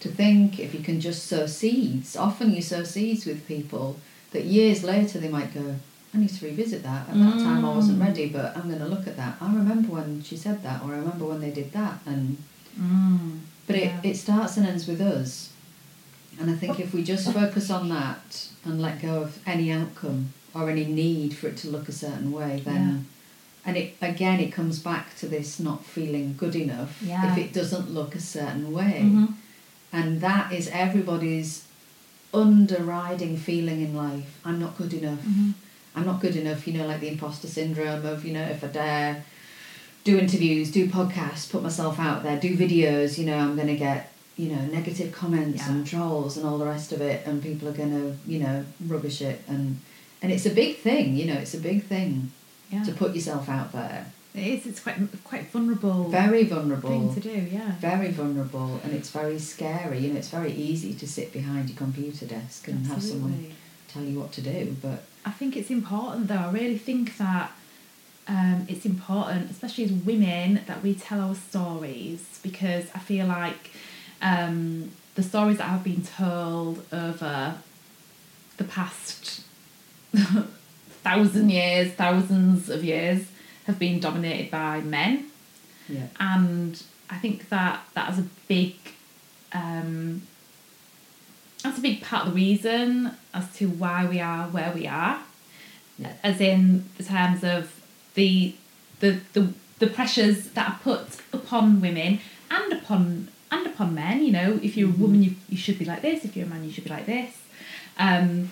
to 0.00 0.08
think, 0.08 0.58
if 0.58 0.74
you 0.74 0.80
can 0.80 1.00
just 1.00 1.26
sow 1.28 1.46
seeds. 1.46 2.16
Often 2.16 2.52
you 2.54 2.62
sow 2.62 2.82
seeds 2.82 3.24
with 3.24 3.46
people 3.46 4.00
that 4.32 4.44
years 4.44 4.82
later 4.82 5.20
they 5.20 5.28
might 5.28 5.54
go, 5.54 5.76
I 6.12 6.18
need 6.18 6.30
to 6.30 6.44
revisit 6.44 6.82
that. 6.82 7.08
At 7.08 7.14
that 7.14 7.38
time 7.44 7.64
I 7.64 7.72
wasn't 7.72 7.98
Mm. 8.00 8.06
ready, 8.08 8.26
but 8.28 8.56
I'm 8.56 8.68
going 8.68 8.80
to 8.80 8.88
look 8.88 9.06
at 9.06 9.16
that. 9.16 9.36
I 9.40 9.46
remember 9.54 9.92
when 9.92 10.22
she 10.22 10.36
said 10.36 10.62
that, 10.64 10.82
or 10.82 10.94
I 10.94 10.98
remember 10.98 11.26
when 11.26 11.40
they 11.40 11.50
did 11.52 11.72
that, 11.72 12.00
and 12.06 12.36
Mm. 12.80 13.38
but 13.66 13.76
Yeah. 13.76 14.00
it, 14.02 14.10
it 14.10 14.16
starts 14.16 14.56
and 14.56 14.66
ends 14.66 14.86
with 14.88 15.00
us. 15.00 15.50
And 16.40 16.50
I 16.50 16.54
think 16.54 16.80
if 16.80 16.92
we 16.94 17.02
just 17.04 17.30
focus 17.32 17.70
on 17.70 17.88
that 17.90 18.48
and 18.64 18.80
let 18.80 19.00
go 19.02 19.22
of 19.22 19.38
any 19.46 19.70
outcome 19.70 20.32
or 20.54 20.70
any 20.70 20.84
need 20.84 21.34
for 21.36 21.48
it 21.48 21.56
to 21.58 21.68
look 21.68 21.88
a 21.88 21.92
certain 21.92 22.32
way, 22.32 22.62
then 22.64 23.06
and 23.64 23.76
it 23.76 23.94
again 24.02 24.40
it 24.40 24.50
comes 24.52 24.78
back 24.80 25.16
to 25.18 25.26
this 25.28 25.60
not 25.60 25.84
feeling 25.84 26.34
good 26.36 26.56
enough 26.56 27.00
Yeah. 27.02 27.30
if 27.32 27.38
it 27.38 27.52
doesn't 27.52 27.90
look 27.90 28.14
a 28.14 28.20
certain 28.20 28.72
way. 28.72 29.02
Mhm. 29.04 29.34
And 29.92 30.20
that 30.20 30.52
is 30.52 30.68
everybody's 30.72 31.62
underriding 32.32 33.38
feeling 33.38 33.82
in 33.82 33.94
life. 33.94 34.38
I'm 34.44 34.58
not 34.58 34.76
good 34.78 34.94
enough. 34.94 35.20
Mhm. 35.24 35.52
I'm 35.94 36.06
not 36.06 36.20
good 36.20 36.36
enough, 36.36 36.66
you 36.66 36.72
know, 36.72 36.86
like 36.86 37.00
the 37.00 37.08
imposter 37.08 37.46
syndrome 37.46 38.06
of, 38.06 38.24
you 38.24 38.32
know, 38.32 38.42
if 38.42 38.64
I 38.64 38.68
dare 38.68 39.24
do 40.04 40.18
interviews, 40.18 40.70
do 40.70 40.88
podcasts, 40.88 41.48
put 41.50 41.62
myself 41.62 42.00
out 42.00 42.22
there, 42.22 42.38
do 42.40 42.56
videos, 42.56 43.18
you 43.18 43.26
know, 43.26 43.36
I'm 43.38 43.54
going 43.54 43.68
to 43.68 43.76
get, 43.76 44.11
you 44.36 44.48
know, 44.48 44.62
negative 44.66 45.12
comments 45.12 45.58
Yeah. 45.58 45.70
and 45.72 45.86
trolls 45.86 46.36
and 46.36 46.46
all 46.46 46.58
the 46.58 46.66
rest 46.66 46.92
of 46.92 47.00
it, 47.00 47.26
and 47.26 47.42
people 47.42 47.68
are 47.68 47.72
going 47.72 47.90
to, 47.90 48.16
you 48.30 48.38
know, 48.40 48.64
rubbish 48.86 49.20
it. 49.20 49.42
And, 49.46 49.78
and 50.22 50.32
it's 50.32 50.46
a 50.46 50.50
big 50.50 50.78
thing, 50.78 51.16
you 51.16 51.26
know, 51.26 51.34
it's 51.34 51.54
a 51.54 51.58
big 51.58 51.84
thing 51.84 52.30
Yeah. 52.70 52.82
to 52.84 52.92
put 52.92 53.14
yourself 53.14 53.48
out 53.48 53.72
there. 53.72 54.06
It 54.34 54.46
is. 54.46 54.66
It's 54.66 54.80
quite 54.80 54.96
quite 55.24 55.50
vulnerable 55.52 56.08
Very 56.08 56.44
vulnerable 56.44 56.88
thing 56.88 57.14
to 57.14 57.20
do. 57.20 57.48
Yeah. 57.52 57.72
Very 57.80 58.10
vulnerable, 58.10 58.80
and 58.82 58.94
it's 58.94 59.10
very 59.10 59.38
scary. 59.38 59.98
You 59.98 60.12
know, 60.12 60.18
it's 60.18 60.30
very 60.30 60.52
easy 60.52 60.94
to 60.94 61.06
sit 61.06 61.34
behind 61.34 61.68
your 61.68 61.76
computer 61.76 62.24
desk 62.24 62.66
and 62.68 62.86
have 62.86 63.02
someone 63.02 63.52
tell 63.92 64.02
you 64.02 64.18
what 64.18 64.32
to 64.32 64.40
do, 64.40 64.74
but 64.80 65.04
I 65.26 65.32
think 65.32 65.54
it's 65.54 65.68
important 65.70 66.28
though. 66.28 66.36
I 66.48 66.50
really 66.50 66.78
think 66.78 67.18
that 67.18 67.52
um, 68.26 68.64
it's 68.68 68.86
important, 68.86 69.50
especially 69.50 69.84
as 69.84 69.92
women, 69.92 70.60
that 70.66 70.82
we 70.82 70.94
tell 70.94 71.20
our 71.20 71.34
stories 71.34 72.38
because 72.42 72.86
I 72.94 73.00
feel 73.00 73.26
like 73.26 73.71
um, 74.22 74.90
the 75.14 75.22
stories 75.22 75.58
that 75.58 75.64
have 75.64 75.84
been 75.84 76.02
told 76.02 76.84
over 76.92 77.54
the 78.56 78.64
past 78.64 79.42
thousand 81.02 81.50
years, 81.50 81.92
thousands 81.92 82.68
of 82.70 82.84
years, 82.84 83.26
have 83.66 83.78
been 83.78 84.00
dominated 84.00 84.50
by 84.50 84.80
men 84.80 85.26
yeah. 85.88 86.06
and 86.18 86.82
I 87.10 87.18
think 87.18 87.48
that 87.50 87.80
that 87.94 88.10
is 88.12 88.18
a 88.20 88.24
big 88.48 88.74
um, 89.52 90.22
that's 91.62 91.78
a 91.78 91.80
big 91.80 92.02
part 92.02 92.26
of 92.26 92.32
the 92.32 92.36
reason 92.36 93.12
as 93.32 93.52
to 93.56 93.68
why 93.68 94.04
we 94.06 94.18
are 94.20 94.44
where 94.48 94.72
we 94.74 94.86
are 94.86 95.20
Yeah. 95.98 96.14
as 96.22 96.40
in 96.40 96.88
the 96.96 97.04
terms 97.04 97.44
of 97.44 97.72
the 98.14 98.54
the 99.00 99.20
the, 99.34 99.52
the 99.78 99.86
pressures 99.86 100.48
that 100.50 100.68
are 100.68 100.78
put 100.82 101.18
upon 101.32 101.80
women 101.80 102.20
and 102.50 102.72
upon 102.72 103.28
and 103.52 103.66
upon 103.66 103.94
men 103.94 104.24
you 104.24 104.32
know 104.32 104.58
if 104.62 104.76
you're 104.76 104.88
a 104.88 104.92
woman 104.92 105.22
you, 105.22 105.34
you 105.48 105.56
should 105.56 105.78
be 105.78 105.84
like 105.84 106.02
this 106.02 106.24
if 106.24 106.34
you're 106.36 106.46
a 106.46 106.48
man 106.48 106.64
you 106.64 106.72
should 106.72 106.84
be 106.84 106.90
like 106.90 107.06
this. 107.06 107.32
Um, 107.98 108.50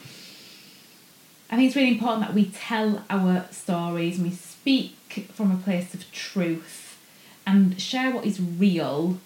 I 1.50 1.56
think 1.56 1.66
it's 1.66 1.74
really 1.76 1.90
important 1.96 2.20
that 2.26 2.34
we 2.34 2.44
tell 2.46 3.04
our 3.10 3.46
stories 3.50 4.18
and 4.18 4.28
we 4.28 4.34
speak 4.34 4.94
from 5.32 5.50
a 5.50 5.56
place 5.56 5.94
of 5.94 6.10
truth 6.12 6.96
and 7.44 7.80
share 7.80 8.12
what 8.14 8.24
is 8.24 8.40
real 8.40 9.18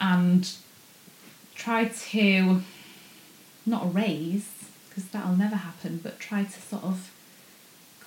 and 0.00 0.50
try 1.54 1.84
to 1.84 2.62
not 3.64 3.84
erase 3.86 4.50
because 4.88 5.04
that'll 5.10 5.36
never 5.36 5.56
happen 5.56 6.00
but 6.02 6.18
try 6.18 6.42
to 6.42 6.60
sort 6.60 6.82
of 6.82 7.12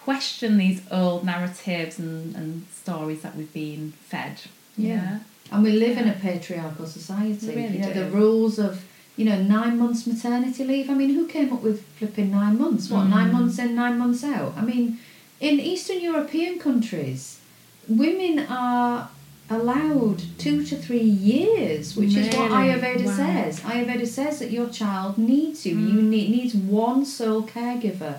question 0.03 0.57
these 0.57 0.81
old 0.91 1.23
narratives 1.25 1.97
and, 1.99 2.35
and 2.35 2.65
stories 2.73 3.21
that 3.21 3.35
we've 3.35 3.53
been 3.53 3.93
fed 4.01 4.41
Yeah. 4.75 5.19
And 5.51 5.63
we 5.63 5.71
live 5.71 5.97
in 5.97 6.07
a 6.09 6.13
patriarchal 6.13 6.85
society. 6.85 7.47
Really 7.47 7.77
you 7.77 7.79
know, 7.79 7.93
the 7.93 8.09
rules 8.09 8.59
of, 8.59 8.83
you 9.15 9.25
know, 9.25 9.41
nine 9.41 9.77
months 9.77 10.05
maternity 10.05 10.63
leave. 10.65 10.89
I 10.89 10.93
mean, 10.93 11.13
who 11.15 11.27
came 11.27 11.53
up 11.53 11.61
with 11.61 11.81
flipping 11.97 12.31
nine 12.31 12.57
months? 12.57 12.89
What, 12.89 13.05
nine 13.05 13.29
Mm. 13.29 13.33
months 13.33 13.59
in, 13.59 13.75
nine 13.75 13.97
months 13.97 14.23
out? 14.23 14.53
I 14.57 14.61
mean, 14.61 14.99
in 15.39 15.59
Eastern 15.59 15.99
European 16.01 16.59
countries, 16.59 17.39
women 17.87 18.45
are 18.49 19.09
allowed 19.49 20.21
two 20.37 20.65
to 20.65 20.75
three 20.75 20.99
years, 21.31 21.95
which 21.95 22.15
is 22.17 22.27
what 22.35 22.51
Ayurveda 22.51 23.05
Wow. 23.05 23.15
says. 23.15 23.59
Ayurveda 23.61 24.05
says 24.05 24.39
that 24.39 24.51
your 24.51 24.67
child 24.67 25.17
needs 25.17 25.65
you. 25.65 25.77
You 25.77 25.99
Mm. 26.01 26.09
need 26.09 26.29
needs 26.29 26.53
one 26.53 27.05
sole 27.05 27.43
caregiver 27.43 28.15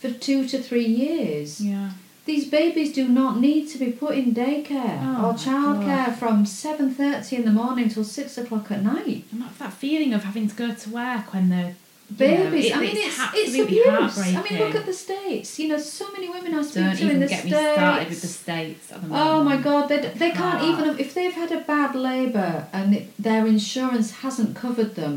for 0.00 0.10
two 0.10 0.46
to 0.48 0.58
three 0.62 0.86
years. 0.86 1.60
Yeah. 1.60 1.90
These 2.30 2.46
babies 2.48 2.92
do 2.92 3.04
not 3.08 3.40
need 3.40 3.62
to 3.72 3.76
be 3.84 3.90
put 4.02 4.12
in 4.20 4.26
daycare 4.42 4.98
Oh 5.02 5.30
or 5.30 5.32
childcare 5.46 6.10
from 6.16 6.46
seven 6.46 6.86
thirty 6.94 7.34
in 7.36 7.44
the 7.44 7.50
morning 7.62 7.88
till 7.88 8.04
six 8.04 8.38
o'clock 8.38 8.70
at 8.70 8.82
night. 8.84 9.24
And 9.32 9.42
that, 9.42 9.58
that 9.58 9.72
feeling 9.72 10.12
of 10.14 10.22
having 10.24 10.46
to 10.48 10.54
go 10.54 10.68
to 10.82 10.90
work 10.90 11.32
when 11.34 11.48
they're 11.48 11.74
you 12.18 12.28
know, 12.28 12.50
Babies, 12.50 12.66
it- 12.66 12.76
I 12.76 12.80
mean, 12.80 12.96
it's 13.08 13.18
it's 13.34 13.54
abuse. 13.64 14.18
I 14.38 14.42
mean, 14.46 14.58
look 14.62 14.74
at 14.80 14.86
the 14.86 14.92
states. 14.92 15.58
You 15.60 15.66
know, 15.70 15.78
so 15.78 16.10
many 16.12 16.28
women 16.28 16.54
I 16.54 16.62
speak 16.62 16.84
Don't 16.84 16.96
to 16.96 17.10
in 17.10 17.20
the 17.20 17.26
get 17.26 17.40
states. 17.40 17.54
me 17.56 17.72
started 17.74 18.08
with 18.10 18.20
the 18.20 18.26
states 18.42 18.92
at 18.92 18.98
the. 19.02 19.08
Oh 19.24 19.42
my 19.50 19.56
god, 19.68 19.88
they, 19.88 19.98
they 20.22 20.30
can't 20.30 20.62
even 20.70 20.98
if 21.04 21.12
they've 21.14 21.32
had 21.42 21.50
a 21.52 21.60
bad 21.74 21.94
labour 22.10 22.66
and 22.72 22.94
it, 22.98 23.04
their 23.28 23.44
insurance 23.54 24.08
hasn't 24.24 24.54
covered 24.56 24.94
them. 24.94 25.14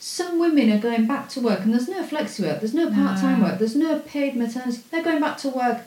Some 0.00 0.38
women 0.38 0.66
are 0.72 0.78
going 0.88 1.06
back 1.06 1.28
to 1.34 1.40
work 1.40 1.60
and 1.64 1.72
there's 1.74 1.88
no 1.96 2.02
flexi 2.04 2.40
work, 2.46 2.58
there's 2.60 2.74
no 2.82 2.88
part 2.98 3.14
time 3.20 3.38
No. 3.40 3.44
work, 3.46 3.56
there's 3.60 3.76
no 3.88 3.92
paid 4.14 4.32
maternity. 4.36 4.80
They're 4.90 5.02
going 5.10 5.20
back 5.20 5.38
to 5.38 5.48
work 5.48 5.78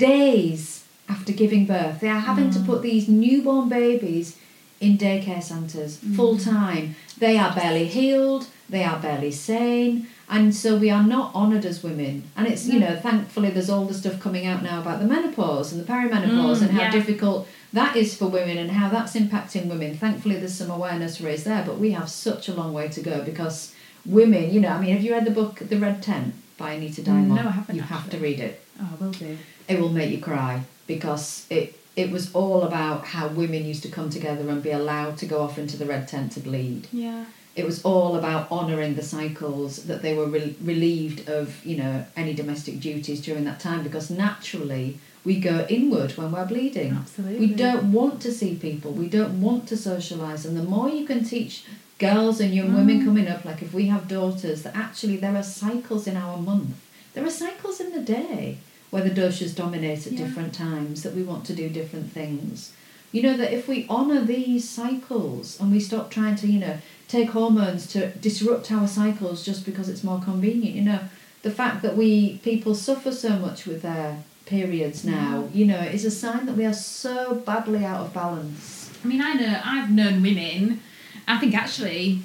days 0.00 0.84
after 1.08 1.32
giving 1.32 1.64
birth. 1.66 2.00
They 2.00 2.08
are 2.08 2.20
having 2.30 2.50
to 2.56 2.58
Mm. 2.60 2.66
put 2.70 2.82
these 2.82 3.06
newborn 3.08 3.68
babies 3.68 4.36
in 4.80 4.96
daycare 4.96 5.42
centres 5.42 5.92
Mm. 5.98 6.16
full 6.16 6.36
time. 6.38 6.94
They 7.18 7.36
are 7.36 7.52
barely 7.54 7.86
healed, 7.98 8.46
they 8.74 8.82
are 8.90 8.98
barely 8.98 9.30
sane, 9.32 10.06
and 10.36 10.54
so 10.54 10.68
we 10.84 10.88
are 10.96 11.06
not 11.14 11.26
honoured 11.34 11.66
as 11.72 11.82
women. 11.82 12.14
And 12.36 12.46
it's, 12.50 12.64
you 12.72 12.78
know, 12.84 12.94
thankfully 13.08 13.50
there's 13.50 13.68
all 13.74 13.84
the 13.84 13.98
stuff 14.02 14.16
coming 14.26 14.46
out 14.50 14.62
now 14.62 14.76
about 14.80 14.98
the 15.02 15.06
menopause 15.14 15.68
and 15.72 15.78
the 15.82 15.88
perimenopause 15.92 16.58
Mm, 16.58 16.62
and 16.62 16.70
how 16.76 16.82
yeah. 16.84 16.90
difficult 16.98 17.46
that 17.72 17.94
is 18.02 18.14
for 18.18 18.26
women 18.38 18.56
and 18.62 18.70
how 18.78 18.88
that's 18.88 19.14
impacting 19.22 19.66
women. 19.66 19.90
Thankfully 20.04 20.36
there's 20.40 20.54
some 20.62 20.70
awareness 20.78 21.20
raised 21.20 21.44
there, 21.44 21.64
but 21.66 21.78
we 21.84 21.90
have 21.98 22.08
such 22.08 22.48
a 22.48 22.54
long 22.60 22.72
way 22.72 22.86
to 22.96 23.00
go 23.10 23.16
because 23.30 23.72
women, 24.06 24.44
you 24.54 24.60
know, 24.60 24.70
I 24.76 24.78
mean, 24.80 24.92
have 24.96 25.04
you 25.04 25.12
read 25.12 25.26
the 25.26 25.36
book 25.40 25.54
The 25.68 25.76
Red 25.86 25.98
Tent 26.02 26.28
by 26.56 26.72
Anita 26.72 27.02
Diamant? 27.02 27.36
No, 27.40 27.48
I 27.52 27.56
haven't 27.60 27.76
You 27.76 27.82
have 27.82 28.08
to 28.10 28.18
read 28.18 28.40
it 28.48 28.54
Oh, 28.82 28.88
I 28.92 29.04
will 29.04 29.12
do. 29.12 29.36
It 29.70 29.78
will 29.80 29.88
make 30.00 30.10
you 30.10 30.20
cry 30.20 30.62
because 30.86 31.46
it 31.50 31.66
it 31.96 32.10
was 32.16 32.24
all 32.34 32.62
about 32.70 33.00
how 33.14 33.24
women 33.28 33.62
used 33.72 33.82
to 33.82 33.90
come 33.96 34.08
together 34.10 34.48
and 34.48 34.62
be 34.62 34.70
allowed 34.70 35.14
to 35.18 35.26
go 35.26 35.38
off 35.42 35.58
into 35.58 35.76
the 35.76 35.84
red 35.94 36.04
tent 36.12 36.32
to 36.32 36.40
bleed. 36.40 36.86
Yeah. 36.92 37.24
It 37.56 37.64
was 37.70 37.82
all 37.84 38.12
about 38.16 38.50
honouring 38.50 38.94
the 38.94 39.02
cycles 39.02 39.72
that 39.88 40.00
they 40.04 40.14
were 40.14 40.26
re- 40.36 40.54
relieved 40.72 41.28
of, 41.28 41.46
you 41.70 41.76
know, 41.82 42.06
any 42.16 42.32
domestic 42.32 42.78
duties 42.88 43.20
during 43.20 43.44
that 43.44 43.58
time 43.60 43.82
because 43.82 44.08
naturally 44.08 44.98
we 45.24 45.34
go 45.40 45.66
inward 45.68 46.10
when 46.16 46.30
we're 46.32 46.46
bleeding. 46.46 46.92
Absolutely. 47.02 47.40
We 47.46 47.52
don't 47.54 47.90
want 47.92 48.22
to 48.22 48.32
see 48.32 48.54
people. 48.54 48.92
We 48.92 49.08
don't 49.08 49.40
want 49.42 49.62
to 49.70 49.74
socialise. 49.74 50.46
And 50.46 50.56
the 50.56 50.62
more 50.62 50.88
you 50.88 51.04
can 51.04 51.24
teach 51.24 51.64
girls 51.98 52.40
and 52.40 52.54
young 52.54 52.72
women 52.72 53.00
Mm. 53.00 53.04
coming 53.04 53.28
up, 53.28 53.44
like 53.44 53.60
if 53.66 53.74
we 53.74 53.86
have 53.88 54.06
daughters, 54.08 54.62
that 54.62 54.74
actually 54.86 55.16
there 55.16 55.36
are 55.36 55.42
cycles 55.64 56.06
in 56.06 56.16
our 56.16 56.38
month. 56.38 56.76
There 57.14 57.26
are 57.26 57.30
cycles 57.46 57.80
in 57.80 57.90
the 57.92 58.00
day 58.18 58.58
where 58.90 59.02
the 59.02 59.10
doshas 59.10 59.54
dominate 59.54 60.06
at 60.06 60.12
Yeah. 60.12 60.24
different 60.24 60.52
times, 60.52 61.02
that 61.02 61.14
we 61.14 61.22
want 61.22 61.44
to 61.46 61.54
do 61.54 61.68
different 61.68 62.12
things. 62.12 62.70
You 63.12 63.22
know, 63.22 63.36
that 63.36 63.52
if 63.52 63.66
we 63.68 63.86
honour 63.88 64.24
these 64.24 64.68
cycles 64.68 65.58
and 65.60 65.72
we 65.72 65.80
stop 65.80 66.10
trying 66.10 66.36
to, 66.36 66.46
you 66.46 66.60
know, 66.60 66.78
take 67.08 67.30
hormones 67.30 67.86
to 67.88 68.08
disrupt 68.20 68.70
our 68.70 68.86
cycles 68.86 69.44
just 69.44 69.64
because 69.64 69.88
it's 69.88 70.04
more 70.04 70.20
convenient, 70.20 70.76
you 70.76 70.82
know, 70.82 71.00
the 71.42 71.50
fact 71.50 71.82
that 71.82 71.96
we 71.96 72.38
people 72.44 72.74
suffer 72.74 73.10
so 73.10 73.30
much 73.38 73.66
with 73.66 73.82
their 73.82 74.22
periods 74.46 75.04
now, 75.04 75.48
you 75.52 75.64
know, 75.64 75.78
is 75.80 76.04
a 76.04 76.10
sign 76.10 76.46
that 76.46 76.56
we 76.56 76.64
are 76.64 76.72
so 76.72 77.34
badly 77.34 77.84
out 77.84 78.00
of 78.06 78.12
balance. 78.12 78.90
I 79.04 79.08
mean, 79.08 79.22
I 79.22 79.32
know 79.34 79.60
I've 79.64 79.90
known 79.90 80.22
women. 80.22 80.80
I 81.26 81.38
think 81.38 81.54
actually, 81.54 82.22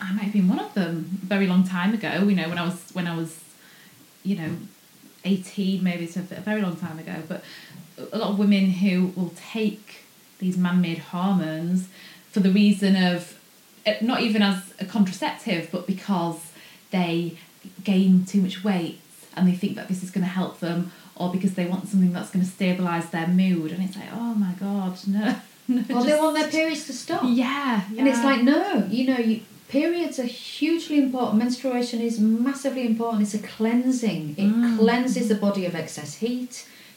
I 0.00 0.12
might 0.12 0.24
have 0.24 0.32
been 0.32 0.48
one 0.48 0.58
of 0.58 0.74
them 0.74 1.18
a 1.22 1.26
very 1.26 1.46
long 1.46 1.64
time 1.66 1.94
ago. 1.94 2.12
You 2.28 2.36
know, 2.36 2.48
when 2.48 2.58
I 2.58 2.64
was 2.64 2.90
when 2.92 3.06
I 3.06 3.16
was, 3.16 3.38
you 4.24 4.36
know, 4.36 4.56
eighteen, 5.24 5.82
maybe 5.84 6.04
it's 6.04 6.16
a 6.16 6.20
very 6.20 6.60
long 6.60 6.76
time 6.76 6.98
ago. 6.98 7.22
But 7.28 7.44
a 8.12 8.18
lot 8.18 8.30
of 8.30 8.38
women 8.38 8.70
who 8.70 9.12
will 9.14 9.32
take 9.36 10.04
these 10.38 10.56
man-made 10.56 10.98
hormones 10.98 11.88
for 12.32 12.40
the 12.40 12.50
reason 12.50 12.96
of 12.96 13.38
eh, 13.86 13.98
not 14.00 14.20
even 14.20 14.42
as 14.42 14.74
a 14.80 14.84
contraceptive, 14.84 15.68
but 15.70 15.86
because 15.86 16.50
they 16.90 17.38
gain 17.82 18.24
too 18.24 18.42
much 18.42 18.64
weight 18.64 19.00
and 19.36 19.48
they 19.48 19.52
think 19.52 19.76
that 19.76 19.88
this 19.88 20.02
is 20.02 20.10
going 20.10 20.24
to 20.24 20.30
help 20.30 20.60
them, 20.60 20.92
or 21.16 21.32
because 21.32 21.54
they 21.54 21.66
want 21.66 21.88
something 21.88 22.12
that's 22.12 22.30
going 22.30 22.44
to 22.44 22.50
stabilize 22.50 23.10
their 23.10 23.26
mood. 23.26 23.72
And 23.72 23.82
it's 23.82 23.96
like, 23.96 24.08
oh 24.12 24.34
my 24.34 24.52
god, 24.60 24.98
no. 25.06 25.36
no 25.68 25.84
Well, 25.88 26.04
they 26.04 26.14
want 26.14 26.36
their 26.36 26.48
periods 26.48 26.86
to 26.86 26.92
stop. 26.92 27.22
Yeah, 27.24 27.82
And 27.96 28.06
it's 28.06 28.22
like, 28.22 28.42
no, 28.42 28.86
you 28.88 29.06
know, 29.06 29.18
you, 29.18 29.40
periods 29.78 30.16
are 30.20 30.24
hugely 30.58 30.98
important. 31.06 31.36
Menstruation 31.46 32.00
is 32.00 32.20
massively 32.20 32.86
important. 32.86 33.22
It's 33.24 33.34
a 33.34 33.38
cleansing. 33.56 34.22
It 34.42 34.48
Mm. 34.52 34.78
cleanses 34.78 35.26
the 35.32 35.34
body 35.46 35.64
of 35.66 35.74
excess 35.74 36.10
heat. 36.24 36.52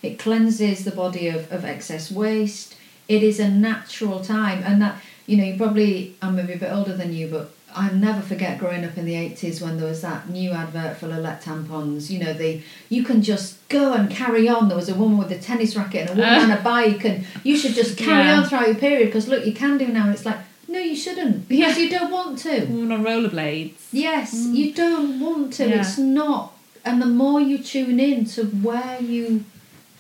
It 0.08 0.14
cleanses 0.26 0.78
the 0.88 0.92
body 1.04 1.26
of, 1.36 1.42
of 1.52 1.62
excess 1.76 2.12
waste. 2.12 2.76
It 3.16 3.22
is 3.24 3.38
a 3.40 3.50
natural 3.50 4.20
time. 4.36 4.60
And 4.68 4.78
that, 4.84 4.96
you 5.30 5.36
know, 5.38 5.44
you 5.50 5.56
probably, 5.64 6.16
I'm 6.22 6.36
maybe 6.36 6.54
a 6.54 6.58
bit 6.66 6.72
older 6.72 6.96
than 7.02 7.12
you, 7.14 7.26
but 7.36 7.46
I'll 7.80 7.96
never 8.10 8.22
forget 8.32 8.60
growing 8.60 8.84
up 8.86 8.96
in 9.00 9.06
the 9.06 9.16
80s 9.16 9.62
when 9.62 9.74
there 9.78 9.90
was 9.94 10.02
that 10.02 10.30
new 10.30 10.52
advert 10.52 10.98
for 10.98 11.08
Lil-Lets 11.08 11.46
tampons. 11.46 12.10
You 12.12 12.20
know, 12.24 12.34
the 12.34 12.62
you 12.96 13.02
can 13.10 13.20
just 13.32 13.50
go 13.70 13.94
and 13.98 14.06
carry 14.22 14.46
on. 14.56 14.62
There 14.68 14.78
was 14.84 14.90
a 14.90 14.96
woman 15.02 15.18
with 15.18 15.32
a 15.32 15.40
tennis 15.50 15.76
racket 15.76 16.02
and 16.10 16.12
a 16.12 16.22
woman 16.22 16.40
Uh. 16.40 16.44
on 16.48 16.52
a 16.60 16.62
bike, 16.74 17.04
and 17.10 17.18
you 17.44 17.56
should 17.60 17.76
just 17.82 17.94
carry 17.98 18.26
Yeah. 18.26 18.38
on 18.38 18.42
throughout 18.48 18.68
your 18.68 18.82
period 18.88 19.06
because 19.08 19.28
look, 19.28 19.44
you 19.50 19.56
can 19.64 19.74
do 19.84 19.88
now. 20.00 20.06
It's 20.16 20.26
like, 20.30 20.42
no, 20.68 20.80
you 20.80 20.96
shouldn't 20.96 21.48
because 21.50 21.78
Yeah. 21.78 21.84
you 21.84 21.90
don't 21.90 22.12
want 22.12 22.38
to. 22.40 22.66
woman 22.66 22.92
on 22.92 23.04
rollerblades. 23.04 23.74
Yes, 23.92 24.34
Mm. 24.36 24.56
you 24.56 24.74
don't 24.74 25.20
want 25.20 25.54
to. 25.54 25.68
Yeah. 25.70 25.80
It's 25.82 25.98
not. 25.98 26.54
And 26.86 27.02
the 27.02 27.06
more 27.06 27.40
you 27.42 27.58
tune 27.58 28.00
in 28.00 28.26
to 28.36 28.44
where 28.46 29.02
you 29.02 29.44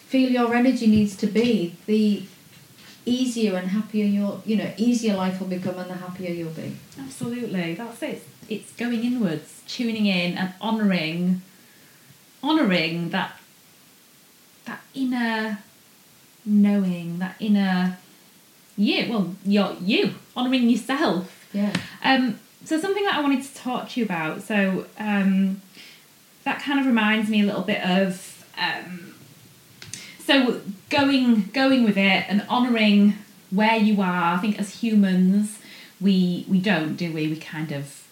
feel 0.07 0.29
your 0.31 0.53
energy 0.55 0.87
needs 0.87 1.15
to 1.17 1.27
be, 1.27 1.75
the 1.85 2.23
easier 3.05 3.55
and 3.55 3.69
happier 3.71 4.05
your 4.05 4.41
you 4.45 4.55
know 4.57 4.69
easier 4.77 5.15
life 5.15 5.39
will 5.39 5.47
become 5.47 5.77
and 5.79 5.89
the 5.89 5.95
happier 5.95 6.31
you'll 6.31 6.51
be. 6.51 6.75
Absolutely, 6.99 7.73
that's 7.75 8.01
it. 8.03 8.21
It's 8.49 8.71
going 8.73 9.03
inwards, 9.03 9.61
tuning 9.67 10.05
in, 10.05 10.37
and 10.37 10.53
honouring, 10.61 11.41
honouring 12.43 13.09
that 13.09 13.31
that 14.65 14.81
inner 14.93 15.59
knowing, 16.45 17.19
that 17.19 17.35
inner 17.39 17.97
you. 18.77 19.09
Well, 19.09 19.35
you're 19.45 19.75
you, 19.81 20.13
honouring 20.37 20.69
yourself. 20.69 21.47
Yeah. 21.53 21.73
Um, 22.03 22.39
so 22.63 22.79
something 22.79 23.03
that 23.03 23.15
I 23.15 23.21
wanted 23.21 23.43
to 23.43 23.55
talk 23.55 23.89
to 23.89 23.99
you 23.99 24.05
about. 24.05 24.41
So 24.41 24.85
um, 24.99 25.61
that 26.43 26.61
kind 26.61 26.79
of 26.79 26.85
reminds 26.85 27.29
me 27.29 27.41
a 27.41 27.45
little 27.45 27.61
bit 27.61 27.83
of 27.83 28.45
um, 28.57 29.13
so 30.19 30.61
going 30.89 31.49
going 31.53 31.83
with 31.83 31.97
it 31.97 32.25
and 32.27 32.41
honouring 32.49 33.15
where 33.49 33.77
you 33.77 34.01
are. 34.01 34.35
I 34.35 34.37
think 34.37 34.59
as 34.59 34.81
humans, 34.81 35.59
we 36.01 36.45
we 36.47 36.59
don't 36.59 36.95
do 36.95 37.13
we? 37.13 37.27
We 37.27 37.37
kind 37.37 37.71
of 37.71 38.05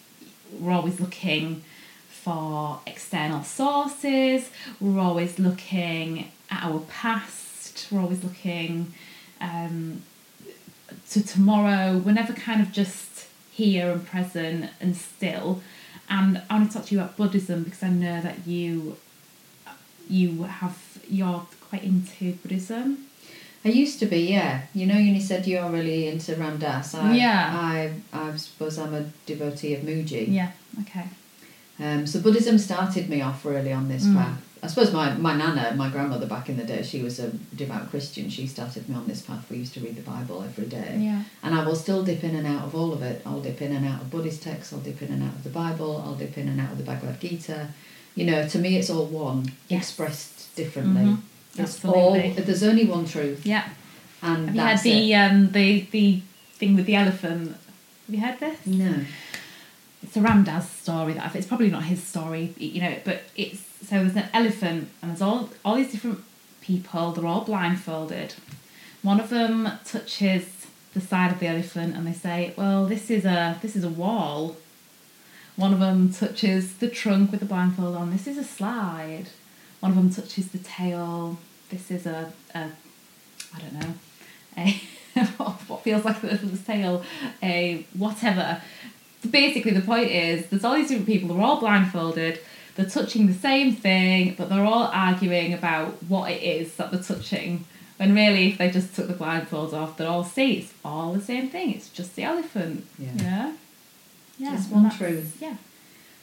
we're 0.58 0.72
always 0.72 1.00
looking 1.00 1.62
for 2.08 2.80
external 2.86 3.42
sources. 3.42 4.50
We're 4.80 5.00
always 5.00 5.38
looking 5.38 6.32
at 6.50 6.64
our 6.64 6.80
past. 6.80 7.88
We're 7.90 8.00
always 8.00 8.24
looking 8.24 8.94
um, 9.40 10.02
to 11.10 11.24
tomorrow. 11.26 11.98
We're 11.98 12.12
never 12.12 12.32
kind 12.32 12.60
of 12.60 12.72
just 12.72 13.26
here 13.52 13.90
and 13.90 14.06
present 14.06 14.70
and 14.80 14.96
still. 14.96 15.62
And 16.08 16.42
I 16.48 16.54
want 16.58 16.70
to 16.70 16.76
talk 16.78 16.86
to 16.88 16.94
you 16.94 17.00
about 17.00 17.16
Buddhism 17.16 17.64
because 17.64 17.82
I 17.82 17.88
know 17.90 18.20
that 18.20 18.46
you 18.46 18.96
you 20.08 20.44
have 20.44 20.78
you're 21.08 21.46
quite 21.68 21.82
into 21.84 22.32
Buddhism. 22.42 23.06
I 23.64 23.70
used 23.70 23.98
to 23.98 24.06
be, 24.06 24.18
yeah. 24.20 24.62
You 24.74 24.86
know, 24.86 24.96
you 24.96 25.20
said 25.20 25.46
you're 25.48 25.68
really 25.68 26.06
into 26.06 26.36
Ram 26.36 26.58
Dass. 26.58 26.94
I, 26.94 27.14
Yeah. 27.16 27.50
I, 27.52 27.92
I 28.12 28.36
suppose 28.36 28.78
I'm 28.78 28.94
a 28.94 29.06
devotee 29.26 29.74
of 29.74 29.80
Mooji. 29.82 30.32
Yeah. 30.32 30.52
Okay. 30.82 31.06
Um, 31.80 32.06
so 32.06 32.20
Buddhism 32.20 32.58
started 32.58 33.08
me 33.08 33.20
off 33.22 33.44
really 33.44 33.72
on 33.72 33.88
this 33.88 34.04
Mm. 34.04 34.14
path. 34.14 34.38
I 34.62 34.68
suppose 34.68 34.92
my, 34.92 35.12
my 35.14 35.36
nana, 35.36 35.74
my 35.76 35.90
grandmother 35.90 36.26
back 36.26 36.48
in 36.48 36.56
the 36.56 36.64
day, 36.64 36.82
she 36.82 37.02
was 37.02 37.18
a 37.18 37.28
devout 37.54 37.90
Christian. 37.90 38.30
She 38.30 38.46
started 38.46 38.88
me 38.88 38.94
on 38.94 39.06
this 39.06 39.20
path. 39.22 39.44
We 39.50 39.58
used 39.58 39.74
to 39.74 39.80
read 39.80 39.96
the 39.96 40.02
Bible 40.02 40.42
every 40.42 40.66
day. 40.66 40.96
Yeah. 40.98 41.22
And 41.42 41.54
I 41.54 41.64
will 41.64 41.76
still 41.76 42.02
dip 42.02 42.24
in 42.24 42.34
and 42.34 42.46
out 42.46 42.64
of 42.64 42.74
all 42.74 42.92
of 42.92 43.02
it. 43.02 43.22
I'll 43.26 43.40
dip 43.42 43.60
in 43.60 43.72
and 43.76 43.86
out 43.86 44.00
of 44.00 44.10
Buddhist 44.10 44.42
texts, 44.42 44.72
I'll 44.72 44.80
dip 44.80 45.02
in 45.02 45.12
and 45.12 45.22
out 45.22 45.34
of 45.34 45.44
the 45.44 45.50
Bible, 45.50 46.02
I'll 46.04 46.14
dip 46.14 46.36
in 46.38 46.48
and 46.48 46.60
out 46.60 46.72
of 46.72 46.78
the 46.78 46.84
Bhagavad 46.84 47.20
Gita. 47.20 47.68
You 48.14 48.24
know, 48.24 48.48
to 48.48 48.58
me 48.58 48.76
it's 48.78 48.88
all 48.90 49.06
one, 49.06 49.52
Yes. 49.68 49.82
expressed 49.90 50.56
differently. 50.56 51.02
Mhm. 51.02 51.18
It's 51.58 51.60
Absolutely. 51.84 52.02
all 52.30 52.34
there's 52.46 52.62
only 52.62 52.86
one 52.86 53.06
truth. 53.06 53.44
Yeah. 53.46 53.68
And 54.22 54.46
Have 54.48 54.54
you 54.56 54.60
had 54.62 54.80
the 54.82 55.14
um 55.14 55.52
the 55.52 55.86
the 55.90 56.22
thing 56.54 56.74
with 56.76 56.86
the 56.86 56.94
elephant? 56.96 57.54
Have 58.06 58.14
you 58.14 58.20
heard 58.20 58.40
this? 58.40 58.58
No. 58.66 58.94
It's 60.06 60.16
a 60.16 60.20
Ram 60.20 60.44
Dass 60.44 60.70
story 60.70 61.14
that 61.14 61.24
I've, 61.24 61.34
it's 61.34 61.48
probably 61.48 61.68
not 61.68 61.82
his 61.82 62.00
story, 62.00 62.54
you 62.56 62.80
know, 62.80 62.96
but 63.04 63.24
it's 63.34 63.60
so 63.84 63.96
there's 63.96 64.14
an 64.14 64.28
elephant 64.32 64.88
and 65.02 65.10
there's 65.10 65.20
all 65.20 65.50
all 65.64 65.74
these 65.74 65.90
different 65.90 66.22
people. 66.60 67.10
They're 67.10 67.26
all 67.26 67.44
blindfolded. 67.44 68.34
One 69.02 69.18
of 69.18 69.30
them 69.30 69.68
touches 69.84 70.68
the 70.94 71.00
side 71.00 71.32
of 71.32 71.40
the 71.40 71.48
elephant 71.48 71.96
and 71.96 72.06
they 72.06 72.12
say, 72.12 72.54
"Well, 72.56 72.86
this 72.86 73.10
is 73.10 73.24
a 73.24 73.58
this 73.62 73.74
is 73.74 73.82
a 73.82 73.88
wall." 73.88 74.56
One 75.56 75.72
of 75.72 75.80
them 75.80 76.12
touches 76.12 76.74
the 76.74 76.88
trunk 76.88 77.32
with 77.32 77.40
the 77.40 77.46
blindfold 77.46 77.96
on. 77.96 78.12
This 78.12 78.28
is 78.28 78.38
a 78.38 78.44
slide. 78.44 79.26
One 79.80 79.90
of 79.90 79.96
them 79.96 80.10
touches 80.10 80.52
the 80.52 80.58
tail. 80.58 81.38
This 81.70 81.90
is 81.90 82.06
a, 82.06 82.32
a 82.54 82.70
I 83.54 83.58
don't 83.58 83.72
know, 83.72 83.94
a 84.56 84.80
what 85.66 85.82
feels 85.82 86.04
like 86.04 86.20
the 86.20 86.60
tail, 86.64 87.02
a 87.42 87.84
whatever. 87.94 88.62
Basically, 89.26 89.72
the 89.72 89.80
point 89.80 90.10
is 90.10 90.46
there's 90.46 90.64
all 90.64 90.74
these 90.74 90.88
different 90.88 91.06
people. 91.06 91.34
They're 91.34 91.44
all 91.44 91.60
blindfolded. 91.60 92.40
They're 92.74 92.86
touching 92.88 93.26
the 93.26 93.34
same 93.34 93.74
thing, 93.74 94.34
but 94.36 94.48
they're 94.48 94.64
all 94.64 94.90
arguing 94.92 95.54
about 95.54 96.02
what 96.04 96.30
it 96.30 96.42
is 96.42 96.74
that 96.76 96.90
they're 96.90 97.02
touching. 97.02 97.64
When 97.96 98.14
really, 98.14 98.48
if 98.50 98.58
they 98.58 98.70
just 98.70 98.94
took 98.94 99.08
the 99.08 99.14
blindfolds 99.14 99.72
off, 99.72 99.96
they'd 99.96 100.04
all 100.04 100.24
see 100.24 100.58
it's 100.58 100.74
all 100.84 101.14
the 101.14 101.20
same 101.22 101.48
thing. 101.48 101.72
It's 101.74 101.88
just 101.88 102.14
the 102.16 102.24
elephant. 102.24 102.84
Yeah. 102.98 103.12
Yeah. 103.16 103.52
Yeah. 104.38 104.54
It's 104.54 104.70
and 104.70 104.82
one 104.84 104.90
truth. 104.90 105.38
Yeah. 105.40 105.56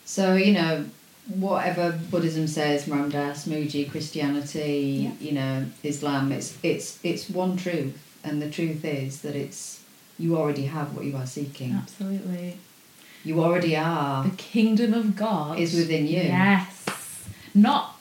So, 0.05 0.35
you 0.35 0.53
know, 0.53 0.85
whatever 1.27 1.97
Buddhism 2.11 2.47
says, 2.47 2.85
Ramdas, 2.85 3.47
Mooji, 3.47 3.89
Christianity, 3.89 5.05
Yeah. 5.05 5.11
you 5.27 5.31
know, 5.31 5.65
Islam, 5.83 6.31
it's 6.31 6.57
it's 6.61 6.99
it's 7.03 7.29
one 7.29 7.57
truth. 7.57 7.97
And 8.23 8.41
the 8.41 8.49
truth 8.49 8.85
is 8.85 9.21
that 9.21 9.35
it's 9.35 9.81
you 10.19 10.37
already 10.37 10.65
have 10.65 10.95
what 10.95 11.05
you 11.05 11.17
are 11.17 11.25
seeking. 11.25 11.73
Absolutely. 11.73 12.57
You 13.23 13.41
already 13.43 13.75
are. 13.75 14.23
The 14.23 14.35
kingdom 14.35 14.93
of 14.93 15.15
God 15.15 15.57
Is 15.59 15.73
within 15.73 16.05
you. 16.07 16.21
Yes. 16.21 16.85
Not 17.53 17.95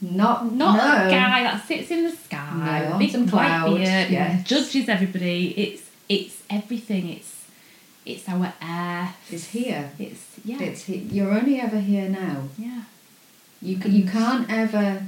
Not 0.00 0.52
not 0.52 0.76
no. 0.76 1.06
a 1.06 1.10
guy 1.10 1.42
that 1.44 1.66
sits 1.66 1.90
in 1.90 2.04
the 2.04 2.10
sky, 2.12 2.88
No, 2.90 2.98
big 2.98 3.10
some 3.10 3.26
clouds, 3.28 3.74
beard, 3.74 4.10
yes. 4.10 4.46
judges 4.46 4.88
everybody. 4.88 5.54
It's 5.56 5.82
it's 6.08 6.42
everything. 6.50 7.08
It's 7.08 7.32
it's 8.04 8.28
our 8.28 8.52
earth. 8.62 9.16
It's 9.32 9.46
here. 9.56 9.90
It's 9.98 10.24
yeah. 10.44 10.60
It's 10.62 10.84
he- 10.84 11.08
you're 11.10 11.32
only 11.32 11.58
ever 11.60 11.80
here 11.80 12.08
now. 12.08 12.36
yeah. 12.58 12.82
You 13.62 13.76
you 13.78 14.04
can't 14.06 14.46
ever 14.50 15.02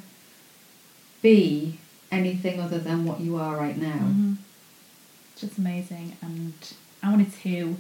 be 1.23 1.79
anything 2.11 2.59
other 2.61 2.79
than 2.79 3.05
what 3.05 3.21
you 3.21 3.37
are 3.37 3.57
right 3.57 3.77
now. 3.77 4.01
Mhm. 4.09 4.37
Just 5.39 5.59
amazing. 5.59 6.17
And 6.23 6.55
I 7.03 7.11
wanted 7.11 7.33
to 7.43 7.77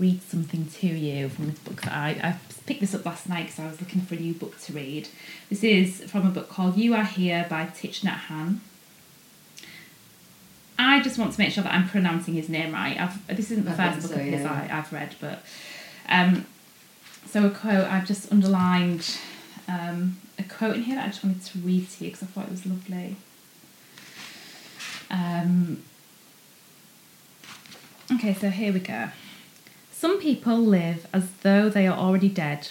read 0.00 0.22
something 0.22 0.66
to 0.66 0.86
you 0.86 1.28
from 1.28 1.50
this 1.50 1.58
book 1.58 1.82
that 1.82 1.92
I, 1.92 2.08
I 2.22 2.38
picked 2.66 2.80
this 2.80 2.94
up 2.94 3.04
last 3.04 3.28
night 3.28 3.46
because 3.46 3.60
I 3.60 3.66
was 3.66 3.80
looking 3.80 4.00
for 4.00 4.14
a 4.14 4.18
new 4.18 4.32
book 4.32 4.58
to 4.62 4.72
read. 4.72 5.08
This 5.50 5.62
is 5.62 6.00
from 6.10 6.26
a 6.26 6.30
book 6.30 6.48
called 6.48 6.78
You 6.78 6.94
Are 6.94 7.04
Here 7.04 7.46
by 7.50 7.66
Thich 7.66 8.00
Nhat 8.00 8.20
Hanh. 8.28 8.58
I 10.78 11.02
just 11.02 11.18
want 11.18 11.34
to 11.34 11.40
make 11.40 11.52
sure 11.52 11.62
that 11.62 11.74
I'm 11.74 11.86
pronouncing 11.86 12.32
his 12.32 12.48
name 12.48 12.72
right. 12.72 12.98
I've, 12.98 13.26
this 13.26 13.50
isn't 13.50 13.66
the 13.66 13.72
I 13.72 13.92
first 13.92 14.08
book 14.08 14.16
so, 14.16 14.20
of 14.20 14.26
his 14.26 14.40
yeah. 14.40 14.68
I, 14.70 14.78
I've 14.78 14.90
read, 14.90 15.14
but 15.20 15.44
um, 16.08 16.46
so 17.26 17.46
a 17.46 17.50
quote 17.50 17.84
I've 17.84 18.06
just 18.06 18.32
underlined 18.32 19.18
um, 19.68 20.16
a 20.38 20.42
quote 20.42 20.76
in 20.76 20.82
here 20.84 20.94
that 20.94 21.04
I 21.04 21.08
just 21.08 21.22
wanted 21.22 21.44
to 21.44 21.58
read 21.58 21.90
to 21.90 22.04
you 22.04 22.10
because 22.10 22.22
I 22.22 22.26
thought 22.26 22.46
it 22.46 22.50
was 22.50 22.64
lovely. 22.64 23.16
Um, 25.10 25.82
okay, 28.14 28.32
so 28.32 28.48
here 28.48 28.72
we 28.72 28.80
go. 28.80 29.10
Some 30.00 30.18
people 30.18 30.56
live 30.56 31.06
as 31.12 31.30
though 31.42 31.68
they 31.68 31.86
are 31.86 31.94
already 31.94 32.30
dead. 32.30 32.68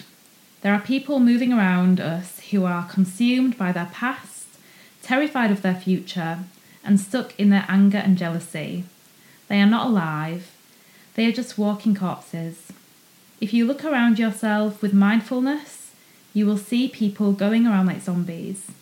There 0.62 0.74
are 0.74 0.80
people 0.80 1.20
moving 1.20 1.52
around 1.52 2.00
us 2.00 2.40
who 2.50 2.64
are 2.64 2.88
consumed 2.88 3.56
by 3.56 3.70
their 3.70 3.88
past, 3.92 4.48
terrified 5.00 5.52
of 5.52 5.62
their 5.62 5.76
future, 5.76 6.40
and 6.84 6.98
stuck 6.98 7.38
in 7.38 7.50
their 7.50 7.64
anger 7.68 7.98
and 7.98 8.18
jealousy. 8.18 8.82
They 9.46 9.60
are 9.60 9.66
not 9.66 9.86
alive, 9.86 10.50
they 11.14 11.24
are 11.24 11.30
just 11.30 11.56
walking 11.56 11.94
corpses. 11.94 12.72
If 13.40 13.54
you 13.54 13.64
look 13.64 13.84
around 13.84 14.18
yourself 14.18 14.82
with 14.82 14.92
mindfulness, 14.92 15.92
you 16.34 16.46
will 16.46 16.58
see 16.58 16.88
people 16.88 17.30
going 17.32 17.64
around 17.64 17.86
like 17.86 18.02
zombies. 18.02 18.72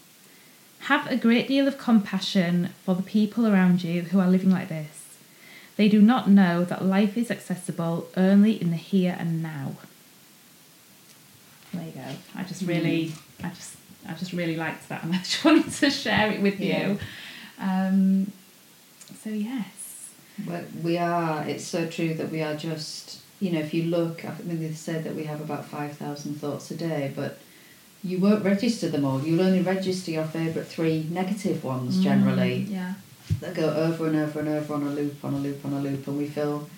Have 0.85 1.07
a 1.13 1.19
great 1.19 1.49
deal 1.49 1.69
of 1.69 1.77
compassion 1.77 2.71
for 2.83 2.95
the 2.95 3.03
people 3.03 3.47
around 3.47 3.85
you 3.85 4.05
who 4.05 4.19
are 4.19 4.31
living 4.31 4.51
like 4.51 4.71
this. 4.71 4.98
They 5.79 5.89
do 5.89 6.03
not 6.03 6.29
know 6.29 6.65
that 6.65 6.85
life 6.85 7.17
is 7.17 7.31
accessible 7.31 8.09
only 8.17 8.61
in 8.61 8.71
the 8.73 8.77
here 8.77 9.17
and 9.17 9.41
now. 9.41 9.77
There 11.73 11.85
you 11.87 11.93
go. 11.93 12.05
I 12.35 12.43
just 12.43 12.63
really, 12.63 13.13
I 13.45 13.51
just, 13.51 13.77
I 14.09 14.15
just 14.15 14.33
really 14.33 14.57
liked 14.57 14.89
that, 14.89 15.05
and 15.05 15.15
I 15.15 15.19
just 15.19 15.45
wanted 15.45 15.71
to 15.73 15.89
share 15.91 16.33
it 16.33 16.43
with 16.43 16.59
Yeah. 16.59 16.89
you. 16.89 16.99
Um, 17.61 18.33
so 19.23 19.31
yes, 19.31 20.11
But 20.45 20.65
we 20.83 20.99
are, 20.99 21.45
it's 21.47 21.65
so 21.65 21.87
true 21.87 22.13
that 22.15 22.31
we 22.33 22.43
are 22.43 22.57
just, 22.57 23.21
you 23.39 23.53
know, 23.53 23.61
if 23.61 23.73
you 23.73 23.85
look, 23.85 24.25
I 24.25 24.31
think 24.33 24.59
they 24.59 24.73
said 24.73 25.05
that 25.05 25.15
we 25.15 25.25
have 25.25 25.41
about 25.41 25.65
5,000 25.67 26.35
thoughts 26.41 26.73
a 26.73 26.77
day, 26.77 27.13
but 27.15 27.39
you 28.03 28.19
won't 28.19 28.45
register 28.45 28.89
them 28.89 29.05
all. 29.05 29.21
You'll 29.23 29.43
only 29.43 29.61
register 29.63 30.11
your 30.11 30.25
favourite 30.25 30.67
three 30.67 31.07
negative 31.11 31.63
ones 31.63 32.03
generally 32.03 32.67
Mm, 32.69 32.71
yeah, 32.73 32.95
that 33.41 33.55
go 33.55 33.69
over 33.71 34.07
and 34.07 34.17
over 34.17 34.41
and 34.41 34.49
over 34.49 34.75
on 34.75 34.83
a 34.83 34.91
loop, 34.91 35.25
on 35.25 35.35
a 35.35 35.39
loop, 35.39 35.65
on 35.65 35.73
a 35.73 35.81
loop, 35.81 36.07
and 36.07 36.17
we 36.19 36.27
feel, 36.29 36.69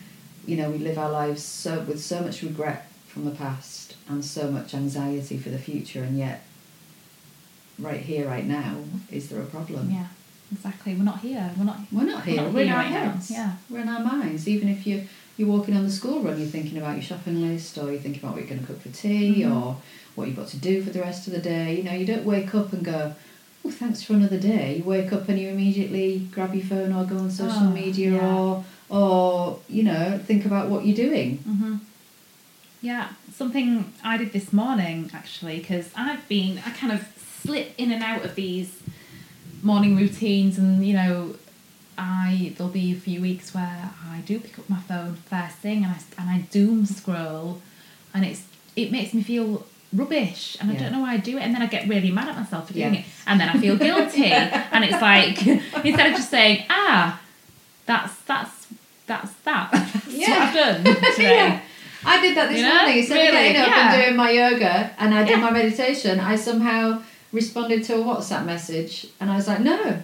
you 0.47 0.57
know, 0.57 0.71
we 0.71 0.79
live 0.79 0.99
our 0.99 1.11
lives 1.11 1.43
so 1.43 1.81
with 1.81 2.01
so 2.03 2.21
much 2.23 2.43
regret 2.43 2.91
from 3.07 3.25
the 3.25 3.31
past 3.31 3.97
and 4.09 4.25
so 4.25 4.51
much 4.51 4.75
anxiety 4.75 5.37
for 5.39 5.49
the 5.51 5.59
future, 5.59 6.03
and 6.03 6.19
yet, 6.19 6.43
right 7.79 8.01
here, 8.01 8.27
right 8.27 8.47
now, 8.47 8.77
is 9.11 9.29
there 9.29 9.41
a 9.41 9.47
problem? 9.47 9.91
yeah, 9.91 10.07
exactly. 10.53 10.95
We're 10.95 11.05
not 11.05 11.21
here. 11.21 11.51
We're 11.57 11.65
not. 11.65 11.79
We're 11.93 12.05
not 12.05 12.25
here. 12.25 12.43
Not 12.43 12.53
We're 12.53 12.63
in 12.63 12.69
our 12.71 12.77
right 12.79 12.91
now, 12.91 13.11
heads. 13.13 13.31
yeah. 13.31 13.53
We're 13.69 13.81
in 13.81 13.89
our 13.89 14.01
minds. 14.05 14.49
Even 14.49 14.69
if 14.69 14.87
you 14.87 15.07
you're 15.37 15.49
walking 15.49 15.75
on 15.75 15.85
the 15.85 15.91
school 15.91 16.21
run, 16.23 16.39
you're 16.39 16.49
thinking 16.49 16.77
about 16.77 16.95
your 16.97 17.03
shopping 17.03 17.41
list, 17.41 17.79
or 17.79 17.91
you're 17.91 18.01
thinking 18.01 18.23
about 18.23 18.33
what 18.35 18.41
you're 18.43 18.49
going 18.51 18.61
to 18.61 18.67
cook 18.67 18.83
for 18.83 18.91
tea, 18.91 19.43
Mhm. 19.43 19.55
or 19.57 19.77
what 20.15 20.27
you've 20.29 20.37
got 20.37 20.49
to 20.49 20.59
do 20.59 20.83
for 20.83 20.91
the 20.91 21.01
rest 21.01 21.27
of 21.27 21.33
the 21.33 21.39
day. 21.39 21.77
You 21.79 21.83
know, 21.85 21.93
you 21.95 22.05
don't 22.05 22.25
wake 22.25 22.55
up 22.55 22.73
and 22.75 22.85
go, 22.85 23.15
"Oh, 23.65 23.71
thanks 23.71 24.03
for 24.03 24.15
another 24.15 24.39
day." 24.39 24.79
You 24.79 24.85
wake 24.85 25.13
up 25.13 25.29
and 25.29 25.39
you 25.39 25.49
immediately 25.51 26.29
grab 26.33 26.55
your 26.55 26.65
phone 26.65 26.93
or 26.93 27.05
go 27.05 27.19
on 27.19 27.31
social 27.31 27.69
Oh, 27.69 27.71
media, 27.71 28.13
yeah. 28.13 28.35
or 28.35 28.65
or 28.89 29.59
you 29.69 29.83
know, 29.85 30.19
think 30.25 30.45
about 30.47 30.69
what 30.71 30.85
you're 30.87 30.97
doing. 31.09 31.37
hmm 31.39 31.77
Yeah, 32.83 33.09
something 33.35 33.93
I 34.03 34.17
did 34.17 34.33
this 34.33 34.53
morning 34.53 35.11
actually 35.13 35.59
because 35.59 35.91
I've 35.97 36.27
been 36.29 36.59
I 36.67 36.71
kind 36.71 36.93
of 36.93 37.07
slip 37.43 37.75
in 37.79 37.93
and 37.93 38.03
out 38.03 38.25
of 38.25 38.35
these 38.35 38.71
morning 39.63 39.97
routines, 39.97 40.59
and 40.59 40.85
you 40.87 40.95
know, 40.95 41.35
I 41.99 42.55
there'll 42.57 42.73
be 42.73 42.93
a 42.93 42.97
few 42.97 43.21
weeks 43.21 43.53
where 43.55 43.91
I 44.11 44.21
do 44.27 44.41
pick 44.41 44.59
up 44.59 44.69
my 44.71 44.81
phone 44.81 45.17
first 45.29 45.57
thing 45.57 45.85
and 45.85 45.93
I 45.93 45.99
and 46.19 46.31
I 46.31 46.39
doom 46.51 46.87
scroll, 46.87 47.61
and 48.15 48.25
it's 48.25 48.43
it 48.77 48.91
makes 48.91 49.13
me 49.13 49.23
feel 49.23 49.67
rubbish 49.93 50.57
and 50.61 50.71
I 50.71 50.75
don't 50.77 50.93
know 50.93 51.01
why 51.01 51.15
I 51.15 51.17
do 51.17 51.37
it 51.37 51.43
and 51.43 51.53
then 51.55 51.63
I 51.63 51.67
get 51.67 51.89
really 51.89 52.11
mad 52.13 52.29
at 52.29 52.37
myself 52.37 52.69
for 52.69 52.75
doing 52.75 52.95
Yeah. 52.95 53.01
it 53.01 53.07
and 53.27 53.41
then 53.41 53.49
I 53.49 53.59
feel 53.59 53.77
guilty 53.77 54.25
and 54.73 54.85
it's 54.85 55.01
like 55.03 55.45
instead 55.85 56.07
of 56.11 56.17
just 56.17 56.31
saying 56.31 56.65
ah 56.71 57.21
that's 57.87 58.15
that's 58.23 58.69
that's 59.07 59.33
that 59.45 59.69
that's 59.73 60.07
what 60.07 60.15
Yeah. 60.29 60.37
I've 60.39 60.55
done 60.55 60.85
today 60.85 61.37
Yeah. 61.37 61.61
I 62.05 62.21
did 62.23 62.37
that 62.37 62.49
this 62.49 62.59
You 62.59 62.65
know? 62.67 62.77
morning. 62.77 62.99
Instead 62.99 63.17
of 63.29 63.35
Really? 63.35 63.53
getting 63.53 63.61
up 63.63 63.69
Yeah. 63.69 63.93
and 63.95 64.03
doing 64.05 64.17
my 64.17 64.31
yoga 64.31 64.91
and 64.99 65.15
I 65.15 65.25
did 65.25 65.31
Yeah. 65.31 65.41
my 65.41 65.51
meditation, 65.51 66.21
I 66.21 66.37
somehow 66.37 67.03
responded 67.33 67.85
to 67.85 67.97
a 67.97 67.99
WhatsApp 67.99 68.45
message 68.47 69.07
and 69.21 69.31
I 69.31 69.37
was 69.37 69.47
like, 69.49 69.61
no, 69.61 69.99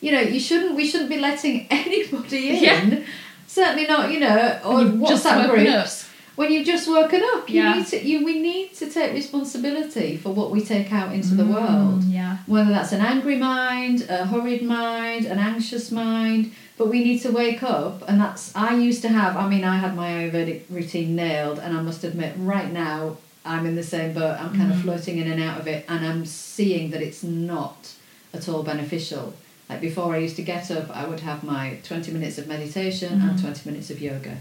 you 0.00 0.12
know, 0.12 0.20
you 0.20 0.38
shouldn't. 0.40 0.74
We 0.76 0.86
shouldn't 0.86 1.10
be 1.10 1.18
letting 1.18 1.66
anybody 1.70 2.50
in. 2.50 2.62
Yeah. 2.92 3.00
Certainly 3.46 3.86
not, 3.86 4.10
you 4.12 4.20
know, 4.20 4.60
or 4.64 4.80
WhatsApp 4.84 5.48
groups. 5.50 6.01
When 6.34 6.50
you've 6.50 6.66
just 6.66 6.88
woken 6.88 7.22
up, 7.34 7.48
you 7.50 7.62
Yeah. 7.62 7.74
need 7.76 7.86
to. 7.88 8.02
You 8.02 8.24
we 8.24 8.40
need 8.40 8.74
to 8.76 8.88
take 8.88 9.12
responsibility 9.12 10.16
for 10.16 10.30
what 10.32 10.50
we 10.50 10.60
take 10.62 10.92
out 10.92 11.12
into 11.14 11.34
the 11.34 11.42
Mm, 11.44 11.54
world 11.54 12.04
yeah 12.04 12.38
whether 12.46 12.70
that's 12.70 12.92
an 12.92 13.00
angry 13.00 13.36
mind, 13.36 14.06
a 14.08 14.24
hurried 14.24 14.62
mind, 14.62 15.26
an 15.26 15.38
anxious 15.38 15.90
mind, 15.92 16.50
but 16.78 16.88
we 16.88 17.04
need 17.04 17.18
to 17.20 17.30
wake 17.30 17.62
up. 17.62 18.02
And 18.08 18.20
that's, 18.20 18.50
I 18.56 18.74
used 18.76 19.02
to 19.02 19.08
have, 19.08 19.36
I 19.36 19.48
mean, 19.48 19.62
I 19.64 19.76
had 19.78 19.94
my 19.94 20.08
Ayurvedic 20.10 20.62
routine 20.68 21.14
nailed, 21.14 21.58
and 21.60 21.76
I 21.76 21.80
must 21.82 22.02
admit, 22.02 22.32
right 22.38 22.70
now, 22.72 23.16
I'm 23.44 23.64
in 23.66 23.76
the 23.76 23.82
same 23.82 24.12
boat. 24.12 24.36
I'm 24.40 24.56
kind 24.56 24.70
of 24.72 24.78
Mhm. 24.78 24.82
floating 24.82 25.18
in 25.18 25.30
and 25.30 25.40
out 25.40 25.60
of 25.60 25.66
it, 25.68 25.84
and 25.88 26.04
I'm 26.04 26.24
seeing 26.26 26.90
that 26.92 27.00
it's 27.02 27.22
not 27.22 27.90
at 28.34 28.48
all 28.48 28.62
beneficial. 28.64 29.34
Like 29.70 29.80
before, 29.80 30.14
I 30.14 30.18
used 30.18 30.36
to 30.36 30.42
get 30.42 30.70
up, 30.70 30.90
I 30.94 31.06
would 31.06 31.20
have 31.20 31.44
my 31.44 31.76
20 31.84 32.10
minutes 32.10 32.38
of 32.38 32.46
meditation 32.48 33.12
and 33.22 33.38
Mhm. 33.38 33.40
20 33.40 33.70
minutes 33.70 33.88
of 33.90 34.00
yoga. 34.00 34.38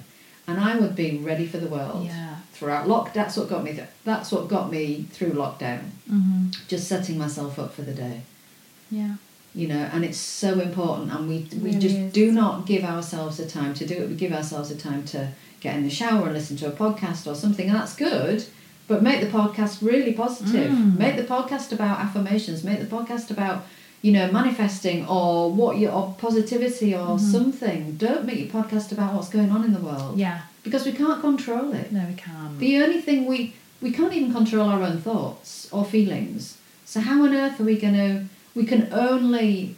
And 0.48 0.60
I 0.60 0.76
would 0.78 0.96
be 0.96 1.18
ready 1.18 1.46
for 1.48 1.58
the 1.58 1.68
world 1.68 2.06
yeah 2.06 2.36
throughout 2.54 2.88
lock. 2.88 3.14
That's 3.14 3.38
what 3.38 3.50
got 3.50 3.64
me. 3.64 3.74
Th- 3.74 3.88
that's 4.04 4.32
what 4.32 4.48
got 4.48 4.72
me 4.72 5.06
through 5.12 5.32
lockdown. 5.32 5.82
mm-hmm. 6.10 6.48
Just 6.68 6.88
setting 6.88 7.18
myself 7.18 7.58
up 7.60 7.74
for 7.74 7.82
the 7.84 7.94
day 7.94 8.22
yeah 8.90 9.16
you 9.56 9.68
know 9.68 9.90
and 9.94 10.04
it's 10.06 10.18
so 10.18 10.60
important 10.60 11.12
and 11.12 11.28
we 11.30 11.48
we 11.54 11.70
Really 11.70 11.80
just 11.80 11.96
is. 11.96 12.14
do 12.14 12.32
not 12.32 12.66
give 12.66 12.84
ourselves 12.84 13.38
the 13.38 13.46
time 13.48 13.74
to 13.76 13.86
do 13.86 13.96
it 13.96 14.10
we 14.10 14.16
give 14.16 14.34
ourselves 14.34 14.68
the 14.70 14.76
time 14.76 15.04
to 15.06 15.30
get 15.62 15.76
in 15.78 15.84
the 15.84 15.90
shower 15.90 16.26
and 16.26 16.34
listen 16.34 16.58
to 16.58 16.68
a 16.68 16.72
podcast 16.72 17.26
or 17.30 17.36
something 17.36 17.68
and 17.70 17.76
that's 17.78 17.96
good 17.96 18.44
but 18.90 19.02
make 19.02 19.22
the 19.22 19.28
podcast 19.40 19.82
really 19.82 20.12
positive 20.14 20.72
Mm. 20.72 20.98
make 20.98 21.16
the 21.16 21.24
podcast 21.24 21.72
about 21.72 22.00
affirmations 22.00 22.64
make 22.64 22.80
the 22.80 22.86
podcast 22.98 23.32
about 23.32 23.66
you 24.02 24.12
know, 24.12 24.32
manifesting 24.32 25.06
or 25.08 25.52
what 25.52 25.78
your 25.78 25.92
or 25.92 26.16
positivity 26.18 26.94
or 26.96 27.18
Mm-hmm. 27.18 27.32
something. 27.32 27.96
Don't 27.98 28.26
make 28.26 28.40
your 28.40 28.48
podcast 28.48 28.92
about 28.92 29.14
what's 29.14 29.30
going 29.30 29.52
on 29.52 29.64
in 29.64 29.74
the 29.74 29.80
world 29.80 30.18
Yeah. 30.18 30.42
because 30.64 30.86
we 30.86 30.92
can't 30.92 31.22
control 31.22 31.74
it. 31.74 31.92
No, 31.92 32.04
we 32.08 32.16
can't. 32.16 32.58
The 32.60 32.82
only 32.84 33.02
thing 33.02 33.26
we 33.26 33.54
we 33.82 33.92
can't 33.92 34.14
even 34.14 34.32
control 34.34 34.70
our 34.70 34.82
own 34.84 35.00
thoughts 35.02 35.68
or 35.72 35.84
feelings. 35.86 36.58
So 36.86 37.00
how 37.00 37.24
on 37.24 37.34
earth 37.34 37.60
are 37.60 37.64
we 37.64 37.78
going 37.80 37.94
to? 37.96 38.26
We 38.54 38.66
can 38.66 38.90
only 38.92 39.76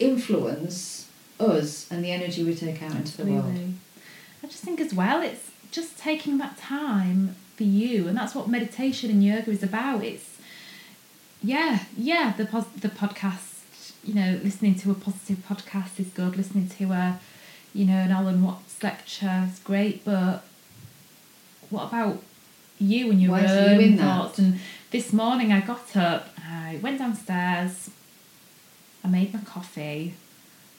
influence 0.00 1.08
us 1.40 1.90
and 1.90 2.04
the 2.04 2.10
energy 2.10 2.42
we 2.44 2.54
take 2.54 2.82
out 2.82 2.94
into 2.96 3.16
the 3.18 3.30
world. 3.30 3.54
I 4.42 4.46
just 4.46 4.62
think 4.62 4.80
as 4.80 4.92
well, 4.94 5.22
it's 5.22 5.50
just 5.70 5.98
taking 5.98 6.38
that 6.38 6.56
time 6.58 7.36
for 7.56 7.64
you, 7.64 8.08
and 8.08 8.16
that's 8.16 8.34
what 8.34 8.48
meditation 8.48 9.10
and 9.10 9.22
yoga 9.24 9.50
is 9.50 9.62
about. 9.62 10.02
It's 10.04 10.33
yeah, 11.44 11.80
yeah. 11.96 12.32
The 12.36 12.46
pos- 12.46 12.80
the 12.80 12.88
podcast, 12.88 13.92
you 14.02 14.14
know, 14.14 14.40
listening 14.42 14.74
to 14.76 14.90
a 14.90 14.94
positive 14.94 15.38
podcast 15.48 16.00
is 16.00 16.08
good. 16.08 16.36
Listening 16.36 16.68
to 16.78 16.84
a, 16.92 17.20
you 17.74 17.84
know, 17.84 17.98
an 17.98 18.10
Alan 18.10 18.42
Watts 18.42 18.82
lecture 18.82 19.48
is 19.50 19.58
great, 19.58 20.04
but 20.04 20.44
what 21.70 21.84
about 21.84 22.22
you 22.78 23.10
and 23.10 23.20
your 23.20 23.38
you 23.38 23.46
own 23.46 23.96
that? 23.96 24.04
thoughts? 24.04 24.38
And 24.38 24.58
this 24.90 25.12
morning 25.12 25.52
I 25.52 25.60
got 25.60 25.94
up, 25.96 26.28
I 26.48 26.78
went 26.82 26.98
downstairs, 26.98 27.90
I 29.04 29.08
made 29.08 29.34
my 29.34 29.40
coffee, 29.40 30.14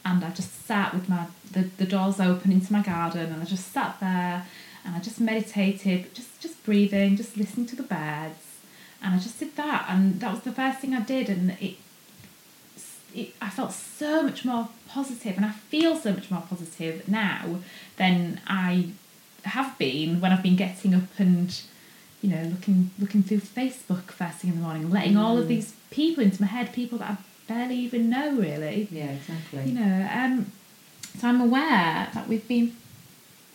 and 0.04 0.24
I 0.24 0.32
just 0.32 0.66
sat 0.66 0.94
with 0.94 1.08
my 1.08 1.28
the, 1.52 1.64
the 1.78 1.86
doors 1.86 2.20
open 2.20 2.52
into 2.52 2.74
my 2.74 2.82
garden 2.82 3.32
and 3.32 3.42
I 3.42 3.46
just 3.46 3.72
sat 3.72 4.00
there 4.00 4.46
and 4.84 4.96
I 4.96 5.00
just 5.00 5.20
meditated, 5.22 6.14
just 6.14 6.40
just 6.40 6.64
breathing, 6.66 7.18
just 7.18 7.38
listening 7.38 7.68
to 7.68 7.76
the 7.76 7.84
birds. 7.84 8.45
And 9.04 9.14
I 9.14 9.18
just 9.20 9.40
did 9.40 9.56
that 9.56 9.86
and 9.90 10.20
that 10.22 10.32
was 10.34 10.42
the 10.42 10.52
first 10.52 10.80
thing 10.80 10.94
I 10.96 11.02
did 11.02 11.30
and 11.30 11.52
it, 11.62 11.76
it 13.14 13.34
I 13.42 13.50
felt 13.50 13.72
so 13.72 14.24
much 14.24 14.44
more 14.44 14.70
positive 14.88 15.36
and 15.38 15.46
I 15.46 15.52
feel 15.52 15.96
so 15.96 16.12
much 16.14 16.30
more 16.32 16.42
positive 16.50 17.08
now 17.08 17.60
than 17.98 18.42
I 18.48 18.90
have 19.44 19.78
been 19.78 20.20
when 20.22 20.32
I've 20.32 20.42
been 20.44 20.56
getting 20.56 20.96
up 20.96 21.04
and 21.20 21.62
you 22.22 22.30
know 22.32 22.44
looking 22.44 22.90
looking 22.98 23.22
through 23.22 23.42
Facebook 23.42 24.06
first 24.12 24.40
thing 24.40 24.50
in 24.52 24.56
the 24.58 24.62
morning 24.64 24.90
letting 24.90 25.18
all 25.18 25.38
of 25.38 25.46
Mm. 25.46 25.50
these 25.50 25.74
people 25.92 26.24
into 26.24 26.42
my 26.42 26.48
head, 26.48 26.74
people 26.74 26.98
that 27.00 27.12
I 27.12 27.18
barely 27.48 27.76
even 27.78 28.10
know 28.10 28.32
really 28.36 28.88
Yeah, 28.92 29.12
exactly. 29.12 29.66
you 29.72 29.80
know, 29.80 30.10
um, 30.12 30.52
so 31.20 31.28
I'm 31.28 31.40
aware 31.42 32.10
that 32.14 32.28
we've 32.28 32.48
been 32.48 32.76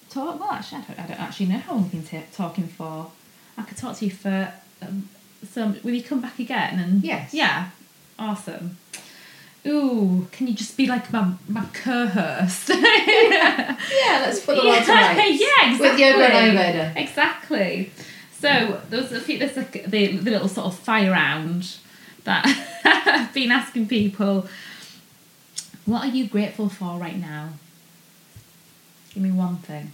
talk. 0.09 0.38
Well, 0.41 0.53
actually, 0.53 0.78
I 0.78 0.82
don't, 0.82 1.01
I 1.01 1.07
don't 1.09 1.20
actually 1.20 1.47
know 1.47 1.59
how 1.59 1.72
long 1.74 1.82
we've 1.82 1.93
been 1.93 2.05
ta 2.22 2.26
talking 2.32 2.68
for. 2.68 3.11
I 3.59 3.62
could 3.64 3.76
talk 3.76 3.97
to 3.97 4.05
you 4.05 4.11
for 4.12 4.53
um, 4.82 5.09
some. 5.49 5.76
Will 5.82 5.93
you 5.95 6.03
come 6.03 6.20
back 6.20 6.38
again? 6.38 6.78
And 6.78 7.03
Yes. 7.03 7.32
yeah, 7.34 7.70
awesome. 8.18 8.76
Ooh, 9.66 10.26
can 10.32 10.47
you 10.47 10.55
just 10.55 10.76
be 10.76 10.86
like 10.86 11.12
my 11.12 11.34
my 11.49 11.66
co-host? 11.74 12.68
yeah, 12.70 12.76
yeah, 14.01 14.22
let's 14.24 14.41
put 14.41 14.57
the 14.57 14.66
world 14.66 14.84
to 14.84 14.93
rights. 14.93 15.41
yeah, 15.41 15.72
exactly. 15.72 15.88
With 15.91 15.99
yoga 15.99 16.24
and 16.24 16.59
Ayurveda. 16.59 16.97
Exactly. 16.97 17.93
So 18.38 18.80
there 18.88 19.01
was 19.03 19.12
a 19.12 19.20
few. 19.20 19.38
There's 19.38 19.57
like 19.57 19.84
the, 19.84 20.16
the 20.16 20.30
little 20.30 20.49
sort 20.49 20.66
of 20.66 20.78
fire 20.78 21.11
round 21.11 21.76
that 22.24 22.47
I've 22.84 23.34
been 23.34 23.51
asking 23.53 23.88
people. 23.88 24.47
What 25.84 26.05
are 26.05 26.11
you 26.11 26.26
grateful 26.26 26.68
for 26.68 26.99
right 26.99 27.18
now? 27.18 27.51
Give 29.12 29.22
me 29.22 29.30
one 29.32 29.57
thing. 29.59 29.93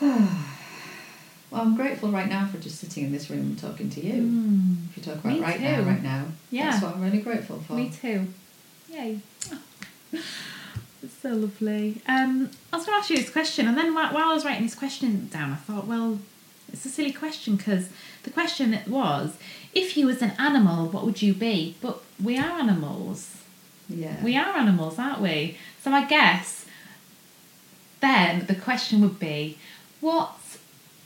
Well, 1.52 1.60
I'm 1.60 1.76
grateful 1.76 2.08
right 2.10 2.28
now 2.28 2.46
for 2.46 2.56
just 2.58 2.78
sitting 2.78 3.04
in 3.04 3.12
this 3.12 3.28
room 3.28 3.40
and 3.40 3.58
talking 3.58 3.90
to 3.90 4.00
you. 4.04 4.14
Mm, 4.22 4.76
If 4.90 4.96
you 4.96 5.02
talk 5.02 5.16
about 5.22 5.34
Me 5.34 5.40
right 5.40 5.60
now, 5.60 5.82
right 5.82 6.02
now, 6.02 6.24
Yeah. 6.50 6.70
that's 6.70 6.82
what 6.82 6.94
I'm 6.96 7.02
really 7.02 7.20
grateful 7.20 7.60
for. 7.66 7.74
me 7.74 7.90
too. 7.90 8.26
Yay. 8.90 9.20
It's 11.04 11.14
so 11.20 11.30
lovely. 11.30 12.00
Um, 12.06 12.48
I 12.72 12.76
was 12.76 12.86
going 12.86 12.96
to 12.96 13.00
ask 13.00 13.10
you 13.10 13.16
this 13.16 13.28
question, 13.30 13.66
and 13.66 13.76
then 13.76 13.92
while, 13.92 14.14
while 14.14 14.30
I 14.30 14.34
was 14.34 14.44
writing 14.44 14.62
this 14.62 14.76
question 14.76 15.28
down, 15.32 15.50
I 15.50 15.56
thought, 15.56 15.88
well, 15.88 16.20
it's 16.72 16.84
a 16.86 16.88
silly 16.88 17.10
question 17.12 17.56
because 17.56 17.88
the 18.22 18.30
question 18.30 18.72
it 18.72 18.86
was, 18.86 19.36
if 19.74 19.96
you 19.96 20.06
was 20.06 20.22
an 20.22 20.30
animal, 20.38 20.86
what 20.88 21.04
would 21.04 21.20
you 21.20 21.34
be? 21.34 21.74
But 21.80 22.00
we 22.22 22.38
are 22.38 22.52
animals. 22.60 23.34
Yeah. 23.88 24.22
We 24.22 24.36
are 24.36 24.56
animals, 24.56 24.96
aren't 24.96 25.20
we? 25.20 25.56
So 25.82 25.90
I 25.90 26.04
guess 26.06 26.66
then 28.00 28.46
the 28.46 28.54
question 28.54 29.00
would 29.00 29.18
be, 29.18 29.58
what 30.00 30.36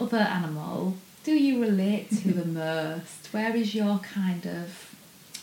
other 0.00 0.18
animal 0.18 0.96
do 1.26 1.32
you 1.32 1.60
relate 1.60 2.08
to 2.22 2.32
the 2.32 2.44
most? 2.44 3.32
Where 3.32 3.54
is 3.56 3.74
your 3.74 3.98
kind 3.98 4.46
of 4.46 4.94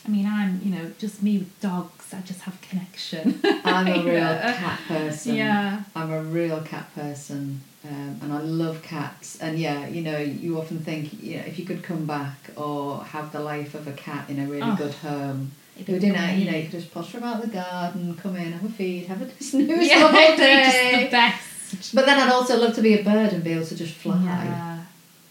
I 0.06 0.10
mean, 0.10 0.26
I'm, 0.26 0.60
you 0.62 0.74
know, 0.74 0.90
just 0.98 1.22
me 1.22 1.38
with 1.38 1.60
dogs, 1.60 2.12
I 2.12 2.20
just 2.20 2.40
have 2.42 2.60
connection. 2.60 3.40
I'm 3.64 3.86
a 3.86 4.02
real 4.02 4.20
know? 4.20 4.54
cat 4.56 4.80
person. 4.86 5.34
Yeah. 5.34 5.82
I'm 5.96 6.10
a 6.12 6.22
real 6.22 6.60
cat 6.60 6.94
person, 6.94 7.62
um, 7.88 8.18
and 8.20 8.32
I 8.32 8.40
love 8.40 8.82
cats. 8.82 9.40
And 9.40 9.58
yeah, 9.58 9.86
you 9.88 10.02
know, 10.02 10.18
you 10.18 10.58
often 10.58 10.78
think, 10.78 11.22
you 11.22 11.38
know, 11.38 11.44
if 11.44 11.58
you 11.58 11.64
could 11.64 11.82
come 11.82 12.04
back 12.04 12.36
or 12.56 13.02
have 13.02 13.32
the 13.32 13.40
life 13.40 13.74
of 13.74 13.88
a 13.88 13.92
cat 13.92 14.28
in 14.28 14.38
a 14.38 14.46
really 14.46 14.60
Oh, 14.62 14.76
good 14.76 14.92
home, 14.94 15.52
who 15.78 15.84
didn't, 15.98 16.38
you 16.38 16.50
know, 16.50 16.56
you 16.56 16.62
could 16.64 16.72
just 16.72 16.92
potter 16.92 17.16
about 17.18 17.40
the 17.40 17.48
garden, 17.48 18.14
come 18.14 18.36
in, 18.36 18.52
have 18.52 18.64
a 18.64 18.72
feed, 18.72 19.06
have 19.06 19.22
a 19.22 19.30
snooze 19.42 19.88
yeah, 19.88 20.04
all 20.04 20.12
just 20.36 21.02
the 21.02 21.08
best. 21.10 21.53
But 21.92 22.06
then 22.06 22.18
I'd 22.20 22.30
also 22.32 22.58
love 22.58 22.74
to 22.76 22.82
be 22.82 22.94
a 22.98 23.02
bird 23.04 23.32
and 23.32 23.42
be 23.44 23.52
able 23.52 23.66
to 23.66 23.76
just 23.76 23.94
fly. 23.94 24.22
Yeah. 24.24 24.82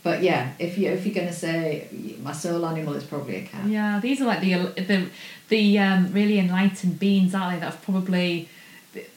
But 0.04 0.22
yeah, 0.22 0.52
if 0.60 0.78
you 0.78 0.90
if 0.92 1.06
you're 1.06 1.16
gonna 1.16 1.32
say 1.32 1.88
my 2.22 2.34
soul 2.34 2.66
animal 2.66 2.94
is 2.96 3.06
probably 3.06 3.38
a 3.38 3.44
cat. 3.46 3.66
Yeah, 3.68 4.00
these 4.02 4.20
are 4.22 4.26
like 4.26 4.42
the 4.42 4.54
the 4.82 5.08
the 5.50 5.80
um, 5.80 6.12
really 6.12 6.40
enlightened 6.40 7.00
beings, 7.00 7.34
aren't 7.34 7.54
they? 7.54 7.60
That 7.62 7.72
have 7.72 7.82
probably 7.82 8.50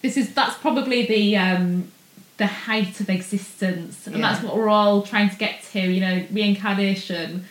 this 0.02 0.16
is 0.16 0.32
that's 0.32 0.56
probably 0.58 1.04
the 1.06 1.36
um, 1.36 1.90
the 2.36 2.46
height 2.46 3.00
of 3.00 3.10
existence, 3.10 4.06
and 4.06 4.16
Yeah. 4.16 4.22
that's 4.32 4.44
what 4.44 4.56
we're 4.56 4.68
all 4.68 5.02
trying 5.02 5.28
to 5.30 5.36
get 5.36 5.62
to. 5.72 5.80
You 5.80 6.00
know, 6.00 6.24
reincarnation. 6.30 7.46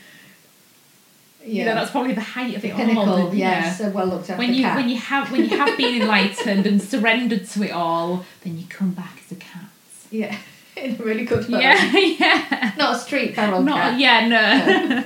You 1.46 1.64
know, 1.66 1.76
that's 1.76 1.92
probably 1.92 2.14
the 2.14 2.22
height 2.22 2.56
of 2.56 2.62
the 2.64 2.70
it 2.70 2.76
pinnacle. 2.76 3.04
all. 3.08 3.30
the- 3.30 3.38
yes, 3.38 3.80
a 3.80 3.90
well 3.92 4.08
looked 4.08 4.30
after 4.32 4.38
When 4.40 4.54
you 4.54 4.64
cat. 4.64 4.78
when 4.78 4.90
you 4.90 4.98
have 4.98 5.32
when 5.32 5.42
you 5.44 5.58
have 5.58 5.78
been 5.78 6.02
enlightened 6.02 6.66
and 6.66 6.82
surrendered 6.82 7.48
to 7.50 7.64
it 7.64 7.72
all, 7.72 8.26
then 8.44 8.58
you 8.58 8.66
come 8.68 8.92
back 8.92 9.20
as 9.26 9.32
a 9.32 9.36
cat. 9.36 9.65
Yeah, 10.12 10.38
in 10.78 11.00
a 11.00 11.04
really 11.04 11.26
good 11.26 11.48
way. 11.50 11.62
Yeah, 11.62 11.92
yeah. 11.96 12.72
Not 12.78 12.96
a 12.96 13.00
street 13.00 13.36
feral 13.36 13.62
Not 13.64 13.78
cat. 13.78 14.00
yeah, 14.00 14.28
no. 14.28 15.04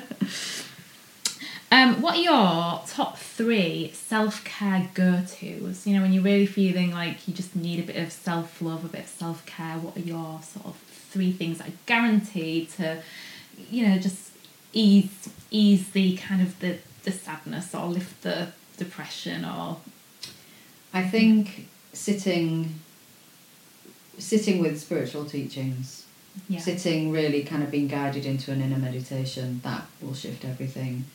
um, 1.72 2.02
what 2.02 2.16
are 2.16 2.22
your 2.22 2.82
top 2.88 3.18
three 3.18 3.92
self 3.94 4.44
care 4.44 4.90
go 4.94 5.22
tos? 5.28 5.86
You 5.86 5.96
know, 5.96 6.02
when 6.02 6.14
you're 6.14 6.24
really 6.24 6.46
feeling 6.46 6.92
like 6.92 7.28
you 7.28 7.34
just 7.34 7.56
need 7.56 7.80
a 7.80 7.84
bit 7.84 7.98
of 7.98 8.12
self 8.12 8.62
love, 8.62 8.86
a 8.86 8.88
bit 8.88 9.02
of 9.02 9.08
self 9.08 9.46
care. 9.46 9.78
What 9.78 9.98
are 9.98 10.02
your 10.02 10.42
sort 10.42 10.66
of 10.66 10.76
three 10.76 11.32
things 11.32 11.58
that 11.60 11.68
are 11.70 11.78
guaranteed 11.86 12.70
to, 12.72 13.02
you 13.70 13.88
know, 13.88 13.98
just 13.98 14.32
ease 14.74 15.30
ease 15.52 15.90
the 15.92 16.16
kind 16.18 16.42
of 16.42 16.60
the 16.60 16.78
the 17.04 17.12
sadness 17.12 17.74
or 17.74 17.86
lift 17.86 18.22
the 18.22 18.50
depression 18.78 19.44
or 19.44 19.78
I 20.94 21.04
think 21.04 21.68
sitting 21.94 22.80
sitting 24.20 24.60
with 24.60 24.80
spiritual 24.80 25.26
teachings, 25.26 26.06
yeah 26.48 26.60
sitting 26.60 27.12
really 27.12 27.44
kind 27.44 27.64
of 27.64 27.72
being 27.72 27.88
guided 27.88 28.26
into 28.26 28.52
an 28.52 28.62
inner 28.62 28.78
meditation, 28.78 29.62
that 29.64 29.86
will 30.02 30.14
shift 30.14 30.46
everything. 30.46 31.06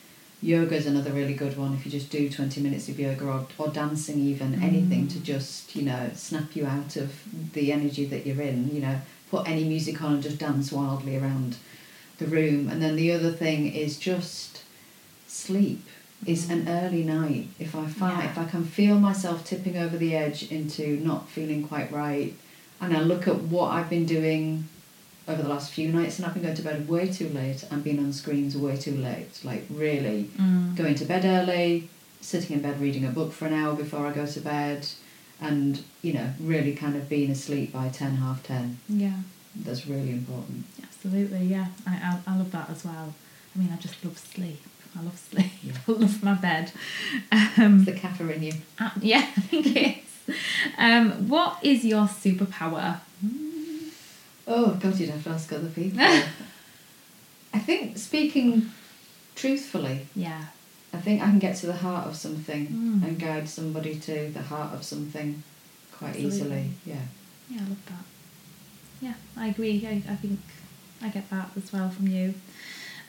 Yoga 0.42 0.74
is 0.76 0.86
another 0.86 1.10
really 1.12 1.32
good 1.32 1.56
one. 1.56 1.72
If 1.72 1.86
you 1.86 1.90
just 1.92 2.10
do 2.10 2.28
20 2.28 2.60
minutes 2.60 2.88
of 2.88 2.98
yoga 3.00 3.24
or, 3.24 3.46
or 3.56 3.68
dancing, 3.68 4.18
even 4.18 4.52
mm. 4.52 4.62
anything 4.62 5.08
to 5.08 5.20
just, 5.20 5.74
you 5.74 5.82
know, 5.82 6.10
snap 6.14 6.54
you 6.54 6.66
out 6.66 6.96
of 6.96 7.14
the 7.54 7.72
energy 7.72 8.04
that 8.06 8.26
you're 8.26 8.42
in, 8.42 8.74
you 8.74 8.82
know, 8.82 9.00
put 9.30 9.48
any 9.48 9.64
music 9.64 10.02
on 10.02 10.14
and 10.14 10.22
just 10.22 10.38
dance 10.38 10.70
wildly 10.70 11.16
around 11.16 11.56
the 12.18 12.26
room. 12.26 12.68
And 12.68 12.82
then 12.82 12.96
the 12.96 13.10
other 13.12 13.32
thing 13.32 13.72
is 13.72 13.98
just 13.98 14.62
sleep. 15.26 15.86
Is 16.26 16.46
mm. 16.46 16.52
an 16.52 16.68
early 16.68 17.04
night. 17.04 17.48
If 17.58 17.74
I 17.74 17.86
find 17.86 18.22
Yeah. 18.22 18.30
if 18.30 18.38
I 18.38 18.44
can 18.44 18.64
feel 18.64 18.98
myself 18.98 19.44
tipping 19.46 19.76
over 19.76 19.96
the 19.96 20.14
edge 20.14 20.50
into 20.50 20.98
not 20.98 21.28
feeling 21.28 21.66
quite 21.66 21.90
right, 21.90 22.34
and 22.84 22.96
I 22.96 23.00
look 23.00 23.26
at 23.28 23.36
what 23.42 23.72
I've 23.72 23.90
been 23.90 24.06
doing 24.06 24.68
over 25.26 25.42
the 25.42 25.48
last 25.48 25.72
few 25.72 25.88
nights, 25.88 26.18
and 26.18 26.26
I've 26.26 26.34
been 26.34 26.42
going 26.42 26.54
to 26.56 26.62
bed 26.62 26.88
way 26.88 27.06
too 27.08 27.28
late 27.30 27.64
and 27.70 27.82
being 27.82 27.98
on 27.98 28.12
screens 28.12 28.56
way 28.56 28.76
too 28.76 28.96
late. 28.96 29.40
Like 29.44 29.64
really 29.70 30.30
Mm. 30.38 30.76
going 30.76 30.94
to 30.96 31.04
bed 31.04 31.24
early, 31.24 31.88
sitting 32.20 32.56
in 32.56 32.62
bed 32.62 32.80
reading 32.80 33.04
a 33.04 33.10
book 33.10 33.32
for 33.32 33.46
an 33.46 33.54
hour 33.54 33.74
before 33.74 34.06
I 34.06 34.12
go 34.12 34.26
to 34.26 34.40
bed, 34.40 34.86
and 35.40 35.82
you 36.02 36.12
know 36.12 36.28
really 36.40 36.74
kind 36.74 36.94
of 36.96 37.08
being 37.08 37.30
asleep 37.30 37.72
by 37.72 37.88
ten, 37.88 38.16
half 38.16 38.42
ten. 38.42 38.78
yeah 38.88 39.18
That's 39.56 39.86
really 39.86 40.10
important. 40.10 40.64
Absolutely, 40.82 41.46
yeah. 41.46 41.66
I, 41.86 41.92
I, 42.26 42.32
I 42.32 42.36
love 42.36 42.50
that 42.52 42.68
as 42.70 42.84
well. 42.84 43.14
I 43.54 43.58
mean, 43.58 43.70
I 43.72 43.76
just 43.76 44.04
love 44.04 44.18
sleep. 44.18 44.60
I 44.98 45.02
love 45.02 45.18
sleep. 45.18 45.52
Yeah. 45.62 45.72
I 45.88 45.92
love 45.92 46.22
my 46.22 46.34
bed. 46.34 46.72
Um, 47.32 47.76
It's 47.76 47.84
the 47.86 47.92
caffeine 47.92 48.30
in 48.30 48.42
you. 48.42 48.52
uh, 48.80 48.90
yeah, 49.00 49.18
I 49.36 49.40
think 49.40 49.66
it 49.66 49.76
is. 49.98 50.13
Um, 50.84 51.28
what 51.28 51.58
is 51.62 51.82
your 51.84 52.04
superpower? 52.06 53.00
Oh 54.46 54.76
God, 54.80 54.98
you'd 54.98 55.08
have 55.10 55.24
to 55.24 55.30
ask 55.30 55.50
other 55.52 55.68
people. 55.70 55.98
I 57.54 57.58
think 57.58 57.96
speaking 57.96 58.70
truthfully 59.34 60.06
Yeah. 60.14 60.44
I 60.92 60.98
think 60.98 61.22
I 61.22 61.26
can 61.26 61.38
get 61.38 61.56
to 61.56 61.66
the 61.66 61.72
heart 61.86 62.06
of 62.06 62.14
something 62.16 62.66
Mm. 62.66 63.02
and 63.06 63.18
guide 63.18 63.48
somebody 63.48 63.94
to 64.00 64.30
the 64.30 64.42
heart 64.42 64.74
of 64.74 64.84
something 64.84 65.42
quite 65.92 66.10
Absolutely. 66.10 66.36
easily. 66.36 66.70
Yeah. 66.86 67.04
Yeah, 67.50 67.60
I 67.64 67.68
love 67.72 67.86
that. 67.86 68.04
Yeah, 69.00 69.14
I 69.36 69.46
agree. 69.48 69.86
I, 69.86 70.02
I 70.12 70.16
think 70.16 70.40
I 71.02 71.08
get 71.08 71.30
that 71.30 71.48
as 71.56 71.72
well 71.72 71.88
from 71.90 72.08
you. 72.08 72.34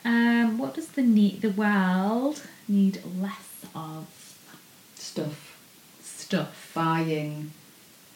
Um, 0.04 0.56
what 0.58 0.74
does 0.74 0.88
the 0.88 1.02
need 1.02 1.42
the 1.42 1.50
world 1.50 2.42
need 2.68 3.02
less 3.18 3.66
of? 3.74 4.06
Stuff, 4.94 5.58
Stuff. 6.02 6.72
buying, 6.74 7.52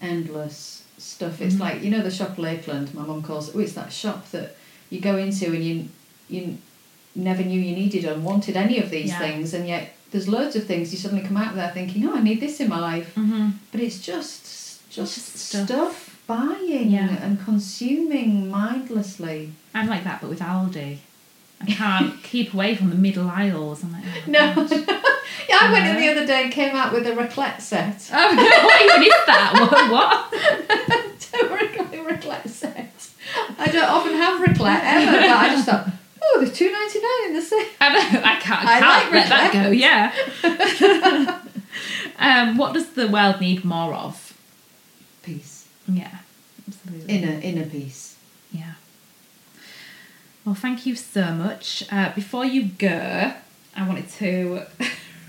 endless 0.02 0.82
stuff. 0.98 1.40
It's 1.40 1.54
Mhm. 1.56 1.60
like 1.60 1.82
you 1.82 1.90
know 1.90 2.02
the 2.02 2.10
shop 2.10 2.38
Lakeland. 2.38 2.94
My 2.94 3.02
mum 3.04 3.22
calls 3.22 3.48
it. 3.48 3.54
Oh, 3.56 3.60
it's 3.60 3.72
that 3.74 3.92
shop 3.92 4.30
that 4.32 4.56
you 4.90 5.00
go 5.00 5.16
into 5.16 5.46
and 5.46 5.64
you 5.64 5.88
you 6.28 6.58
never 7.14 7.42
knew 7.42 7.60
you 7.60 7.74
needed 7.74 8.04
or 8.04 8.14
wanted 8.18 8.56
any 8.56 8.78
of 8.78 8.90
these 8.90 9.08
Yeah. 9.08 9.18
things, 9.18 9.52
and 9.54 9.66
yet 9.66 9.94
there's 10.12 10.28
loads 10.28 10.54
of 10.56 10.64
things 10.66 10.92
you 10.92 10.98
suddenly 10.98 11.24
come 11.24 11.36
out 11.36 11.50
of 11.50 11.54
there 11.56 11.70
thinking, 11.72 12.06
oh, 12.06 12.14
I 12.14 12.22
need 12.22 12.40
this 12.40 12.60
in 12.60 12.68
my 12.68 12.78
life. 12.78 13.12
Mm-hmm. 13.16 13.48
But 13.72 13.80
it's 13.80 13.98
just 13.98 14.44
just 14.90 15.14
Just 15.14 15.38
stuff, 15.38 15.66
stuff. 15.66 16.16
buying 16.26 16.90
Yeah. 16.90 17.08
and 17.24 17.38
consuming 17.44 18.50
mindlessly. 18.50 19.52
I'm 19.74 19.86
like 19.88 20.02
that, 20.04 20.20
but 20.20 20.30
with 20.30 20.40
Aldi. 20.40 20.96
I 21.60 21.66
can't 21.66 22.20
keep 22.30 22.54
away 22.54 22.74
from 22.74 22.90
the 22.90 22.96
middle 22.96 23.28
aisles. 23.28 23.82
I'm 23.84 23.92
like, 23.92 24.04
oh 24.06 24.30
No. 24.30 24.99
Gosh. 25.50 25.60
yeah, 25.62 25.68
I 25.68 25.72
went 25.72 25.86
in 25.86 25.96
the 25.96 26.08
other 26.10 26.26
day 26.26 26.44
and 26.44 26.52
came 26.52 26.74
out 26.76 26.92
with 26.92 27.06
a 27.06 27.10
raclette 27.12 27.60
set. 27.60 28.08
Oh, 28.12 28.36
what 28.64 28.82
even 28.82 29.02
is 29.02 29.26
that? 29.26 29.52
What? 29.70 29.90
what? 29.90 30.34
a 31.92 31.96
raclette 32.04 32.48
set. 32.48 33.08
I 33.58 33.66
don't 33.66 33.88
often 33.88 34.14
have 34.14 34.40
raclette 34.40 34.80
ever, 34.82 35.12
but 35.12 35.30
I 35.30 35.48
just 35.50 35.66
thought, 35.66 35.88
oh, 36.22 36.40
there's 36.40 36.56
two 36.56 36.70
ninety 36.72 37.00
nine 37.00 37.28
in 37.28 37.34
the 37.34 37.42
set. 37.42 37.66
I 37.80 37.88
know, 37.92 38.20
I 38.24 38.36
can't, 38.40 38.66
I 38.66 38.80
can't 38.80 39.12
like 39.12 39.12
let 39.12 39.28
that 39.28 39.52
go, 39.52 39.70
yeah. 39.70 41.40
um, 42.18 42.56
what 42.56 42.74
does 42.74 42.90
the 42.90 43.08
world 43.08 43.40
need 43.40 43.64
more 43.64 43.94
of? 43.94 44.34
Peace, 45.22 45.66
Yeah, 45.88 46.18
absolutely. 46.66 47.14
inner 47.14 47.40
inner 47.42 47.66
peace. 47.66 48.16
Yeah. 48.52 48.74
Well, 50.44 50.54
thank 50.54 50.86
you 50.86 50.96
so 50.96 51.32
much. 51.32 51.84
Uh, 51.92 52.12
before 52.14 52.44
you 52.44 52.64
go, 52.78 53.32
I 53.76 53.86
wanted 53.86 54.08
to 54.18 54.62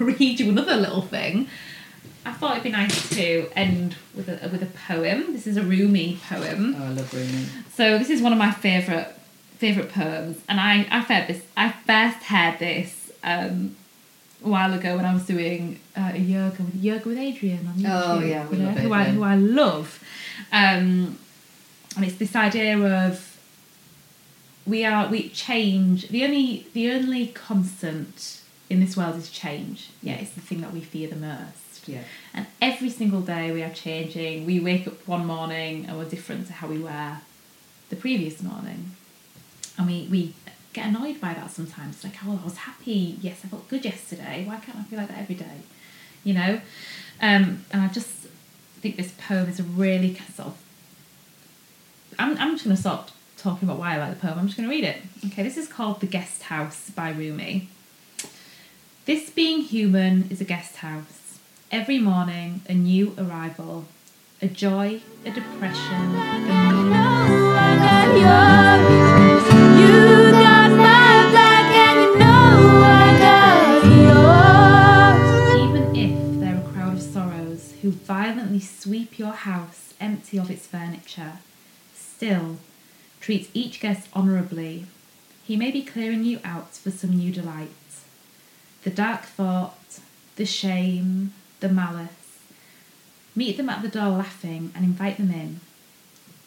read 0.19 0.39
you 0.39 0.49
another 0.49 0.75
little 0.75 1.01
thing. 1.01 1.47
I 2.25 2.33
thought 2.33 2.51
it'd 2.51 2.63
be 2.63 2.69
nice 2.69 3.09
to 3.09 3.49
end 3.55 3.95
with 4.15 4.29
a 4.29 4.47
with 4.49 4.61
a 4.61 4.67
poem. 4.87 5.33
This 5.33 5.47
is 5.47 5.57
a 5.57 5.63
Rumi 5.63 6.19
poem. 6.27 6.75
Oh, 6.77 6.85
I 6.85 6.89
love 6.89 7.13
Rumi. 7.13 7.45
So 7.73 7.97
this 7.97 8.09
is 8.09 8.21
one 8.21 8.31
of 8.31 8.37
my 8.37 8.51
favourite 8.51 9.07
favourite 9.57 9.91
poems, 9.91 10.39
and 10.47 10.59
I 10.59 10.87
I 10.91 10.99
heard 10.99 11.27
this. 11.27 11.43
I 11.57 11.71
first 11.71 12.23
heard 12.25 12.59
this 12.59 13.11
um, 13.23 13.75
a 14.43 14.49
while 14.49 14.73
ago 14.73 14.95
when 14.97 15.05
I 15.05 15.13
was 15.13 15.25
doing 15.25 15.79
uh, 15.97 16.11
a 16.13 16.19
yoga 16.19 16.63
with 16.63 16.75
yoga 16.75 17.09
with 17.09 17.17
Adriene 17.17 17.67
on 17.67 17.73
YouTube. 17.75 17.89
Oh, 17.89 18.19
yeah, 18.19 18.47
we 18.47 18.57
you 18.57 18.63
know, 18.63 18.69
love 18.69 18.77
who 18.79 18.93
I 18.93 19.03
who 19.05 19.23
I 19.23 19.35
love, 19.35 20.03
um, 20.51 21.17
and 21.95 22.05
it's 22.05 22.17
this 22.17 22.35
idea 22.35 22.77
of 22.77 23.37
we 24.67 24.85
are 24.85 25.09
we 25.09 25.29
change. 25.29 26.09
The 26.09 26.23
only 26.23 26.67
the 26.73 26.91
only 26.91 27.27
constant 27.27 28.40
in 28.71 28.79
this 28.79 28.95
world 28.95 29.17
is 29.17 29.29
change. 29.29 29.89
Yeah, 30.01 30.13
it's 30.13 30.31
the 30.31 30.41
thing 30.41 30.61
that 30.61 30.71
we 30.71 30.79
fear 30.79 31.09
the 31.09 31.17
most. 31.17 31.87
Yeah. 31.87 32.03
And 32.33 32.47
every 32.61 32.89
single 32.89 33.19
day 33.19 33.51
we 33.51 33.61
are 33.63 33.69
changing. 33.69 34.45
We 34.45 34.61
wake 34.61 34.87
up 34.87 35.05
one 35.05 35.25
morning 35.25 35.85
and 35.87 35.97
we're 35.97 36.05
different 36.05 36.47
to 36.47 36.53
how 36.53 36.67
we 36.67 36.79
were 36.79 37.17
the 37.89 37.97
previous 37.97 38.41
morning. 38.41 38.91
And 39.77 39.87
we, 39.87 40.07
we 40.09 40.33
get 40.71 40.87
annoyed 40.87 41.19
by 41.19 41.33
that 41.33 41.51
sometimes. 41.51 42.01
Like, 42.03 42.13
oh, 42.25 42.39
I 42.41 42.45
was 42.45 42.57
happy. 42.57 43.17
Yes, 43.21 43.41
I 43.43 43.49
felt 43.49 43.67
good 43.67 43.83
yesterday. 43.83 44.45
Why 44.47 44.57
can't 44.57 44.77
I 44.77 44.83
feel 44.83 44.99
like 44.99 45.09
that 45.09 45.19
every 45.19 45.35
day? 45.35 45.57
You 46.23 46.33
know? 46.35 46.61
Um, 47.21 47.65
and 47.71 47.81
I 47.81 47.87
just 47.89 48.07
think 48.79 48.95
this 48.95 49.13
poem 49.27 49.49
is 49.49 49.59
a 49.59 49.63
really 49.63 50.15
sort 50.33 50.47
of. 50.47 50.57
I'm, 52.17 52.37
I'm 52.37 52.53
just 52.53 52.63
going 52.63 52.75
to 52.75 52.81
stop 52.81 53.11
talking 53.37 53.67
about 53.67 53.79
why 53.79 53.95
I 53.95 53.97
like 53.97 54.11
the 54.11 54.27
poem. 54.27 54.39
I'm 54.39 54.45
just 54.45 54.57
going 54.57 54.69
to 54.69 54.73
read 54.73 54.85
it. 54.85 55.01
Okay, 55.25 55.43
this 55.43 55.57
is 55.57 55.67
called 55.67 55.99
The 55.99 56.07
Guest 56.07 56.43
House 56.43 56.89
by 56.89 57.09
Rumi. 57.09 57.67
This 59.05 59.31
being 59.31 59.61
human 59.61 60.27
is 60.29 60.41
a 60.41 60.43
guest 60.43 60.75
house. 60.75 61.39
Every 61.71 61.97
morning, 61.97 62.61
a 62.69 62.75
new 62.75 63.15
arrival, 63.17 63.85
a 64.43 64.47
joy, 64.47 65.01
a 65.25 65.31
depression, 65.31 66.11
Even 75.57 75.95
if 75.95 76.39
they're 76.39 76.57
a 76.57 76.71
crowd 76.71 76.93
of 76.93 77.01
sorrows 77.01 77.73
who 77.81 77.89
violently 77.89 78.59
sweep 78.59 79.17
your 79.17 79.33
house 79.33 79.95
empty 79.99 80.37
of 80.37 80.51
its 80.51 80.67
furniture, 80.67 81.39
still 81.95 82.57
treat 83.19 83.49
each 83.55 83.79
guest 83.79 84.09
honourably. 84.15 84.85
He 85.43 85.57
may 85.57 85.71
be 85.71 85.81
clearing 85.81 86.23
you 86.23 86.39
out 86.43 86.75
for 86.75 86.91
some 86.91 87.17
new 87.17 87.31
delight. 87.31 87.71
The 88.83 88.89
dark 88.89 89.23
thought, 89.25 89.99
the 90.35 90.45
shame, 90.45 91.33
the 91.59 91.69
malice. 91.69 92.39
Meet 93.35 93.57
them 93.57 93.69
at 93.69 93.81
the 93.81 93.87
door 93.87 94.09
laughing 94.09 94.71
and 94.75 94.83
invite 94.83 95.17
them 95.17 95.31
in. 95.31 95.59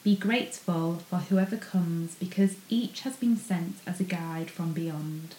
Be 0.02 0.16
grateful 0.16 0.96
for 1.08 1.16
whoever 1.16 1.56
comes 1.56 2.14
because 2.16 2.56
each 2.68 3.00
has 3.02 3.16
been 3.16 3.36
sent 3.36 3.76
as 3.86 4.00
a 4.00 4.04
guide 4.04 4.50
from 4.50 4.72
beyond. 4.72 5.36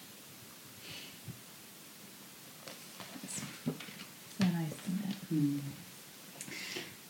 So 3.27 3.73
nice, 4.39 4.73
isn't 4.87 5.09
it? 5.09 5.15
Hmm. 5.29 5.57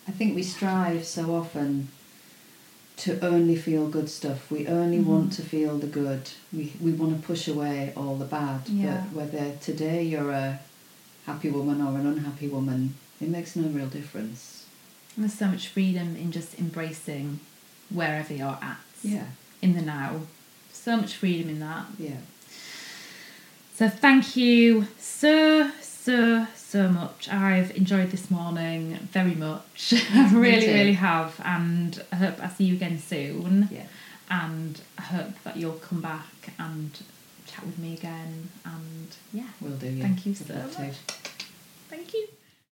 I 0.07 0.11
think 0.11 0.35
we 0.35 0.43
strive 0.43 1.05
so 1.05 1.33
often 1.35 1.89
to 2.97 3.19
only 3.25 3.55
feel 3.55 3.87
good 3.89 4.09
stuff. 4.09 4.49
We 4.49 4.67
only 4.67 4.99
Mhm. 4.99 5.05
want 5.05 5.33
to 5.33 5.41
feel 5.41 5.77
the 5.77 5.87
good. 5.87 6.29
We 6.53 6.73
we 6.81 6.91
want 6.91 7.19
to 7.19 7.27
push 7.27 7.47
away 7.47 7.91
all 7.95 8.15
the 8.17 8.25
bad. 8.25 8.61
Yeah. 8.69 9.03
But 9.13 9.13
whether 9.31 9.55
today 9.61 10.03
you're 10.03 10.31
a 10.31 10.59
happy 11.25 11.49
woman 11.49 11.81
or 11.81 11.99
an 11.99 12.05
unhappy 12.07 12.47
woman, 12.47 12.95
it 13.19 13.29
makes 13.29 13.55
no 13.55 13.67
real 13.67 13.87
difference. 13.87 14.63
And 15.15 15.23
there's 15.25 15.37
so 15.37 15.47
much 15.47 15.67
freedom 15.67 16.15
in 16.15 16.31
just 16.31 16.57
embracing 16.59 17.39
wherever 17.89 18.33
you're 18.33 18.59
at 18.61 18.77
Yeah. 19.03 19.25
in 19.61 19.73
the 19.73 19.81
now. 19.81 20.21
So 20.73 20.97
much 20.97 21.15
freedom 21.15 21.49
in 21.49 21.59
that. 21.59 21.85
Yeah. 21.99 22.21
So 23.77 23.89
thank 23.89 24.35
you 24.37 24.87
so 24.99 25.71
so 25.81 26.47
so 26.75 26.89
much. 26.89 27.29
I've 27.29 27.71
enjoyed 27.77 28.11
this 28.11 28.29
morning 28.29 28.95
very 29.13 29.33
much. 29.33 29.93
I 30.13 30.29
really 30.33 30.67
really 30.67 30.93
have, 30.93 31.39
and 31.45 32.03
I 32.11 32.17
hope 32.17 32.37
I 32.43 32.49
see 32.49 32.65
you 32.65 32.75
again 32.75 32.99
soon. 32.99 33.69
Yeah. 33.71 33.85
And 34.29 34.81
I 34.97 35.03
hope 35.03 35.41
that 35.45 35.55
you'll 35.55 35.79
come 35.89 36.01
back 36.01 36.51
and 36.59 36.91
chat 37.47 37.65
with 37.65 37.77
me 37.79 37.93
again. 37.93 38.49
And 38.65 39.07
yeah, 39.31 39.47
We'll 39.61 39.77
do. 39.77 39.87
Yeah. 39.87 40.03
Thank 40.03 40.25
you 40.25 40.35
so 40.35 40.53
much. 40.53 40.97
thank 41.89 42.13
you. 42.13 42.27